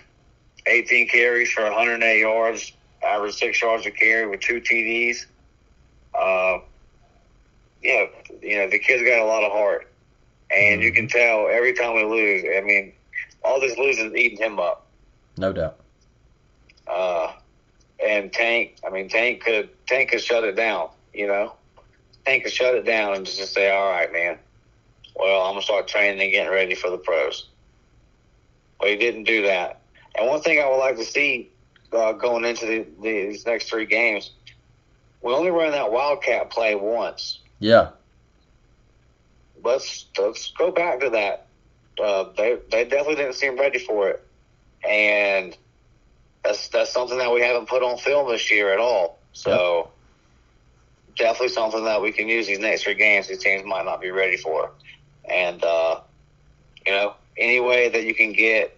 18 0.65 1.07
carries 1.07 1.51
for 1.51 1.63
108 1.63 2.19
yards, 2.19 2.73
average 3.03 3.35
six 3.35 3.61
yards 3.61 3.85
a 3.85 3.91
carry 3.91 4.27
with 4.27 4.41
two 4.41 4.61
TDs. 4.61 5.25
Uh, 6.13 6.59
yeah, 7.81 8.05
you 8.41 8.57
know, 8.57 8.69
the 8.69 8.79
kid's 8.79 9.03
got 9.03 9.19
a 9.19 9.25
lot 9.25 9.43
of 9.43 9.51
heart. 9.51 9.87
And 10.51 10.81
you 10.81 10.91
can 10.91 11.07
mm-hmm. 11.07 11.17
tell 11.17 11.47
every 11.47 11.73
time 11.73 11.95
we 11.95 12.03
lose, 12.03 12.43
I 12.57 12.61
mean, 12.61 12.93
all 13.43 13.59
this 13.59 13.77
losing 13.77 14.07
is 14.07 14.15
eating 14.15 14.37
him 14.37 14.59
up. 14.59 14.87
No 15.37 15.53
doubt. 15.53 15.77
Uh, 16.87 17.33
and 18.05 18.31
Tank, 18.31 18.77
I 18.85 18.89
mean, 18.89 19.09
Tank 19.09 19.43
could 19.43 19.69
Tank 19.87 20.11
could 20.11 20.21
shut 20.21 20.43
it 20.43 20.55
down. 20.55 20.89
You 21.13 21.27
know, 21.27 21.53
Tank 22.25 22.43
could 22.43 22.53
shut 22.53 22.75
it 22.75 22.85
down 22.85 23.15
and 23.15 23.25
just 23.25 23.53
say, 23.53 23.69
"All 23.69 23.89
right, 23.89 24.11
man. 24.11 24.37
Well, 25.15 25.41
I'm 25.41 25.53
gonna 25.53 25.61
start 25.61 25.87
training 25.87 26.21
and 26.21 26.31
getting 26.31 26.51
ready 26.51 26.75
for 26.75 26.89
the 26.89 26.97
pros." 26.97 27.47
Well, 28.79 28.89
he 28.89 28.95
didn't 28.95 29.25
do 29.25 29.43
that. 29.43 29.81
And 30.15 30.27
one 30.27 30.41
thing 30.41 30.59
I 30.59 30.69
would 30.69 30.77
like 30.77 30.95
to 30.97 31.05
see 31.05 31.51
uh, 31.91 32.13
going 32.13 32.45
into 32.45 32.65
the, 32.65 32.85
these 33.01 33.45
next 33.45 33.69
three 33.69 33.85
games, 33.85 34.31
we 35.21 35.33
only 35.33 35.51
ran 35.51 35.71
that 35.71 35.91
wildcat 35.91 36.49
play 36.49 36.75
once. 36.75 37.39
Yeah. 37.59 37.89
Let's 39.63 40.05
let's 40.17 40.51
go 40.51 40.71
back 40.71 41.01
to 41.01 41.09
that. 41.09 41.47
Uh, 42.01 42.25
they 42.37 42.57
they 42.71 42.85
definitely 42.85 43.15
didn't 43.15 43.33
seem 43.33 43.59
ready 43.59 43.79
for 43.79 44.07
it, 44.07 44.25
and 44.87 45.57
that's 46.43 46.69
that's 46.69 46.91
something 46.91 47.17
that 47.17 47.31
we 47.31 47.41
haven't 47.41 47.67
put 47.67 47.83
on 47.83 47.97
film 47.97 48.29
this 48.29 48.51
year 48.51 48.73
at 48.73 48.79
all. 48.79 49.19
So 49.33 49.91
definitely 51.15 51.49
something 51.49 51.85
that 51.85 52.01
we 52.01 52.11
can 52.11 52.27
use 52.27 52.47
these 52.47 52.59
next 52.59 52.83
three 52.83 52.95
games. 52.95 53.27
These 53.27 53.43
teams 53.43 53.65
might 53.65 53.85
not 53.85 54.01
be 54.01 54.11
ready 54.11 54.37
for, 54.37 54.71
and 55.25 55.63
uh, 55.63 56.01
you 56.85 56.91
know 56.91 57.15
any 57.37 57.59
way 57.59 57.89
that 57.89 58.03
you 58.03 58.13
can 58.13 58.33
get 58.33 58.77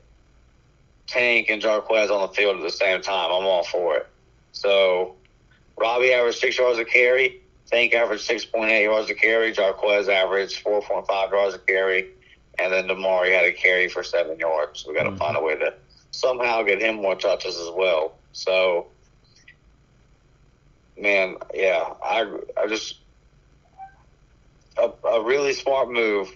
Tank 1.08 1.50
and 1.50 1.62
Jarquez 1.62 2.10
on 2.10 2.28
the 2.28 2.34
field 2.34 2.58
at 2.58 2.64
the 2.64 2.72
same 2.72 3.02
time, 3.02 3.32
I'm 3.32 3.46
all 3.46 3.64
for 3.64 3.98
it. 3.98 4.08
So 4.52 5.16
Robby 5.78 6.14
averaged 6.14 6.40
six 6.40 6.58
yards 6.58 6.80
a 6.80 6.86
carry. 6.86 7.42
Tank 7.72 7.94
averaged 7.94 8.30
6.8 8.30 8.84
yards 8.84 9.10
a 9.10 9.16
carry. 9.16 9.54
Jarquez 9.54 10.10
averaged 10.10 10.64
4.5 10.64 11.32
yards 11.32 11.56
a 11.56 11.60
carry. 11.60 12.10
And 12.60 12.72
then 12.72 12.88
Damari 12.88 13.34
had 13.34 13.46
a 13.46 13.54
carry 13.54 13.88
for 13.88 14.04
seven 14.04 14.38
yards. 14.38 14.82
So 14.82 14.90
we 14.90 14.96
got 14.96 15.04
to 15.04 15.10
mm-hmm. 15.10 15.18
find 15.18 15.38
a 15.38 15.42
way 15.42 15.58
to 15.58 15.74
somehow 16.12 16.62
get 16.64 16.82
him 16.82 16.96
more 16.96 17.16
touches 17.16 17.58
as 17.58 17.70
well. 17.76 18.14
So 18.34 18.88
man, 20.98 21.36
yeah, 21.54 21.94
I 22.04 22.38
I 22.58 22.68
just 22.68 23.00
a, 24.78 24.92
a 25.08 25.24
really 25.24 25.54
smart 25.54 25.92
move 25.92 26.36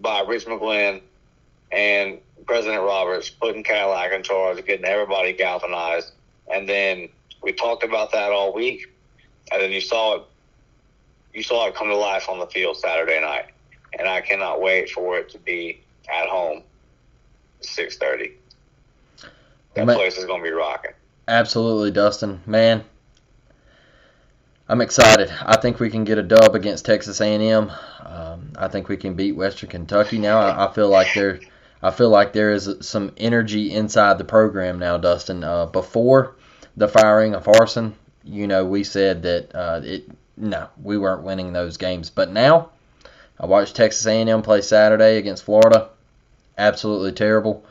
by 0.00 0.20
Rich 0.20 0.46
McGlynn 0.46 1.00
and 1.72 2.18
President 2.46 2.82
Roberts 2.82 3.30
putting 3.30 3.62
Cadillac 3.62 4.12
in 4.12 4.22
charge, 4.22 4.64
getting 4.64 4.84
everybody 4.84 5.32
galvanized, 5.32 6.12
and 6.52 6.68
then 6.68 7.08
we 7.42 7.52
talked 7.52 7.84
about 7.84 8.12
that 8.12 8.32
all 8.32 8.54
week, 8.54 8.86
and 9.52 9.60
then 9.60 9.70
you 9.70 9.80
saw 9.80 10.16
it. 10.16 10.22
You 11.32 11.42
saw 11.42 11.66
it 11.66 11.74
come 11.74 11.88
to 11.88 11.96
life 11.96 12.28
on 12.28 12.38
the 12.38 12.46
field 12.46 12.76
Saturday 12.76 13.20
night, 13.20 13.46
and 13.98 14.08
I 14.08 14.20
cannot 14.20 14.60
wait 14.60 14.90
for 14.90 15.18
it 15.18 15.28
to 15.30 15.38
be 15.38 15.80
at 16.08 16.28
home, 16.28 16.62
six 17.60 17.96
thirty. 17.96 18.32
That 19.74 19.86
place 19.86 20.16
is 20.16 20.24
going 20.24 20.42
to 20.42 20.48
be 20.48 20.54
rocking. 20.54 20.92
Absolutely, 21.26 21.90
Dustin. 21.90 22.40
Man, 22.46 22.84
I'm 24.68 24.80
excited. 24.80 25.32
I 25.42 25.56
think 25.56 25.80
we 25.80 25.90
can 25.90 26.04
get 26.04 26.18
a 26.18 26.22
dub 26.22 26.54
against 26.54 26.84
Texas 26.84 27.20
A&M. 27.20 27.72
Um, 28.00 28.52
I 28.56 28.68
think 28.68 28.88
we 28.88 28.96
can 28.96 29.14
beat 29.14 29.32
Western 29.32 29.70
Kentucky 29.70 30.18
now. 30.18 30.38
I, 30.38 30.66
I, 30.68 30.72
feel 30.72 30.88
like 30.88 31.08
there, 31.14 31.40
I 31.82 31.90
feel 31.90 32.10
like 32.10 32.32
there 32.32 32.52
is 32.52 32.70
some 32.80 33.12
energy 33.16 33.72
inside 33.72 34.18
the 34.18 34.24
program 34.24 34.78
now, 34.78 34.96
Dustin. 34.96 35.42
Uh, 35.42 35.66
before 35.66 36.36
the 36.76 36.88
firing 36.88 37.34
of 37.34 37.44
Harsin, 37.44 37.92
you 38.22 38.46
know, 38.46 38.64
we 38.64 38.84
said 38.84 39.22
that 39.22 39.54
uh, 39.54 39.80
it 39.82 40.08
no, 40.36 40.68
we 40.82 40.98
weren't 40.98 41.22
winning 41.22 41.52
those 41.52 41.76
games. 41.76 42.10
But 42.10 42.32
now, 42.32 42.70
I 43.38 43.46
watched 43.46 43.76
Texas 43.76 44.06
A&M 44.06 44.42
play 44.42 44.60
Saturday 44.62 45.18
against 45.18 45.44
Florida. 45.44 45.90
Absolutely 46.56 47.12
terrible. 47.12 47.64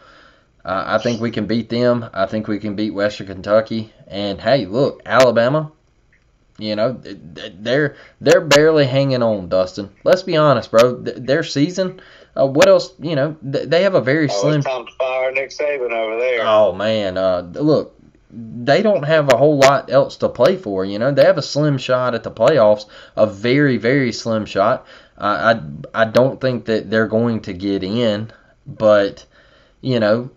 Uh, 0.66 0.84
I 0.88 0.98
think 0.98 1.20
we 1.20 1.32
can 1.32 1.46
beat 1.46 1.70
them. 1.70 2.10
I 2.14 2.26
think 2.26 2.48
we 2.48 2.60
can 2.60 2.76
beat 2.76 2.92
Western 2.92 3.28
Kentucky. 3.28 3.92
And 4.08 4.40
hey, 4.40 4.66
look, 4.66 5.02
Alabama. 5.06 5.72
You 6.60 6.76
know, 6.76 6.94
they're 7.02 7.96
they're 8.22 8.42
barely 8.42 8.86
hanging 8.86 9.24
on, 9.24 9.50
Dustin. 9.50 9.90
Let's 10.04 10.22
be 10.22 10.38
honest, 10.38 10.70
bro. 10.70 11.02
Their 11.02 11.42
season. 11.44 12.00
Uh, 12.40 12.46
what 12.46 12.68
else? 12.68 12.94
You 13.00 13.16
know, 13.16 13.36
they 13.42 13.84
have 13.84 13.96
a 13.96 14.02
very 14.02 14.30
oh, 14.30 14.42
slim. 14.42 14.58
It's 14.58 14.68
time 14.68 14.86
to 14.86 14.92
fire 14.94 15.32
Nick 15.32 15.50
Saban 15.50 15.92
over 15.92 16.20
there. 16.20 16.42
Oh 16.44 16.72
man, 16.74 17.18
uh, 17.18 17.42
look, 17.54 18.00
they 18.32 18.82
don't 18.82 19.04
have 19.04 19.34
a 19.34 19.38
whole 19.38 19.58
lot 19.58 19.92
else 19.92 20.18
to 20.18 20.30
play 20.30 20.56
for. 20.56 20.86
You 20.86 21.00
know, 21.00 21.12
they 21.12 21.26
have 21.26 21.38
a 21.38 21.44
slim 21.44 21.78
shot 21.78 22.14
at 22.14 22.24
the 22.24 22.32
playoffs, 22.32 22.86
a 23.16 23.26
very, 23.26 23.78
very 23.78 24.12
slim 24.12 24.46
shot. 24.46 24.86
Uh, 25.18 25.56
I 25.94 26.02
I 26.04 26.06
don't 26.06 26.40
think 26.40 26.66
that 26.66 26.90
they're 26.90 27.08
going 27.08 27.42
to 27.42 27.54
get 27.54 27.84
in, 27.84 28.32
but 28.66 29.26
you 29.82 30.00
know, 30.00 30.32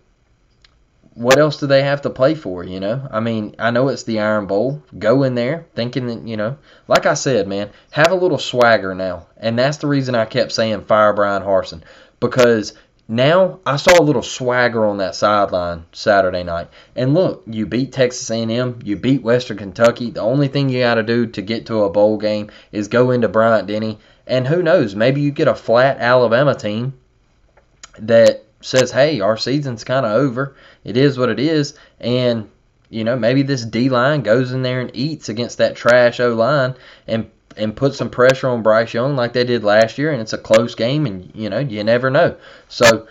what 1.17 1.39
else 1.39 1.59
do 1.59 1.65
they 1.65 1.81
have 1.81 2.03
to 2.03 2.11
play 2.11 2.35
for? 2.35 2.63
You 2.63 2.79
know, 2.79 3.07
I 3.11 3.19
mean, 3.19 3.55
I 3.57 3.71
know 3.71 3.87
it's 3.87 4.03
the 4.03 4.19
Iron 4.19 4.45
Bowl. 4.45 4.83
Go 4.97 5.23
in 5.23 5.33
there 5.33 5.65
thinking 5.73 6.05
that 6.07 6.27
you 6.27 6.37
know, 6.37 6.57
like 6.87 7.07
I 7.07 7.15
said, 7.15 7.47
man, 7.47 7.71
have 7.91 8.11
a 8.11 8.15
little 8.15 8.37
swagger 8.37 8.93
now, 8.93 9.25
and 9.35 9.57
that's 9.57 9.77
the 9.77 9.87
reason 9.87 10.13
I 10.13 10.25
kept 10.25 10.51
saying 10.51 10.81
fire 10.81 11.13
Bryan 11.13 11.41
Harsin 11.41 11.81
because 12.19 12.73
now 13.07 13.59
I 13.65 13.77
saw 13.77 13.99
a 13.99 14.03
little 14.03 14.21
swagger 14.21 14.85
on 14.85 14.97
that 14.97 15.15
sideline 15.15 15.85
Saturday 15.91 16.43
night. 16.43 16.67
And 16.95 17.15
look, 17.15 17.43
you 17.47 17.65
beat 17.65 17.93
Texas 17.93 18.29
A&M, 18.29 18.79
you 18.83 18.95
beat 18.95 19.23
Western 19.23 19.57
Kentucky. 19.57 20.11
The 20.11 20.21
only 20.21 20.49
thing 20.49 20.69
you 20.69 20.81
got 20.81 20.95
to 20.95 21.03
do 21.03 21.25
to 21.25 21.41
get 21.41 21.65
to 21.67 21.83
a 21.83 21.89
bowl 21.89 22.17
game 22.17 22.51
is 22.71 22.89
go 22.89 23.09
into 23.09 23.27
Bryant 23.27 23.67
Denny, 23.67 23.97
and 24.27 24.47
who 24.47 24.61
knows, 24.61 24.93
maybe 24.93 25.21
you 25.21 25.31
get 25.31 25.47
a 25.47 25.55
flat 25.55 25.97
Alabama 25.97 26.53
team 26.53 26.93
that 27.97 28.43
says, 28.61 28.91
"Hey, 28.91 29.21
our 29.21 29.37
season's 29.37 29.83
kind 29.83 30.05
of 30.05 30.11
over. 30.11 30.55
It 30.87 30.97
is 30.97 31.19
what 31.19 31.29
it 31.29 31.39
is." 31.39 31.75
And 31.99 32.49
you 32.89 33.03
know, 33.03 33.15
maybe 33.15 33.43
this 33.43 33.63
D 33.63 33.89
line 33.89 34.21
goes 34.21 34.51
in 34.51 34.63
there 34.63 34.81
and 34.81 34.89
eats 34.95 35.29
against 35.29 35.59
that 35.59 35.75
trash 35.75 36.19
O 36.19 36.33
line 36.33 36.75
and 37.05 37.29
and 37.55 37.75
put 37.75 37.93
some 37.93 38.09
pressure 38.09 38.47
on 38.49 38.63
Bryce 38.63 38.93
Young 38.93 39.15
like 39.15 39.33
they 39.33 39.43
did 39.43 39.63
last 39.63 39.97
year, 39.97 40.11
and 40.11 40.21
it's 40.21 40.33
a 40.33 40.37
close 40.37 40.73
game, 40.73 41.05
and 41.05 41.31
you 41.35 41.49
know 41.49 41.59
you 41.59 41.83
never 41.83 42.09
know. 42.09 42.37
So, 42.69 43.07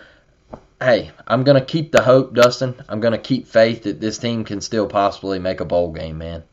hey, 0.81 1.11
I'm 1.25 1.45
gonna 1.45 1.63
keep 1.63 1.93
the 1.93 2.01
hope, 2.01 2.33
Dustin. 2.33 2.75
I'm 2.89 2.99
gonna 2.99 3.17
keep 3.17 3.47
faith 3.47 3.83
that 3.83 4.01
this 4.01 4.17
team 4.17 4.43
can 4.43 4.59
still 4.59 4.87
possibly 4.87 5.39
make 5.39 5.61
a 5.61 5.65
bowl 5.65 5.93
game, 5.93 6.17
man. 6.17 6.43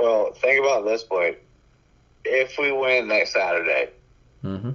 Well, 0.00 0.32
think 0.32 0.64
about 0.64 0.86
this, 0.86 1.02
Blake. 1.02 1.42
If 2.24 2.56
we 2.58 2.72
win 2.72 3.08
next 3.08 3.34
Saturday, 3.34 3.90
mm-hmm. 4.42 4.70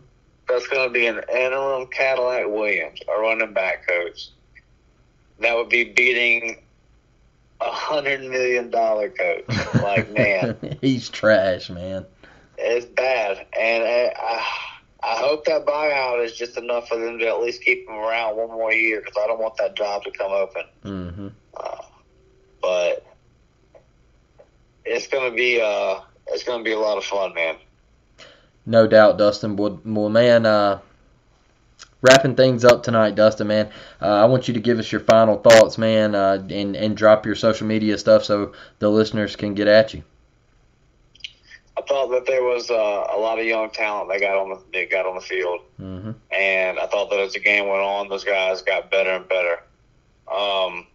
that's 0.48 0.68
going 0.68 0.88
to 0.88 0.94
be 0.94 1.08
an 1.08 1.22
interim 1.34 1.88
Cadillac 1.88 2.46
Williams, 2.48 3.00
a 3.08 3.20
running 3.20 3.54
back 3.54 3.88
coach. 3.88 4.30
That 5.40 5.56
would 5.56 5.70
be 5.70 5.84
beating 5.84 6.64
a 7.62 7.72
hundred 7.72 8.22
million 8.22 8.70
dollar 8.70 9.10
coach. 9.10 9.46
Like 9.76 10.12
man, 10.14 10.78
he's 10.82 11.10
trash, 11.10 11.70
man. 11.70 12.06
It's 12.58 12.86
bad, 12.86 13.46
and 13.58 13.84
I, 13.84 14.14
I 15.04 15.16
hope 15.18 15.46
that 15.46 15.66
buyout 15.66 16.24
is 16.24 16.36
just 16.36 16.58
enough 16.58 16.88
for 16.88 16.98
them 16.98 17.20
to 17.20 17.28
at 17.28 17.42
least 17.42 17.64
keep 17.64 17.88
him 17.88 17.96
around 17.96 18.38
one 18.38 18.50
more 18.50 18.72
year 18.72 19.02
because 19.02 19.16
I 19.22 19.28
don't 19.28 19.40
want 19.40 19.58
that 19.58 19.76
job 19.76 20.04
to 20.04 20.12
come 20.12 20.32
open. 20.32 20.64
Mm-hmm. 20.84 21.28
Uh, 21.56 21.78
but 22.62 23.06
it's 24.86 25.08
gonna 25.08 25.36
be 25.36 25.62
uh, 25.62 26.00
it's 26.28 26.44
gonna 26.44 26.64
be 26.64 26.72
a 26.72 26.80
lot 26.80 26.98
of 26.98 27.04
fun, 27.04 27.34
man. 27.34 27.58
No 28.66 28.88
doubt, 28.88 29.18
Dustin. 29.18 29.56
Well, 29.58 29.80
well 29.86 30.10
man, 30.10 30.46
uh, 30.46 30.80
wrapping 32.06 32.36
things 32.36 32.64
up 32.64 32.84
tonight, 32.84 33.16
Dustin, 33.16 33.48
man. 33.48 33.70
Uh, 34.02 34.08
I 34.08 34.26
want 34.26 34.48
you 34.48 34.54
to 34.54 34.60
give 34.60 34.80
us 34.80 34.92
your 34.92 35.02
final 35.02 35.38
thoughts, 35.38 35.78
man, 35.78 36.16
uh, 36.16 36.46
and 36.50 36.76
and 36.76 36.96
drop 36.96 37.26
your 37.26 37.36
social 37.36 37.68
media 37.68 37.98
stuff 37.98 38.24
so 38.24 38.54
the 38.80 38.90
listeners 38.90 39.36
can 39.36 39.54
get 39.54 39.68
at 39.68 39.94
you. 39.94 40.04
I 41.78 41.82
thought 41.82 42.08
that 42.12 42.26
there 42.26 42.44
was 42.44 42.70
uh, 42.70 42.74
a 43.14 43.20
lot 43.20 43.38
of 43.40 43.46
young 43.46 43.70
talent 43.70 44.10
that 44.10 44.22
got 44.22 44.38
on 44.38 44.50
the 44.50 44.62
that 44.74 44.90
got 44.90 45.06
on 45.06 45.16
the 45.16 45.22
field, 45.22 45.62
mm-hmm. 45.80 46.12
and 46.32 46.80
I 46.80 46.88
thought 46.88 47.10
that 47.10 47.20
as 47.20 47.34
the 47.34 47.40
game 47.40 47.68
went 47.68 47.82
on, 47.82 48.08
those 48.08 48.24
guys 48.24 48.62
got 48.62 48.90
better 48.90 49.12
and 49.12 49.28
better. 49.28 49.62
Um, 50.34 50.88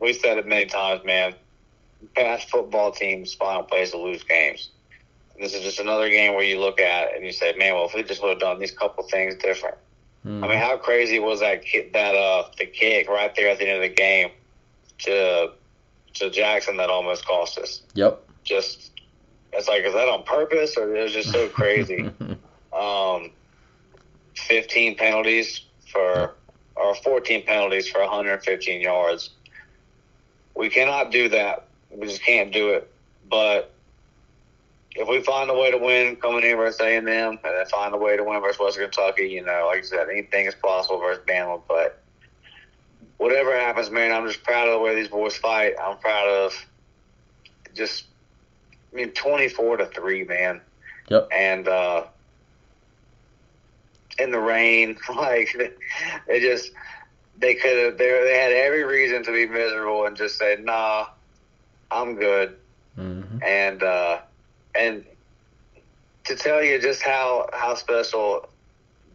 we 0.00 0.12
said 0.12 0.38
it 0.38 0.46
many 0.46 0.66
times, 0.66 1.04
man. 1.04 1.34
Past 2.14 2.50
football 2.50 2.92
teams 2.92 3.34
find 3.34 3.66
place 3.66 3.90
to 3.92 3.98
lose 3.98 4.22
games. 4.22 4.70
This 5.40 5.54
is 5.54 5.62
just 5.62 5.80
another 5.80 6.08
game 6.08 6.34
where 6.34 6.44
you 6.44 6.60
look 6.60 6.80
at 6.80 7.08
it 7.08 7.16
and 7.16 7.24
you 7.24 7.32
say, 7.32 7.54
man, 7.58 7.74
well, 7.74 7.86
if 7.86 7.94
we 7.94 8.04
just 8.04 8.22
would 8.22 8.30
have 8.30 8.38
done 8.38 8.60
these 8.60 8.70
couple 8.70 9.02
things 9.04 9.34
different, 9.36 9.76
Mm. 10.24 10.42
I 10.42 10.48
mean, 10.48 10.58
how 10.58 10.76
crazy 10.76 11.18
was 11.18 11.40
that 11.40 11.64
that 11.92 12.14
uh 12.14 12.48
the 12.58 12.66
kick 12.66 13.08
right 13.08 13.34
there 13.34 13.48
at 13.48 13.58
the 13.58 13.68
end 13.68 13.76
of 13.76 13.82
the 13.82 13.94
game 13.94 14.30
to 15.00 15.52
to 16.14 16.30
Jackson 16.30 16.76
that 16.78 16.88
almost 16.90 17.26
cost 17.26 17.58
us? 17.58 17.82
Yep. 17.94 18.22
Just 18.42 18.90
it's 19.52 19.68
like 19.68 19.84
is 19.84 19.92
that 19.92 20.08
on 20.08 20.22
purpose 20.24 20.76
or 20.76 20.94
it 20.96 21.02
was 21.02 21.12
just 21.12 21.30
so 21.30 21.48
crazy? 21.50 22.10
um, 22.72 23.30
fifteen 24.34 24.96
penalties 24.96 25.62
for 25.92 26.34
or 26.76 26.94
fourteen 26.96 27.44
penalties 27.44 27.88
for 27.88 28.00
115 28.00 28.80
yards. 28.80 29.30
We 30.56 30.70
cannot 30.70 31.10
do 31.10 31.28
that. 31.28 31.66
We 31.90 32.06
just 32.06 32.22
can't 32.22 32.52
do 32.52 32.70
it. 32.70 32.90
But 33.28 33.73
if 34.94 35.08
we 35.08 35.20
find 35.22 35.50
a 35.50 35.54
way 35.54 35.70
to 35.70 35.78
win 35.78 36.16
coming 36.16 36.44
in 36.44 36.56
versus 36.56 36.80
A 36.80 36.96
and 36.96 37.08
M, 37.08 37.30
and 37.32 37.38
then 37.42 37.66
find 37.66 37.94
a 37.94 37.98
way 37.98 38.16
to 38.16 38.22
win 38.22 38.40
versus 38.40 38.60
Western 38.60 38.84
Kentucky, 38.84 39.28
you 39.28 39.44
know, 39.44 39.66
like 39.66 39.78
I 39.78 39.82
said, 39.82 40.08
anything 40.08 40.46
is 40.46 40.54
possible 40.54 41.00
versus 41.00 41.22
Bama. 41.26 41.60
But 41.66 42.00
whatever 43.16 43.52
happens, 43.52 43.90
man, 43.90 44.12
I'm 44.12 44.26
just 44.26 44.44
proud 44.44 44.68
of 44.68 44.74
the 44.74 44.78
way 44.78 44.94
these 44.94 45.08
boys 45.08 45.36
fight. 45.36 45.74
I'm 45.82 45.98
proud 45.98 46.28
of 46.28 46.66
just, 47.74 48.04
I 48.92 48.96
mean, 48.96 49.10
24 49.10 49.78
to 49.78 49.86
three, 49.86 50.24
man. 50.24 50.60
Yep. 51.08 51.28
And 51.32 51.66
uh, 51.66 52.04
in 54.18 54.30
the 54.30 54.38
rain, 54.38 54.96
like 55.16 55.48
they 56.28 56.40
just 56.40 56.70
they 57.36 57.54
could 57.54 57.76
have 57.76 57.98
they 57.98 58.10
they 58.10 58.38
had 58.38 58.52
every 58.52 58.84
reason 58.84 59.24
to 59.24 59.32
be 59.32 59.46
miserable 59.46 60.06
and 60.06 60.16
just 60.16 60.38
say, 60.38 60.56
nah, 60.60 61.06
I'm 61.90 62.14
good. 62.14 62.56
Mm-hmm. 62.96 63.42
And 63.42 63.82
uh, 63.82 64.20
and 64.74 65.04
to 66.24 66.36
tell 66.36 66.62
you 66.62 66.80
just 66.80 67.02
how 67.02 67.48
how 67.52 67.74
special 67.74 68.48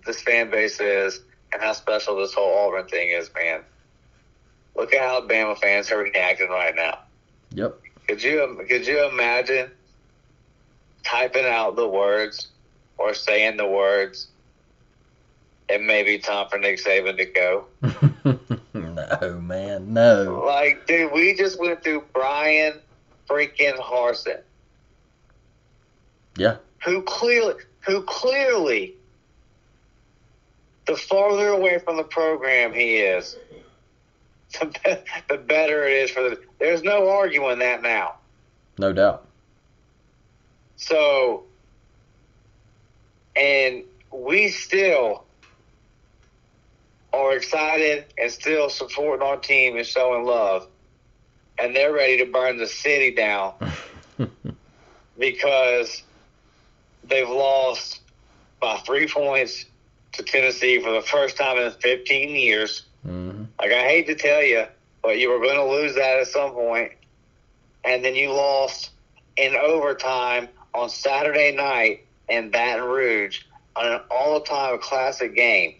this 0.05 0.21
fan 0.21 0.49
base 0.49 0.79
is 0.79 1.21
and 1.51 1.61
how 1.61 1.73
special 1.73 2.17
this 2.17 2.33
whole 2.33 2.67
Auburn 2.67 2.87
thing 2.87 3.09
is, 3.09 3.29
man. 3.33 3.61
Look 4.75 4.93
at 4.93 5.01
how 5.01 5.21
Bama 5.21 5.57
fans 5.57 5.91
are 5.91 5.97
reacting 5.97 6.49
right 6.49 6.75
now. 6.75 6.99
Yep. 7.51 7.79
Could 8.07 8.23
you 8.23 8.65
could 8.67 8.87
you 8.87 9.07
imagine 9.07 9.71
typing 11.03 11.45
out 11.45 11.75
the 11.75 11.87
words 11.87 12.47
or 12.97 13.13
saying 13.13 13.57
the 13.57 13.67
words? 13.67 14.27
It 15.67 15.83
may 15.83 16.01
be 16.01 16.17
time 16.17 16.47
for 16.49 16.57
Nick 16.57 16.83
Saban 16.83 17.17
to 17.17 17.25
go. 17.25 17.65
no, 18.73 19.39
man, 19.39 19.93
no. 19.93 20.43
Like, 20.43 20.87
dude, 20.87 21.11
we 21.11 21.35
just 21.35 21.59
went 21.59 21.83
through 21.83 22.05
Bryan 22.11 22.79
freaking 23.29 23.77
Harsin. 23.77 24.41
Yeah. 26.37 26.57
Who 26.85 27.01
clearly, 27.01 27.55
who 27.81 28.01
clearly, 28.03 28.95
the 30.87 30.95
farther 30.95 31.49
away 31.49 31.79
from 31.79 31.97
the 31.97 32.03
program 32.03 32.73
he 32.73 32.97
is, 32.97 33.37
the, 34.59 34.65
be- 34.65 35.11
the 35.29 35.37
better 35.37 35.87
it 35.87 35.93
is 35.93 36.11
for 36.11 36.21
the. 36.21 36.39
There's 36.59 36.83
no 36.83 37.09
arguing 37.09 37.59
that 37.59 37.81
now. 37.81 38.15
No 38.77 38.93
doubt. 38.93 39.25
So, 40.77 41.43
and 43.35 43.83
we 44.11 44.49
still 44.49 45.25
are 47.13 47.35
excited 47.35 48.05
and 48.17 48.31
still 48.31 48.69
supporting 48.69 49.25
our 49.25 49.37
team 49.37 49.77
and 49.77 49.85
showing 49.85 50.25
love. 50.25 50.67
And 51.57 51.75
they're 51.75 51.93
ready 51.93 52.17
to 52.19 52.25
burn 52.25 52.57
the 52.57 52.67
city 52.67 53.13
down 53.13 53.53
because 55.19 56.03
they've 57.09 57.29
lost 57.29 58.01
by 58.59 58.77
three 58.79 59.07
points 59.07 59.65
to 60.13 60.23
Tennessee 60.23 60.81
for 60.81 60.91
the 60.91 61.01
first 61.01 61.37
time 61.37 61.57
in 61.57 61.71
15 61.71 62.35
years. 62.35 62.83
Mm-hmm. 63.05 63.43
Like, 63.59 63.71
I 63.71 63.83
hate 63.83 64.07
to 64.07 64.15
tell 64.15 64.43
you, 64.43 64.65
but 65.01 65.19
you 65.19 65.29
were 65.29 65.39
going 65.39 65.55
to 65.55 65.65
lose 65.65 65.95
that 65.95 66.19
at 66.19 66.27
some 66.27 66.51
point. 66.51 66.93
And 67.83 68.03
then 68.03 68.15
you 68.15 68.31
lost 68.31 68.91
in 69.37 69.55
overtime 69.55 70.49
on 70.73 70.89
Saturday 70.89 71.55
night 71.55 72.05
in 72.27 72.49
Baton 72.51 72.85
Rouge 72.85 73.41
on 73.75 73.91
an 73.91 74.01
all 74.11 74.41
time 74.41 74.79
classic 74.79 75.35
game 75.35 75.75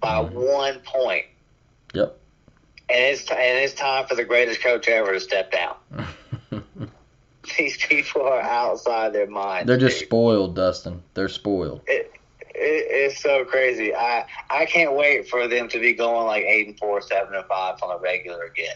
by 0.00 0.22
mm-hmm. 0.22 0.34
one 0.34 0.80
point. 0.80 1.26
Yep. 1.94 2.18
And 2.88 2.98
it's 2.98 3.24
t- 3.24 3.34
and 3.34 3.58
it's 3.58 3.74
time 3.74 4.06
for 4.06 4.14
the 4.14 4.24
greatest 4.24 4.62
coach 4.62 4.88
ever 4.88 5.12
to 5.12 5.20
step 5.20 5.52
down. 5.52 5.76
These 7.62 7.76
people 7.76 8.22
are 8.22 8.40
outside 8.40 9.12
their 9.12 9.28
minds. 9.28 9.68
They're 9.68 9.78
just 9.78 10.00
dude. 10.00 10.08
spoiled, 10.08 10.56
Dustin. 10.56 11.00
They're 11.14 11.28
spoiled. 11.28 11.82
It, 11.86 12.12
it, 12.40 12.52
it's 12.54 13.22
so 13.22 13.44
crazy. 13.44 13.94
I 13.94 14.26
I 14.50 14.66
can't 14.66 14.94
wait 14.94 15.28
for 15.28 15.46
them 15.46 15.68
to 15.68 15.78
be 15.78 15.92
going 15.92 16.26
like 16.26 16.42
eight 16.42 16.66
and 16.66 16.76
four, 16.76 17.00
seven 17.00 17.36
and 17.36 17.46
five 17.46 17.80
on 17.80 17.96
a 17.96 18.00
regular 18.00 18.42
again. 18.42 18.74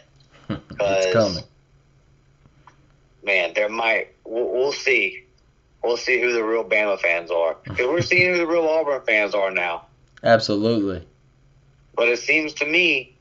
it's 0.81 1.13
coming. 1.13 1.43
Man, 3.25 3.55
there 3.55 3.69
might. 3.69 4.15
We'll, 4.25 4.53
we'll 4.53 4.73
see. 4.73 5.25
We'll 5.83 5.97
see 5.97 6.21
who 6.21 6.33
the 6.33 6.45
real 6.45 6.65
Bama 6.65 7.01
fans 7.01 7.33
are. 7.33 7.57
Because 7.65 7.87
we're 7.89 8.03
seeing 8.03 8.35
who 8.35 8.39
the 8.39 8.47
real 8.47 8.69
Auburn 8.69 9.03
fans 9.05 9.35
are 9.35 9.51
now. 9.51 9.87
Absolutely. 10.23 11.05
But 11.97 12.09
it 12.09 12.21
seems 12.21 12.53
to 12.55 12.67
me 12.67 13.17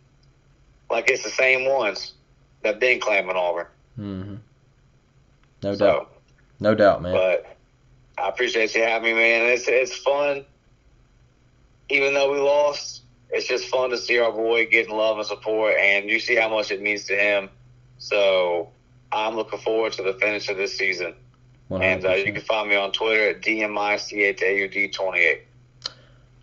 like 0.91 1.09
it's 1.09 1.23
the 1.23 1.29
same 1.31 1.67
ones 1.67 2.13
that 2.61 2.79
been 2.79 2.99
claiming 2.99 3.35
Auburn. 3.35 3.65
Mm-hmm. 3.99 4.35
No 5.65 5.73
so, 5.73 5.85
doubt. 5.85 6.13
No 6.59 6.75
doubt, 6.75 7.01
man. 7.01 7.13
But 7.13 7.57
I 8.19 8.29
appreciate 8.29 8.75
you 8.75 8.83
having 8.83 9.15
me, 9.15 9.19
man. 9.19 9.47
It's 9.51 9.67
it's 9.67 9.97
fun. 9.97 10.45
Even 11.89 12.13
though 12.13 12.31
we 12.31 12.39
lost, 12.39 13.01
it's 13.31 13.47
just 13.47 13.67
fun 13.67 13.89
to 13.89 13.97
see 13.97 14.19
our 14.19 14.31
boy 14.31 14.67
getting 14.67 14.95
love 14.95 15.17
and 15.17 15.25
support, 15.25 15.73
and 15.79 16.07
you 16.07 16.19
see 16.19 16.35
how 16.35 16.49
much 16.49 16.69
it 16.69 16.83
means 16.83 17.05
to 17.05 17.15
him. 17.15 17.49
So 17.97 18.69
I'm 19.11 19.35
looking 19.35 19.57
forward 19.57 19.93
to 19.93 20.03
the 20.03 20.13
finish 20.13 20.49
of 20.49 20.57
this 20.57 20.77
season. 20.77 21.15
100%. 21.71 21.81
And 21.81 22.05
uh, 22.05 22.13
you 22.13 22.31
can 22.31 22.43
find 22.43 22.69
me 22.69 22.75
on 22.75 22.91
Twitter 22.91 23.29
at 23.29 23.41
DMICHAUD28. 23.41 25.39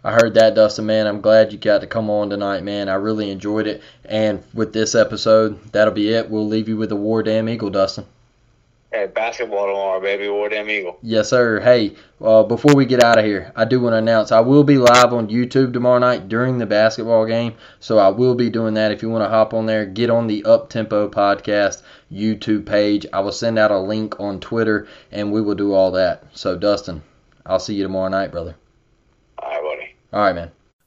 I 0.02 0.12
heard 0.12 0.34
that, 0.34 0.56
Dustin, 0.56 0.86
man. 0.86 1.06
I'm 1.06 1.20
glad 1.20 1.52
you 1.52 1.58
got 1.58 1.82
to 1.82 1.86
come 1.86 2.10
on 2.10 2.30
tonight, 2.30 2.64
man. 2.64 2.88
I 2.88 2.94
really 2.94 3.30
enjoyed 3.30 3.68
it. 3.68 3.84
And 4.04 4.42
with 4.52 4.72
this 4.72 4.96
episode, 4.96 5.62
that'll 5.70 5.94
be 5.94 6.12
it. 6.12 6.28
We'll 6.28 6.48
leave 6.48 6.68
you 6.68 6.76
with 6.76 6.88
the 6.88 6.96
War 6.96 7.22
Damn 7.22 7.48
Eagle, 7.48 7.70
Dustin. 7.70 8.04
Hey, 8.92 9.06
basketball 9.06 9.68
tomorrow, 9.68 10.02
baby. 10.02 10.28
War 10.28 10.50
Damn 10.50 10.68
Eagle. 10.68 10.98
Yes, 11.00 11.30
sir. 11.30 11.60
Hey, 11.60 11.96
uh, 12.20 12.42
before 12.42 12.74
we 12.74 12.84
get 12.84 13.02
out 13.02 13.18
of 13.18 13.24
here, 13.24 13.50
I 13.56 13.64
do 13.64 13.80
want 13.80 13.94
to 13.94 13.96
announce 13.96 14.30
I 14.30 14.40
will 14.40 14.64
be 14.64 14.76
live 14.76 15.14
on 15.14 15.28
YouTube 15.28 15.72
tomorrow 15.72 15.98
night 15.98 16.28
during 16.28 16.58
the 16.58 16.66
basketball 16.66 17.24
game. 17.24 17.54
So 17.80 17.96
I 17.96 18.08
will 18.08 18.34
be 18.34 18.50
doing 18.50 18.74
that. 18.74 18.92
If 18.92 19.00
you 19.00 19.08
want 19.08 19.24
to 19.24 19.30
hop 19.30 19.54
on 19.54 19.64
there, 19.64 19.86
get 19.86 20.10
on 20.10 20.26
the 20.26 20.44
Up 20.44 20.68
Tempo 20.68 21.08
Podcast 21.08 21.80
YouTube 22.12 22.66
page. 22.66 23.06
I 23.14 23.20
will 23.20 23.32
send 23.32 23.58
out 23.58 23.70
a 23.70 23.78
link 23.78 24.20
on 24.20 24.40
Twitter, 24.40 24.86
and 25.10 25.32
we 25.32 25.40
will 25.40 25.54
do 25.54 25.72
all 25.72 25.92
that. 25.92 26.24
So, 26.36 26.58
Dustin, 26.58 27.02
I'll 27.46 27.60
see 27.60 27.76
you 27.76 27.84
tomorrow 27.84 28.10
night, 28.10 28.30
brother. 28.30 28.56
All 29.38 29.48
right, 29.48 29.62
buddy. 29.62 29.94
All 30.12 30.20
right, 30.20 30.34
man. 30.34 30.50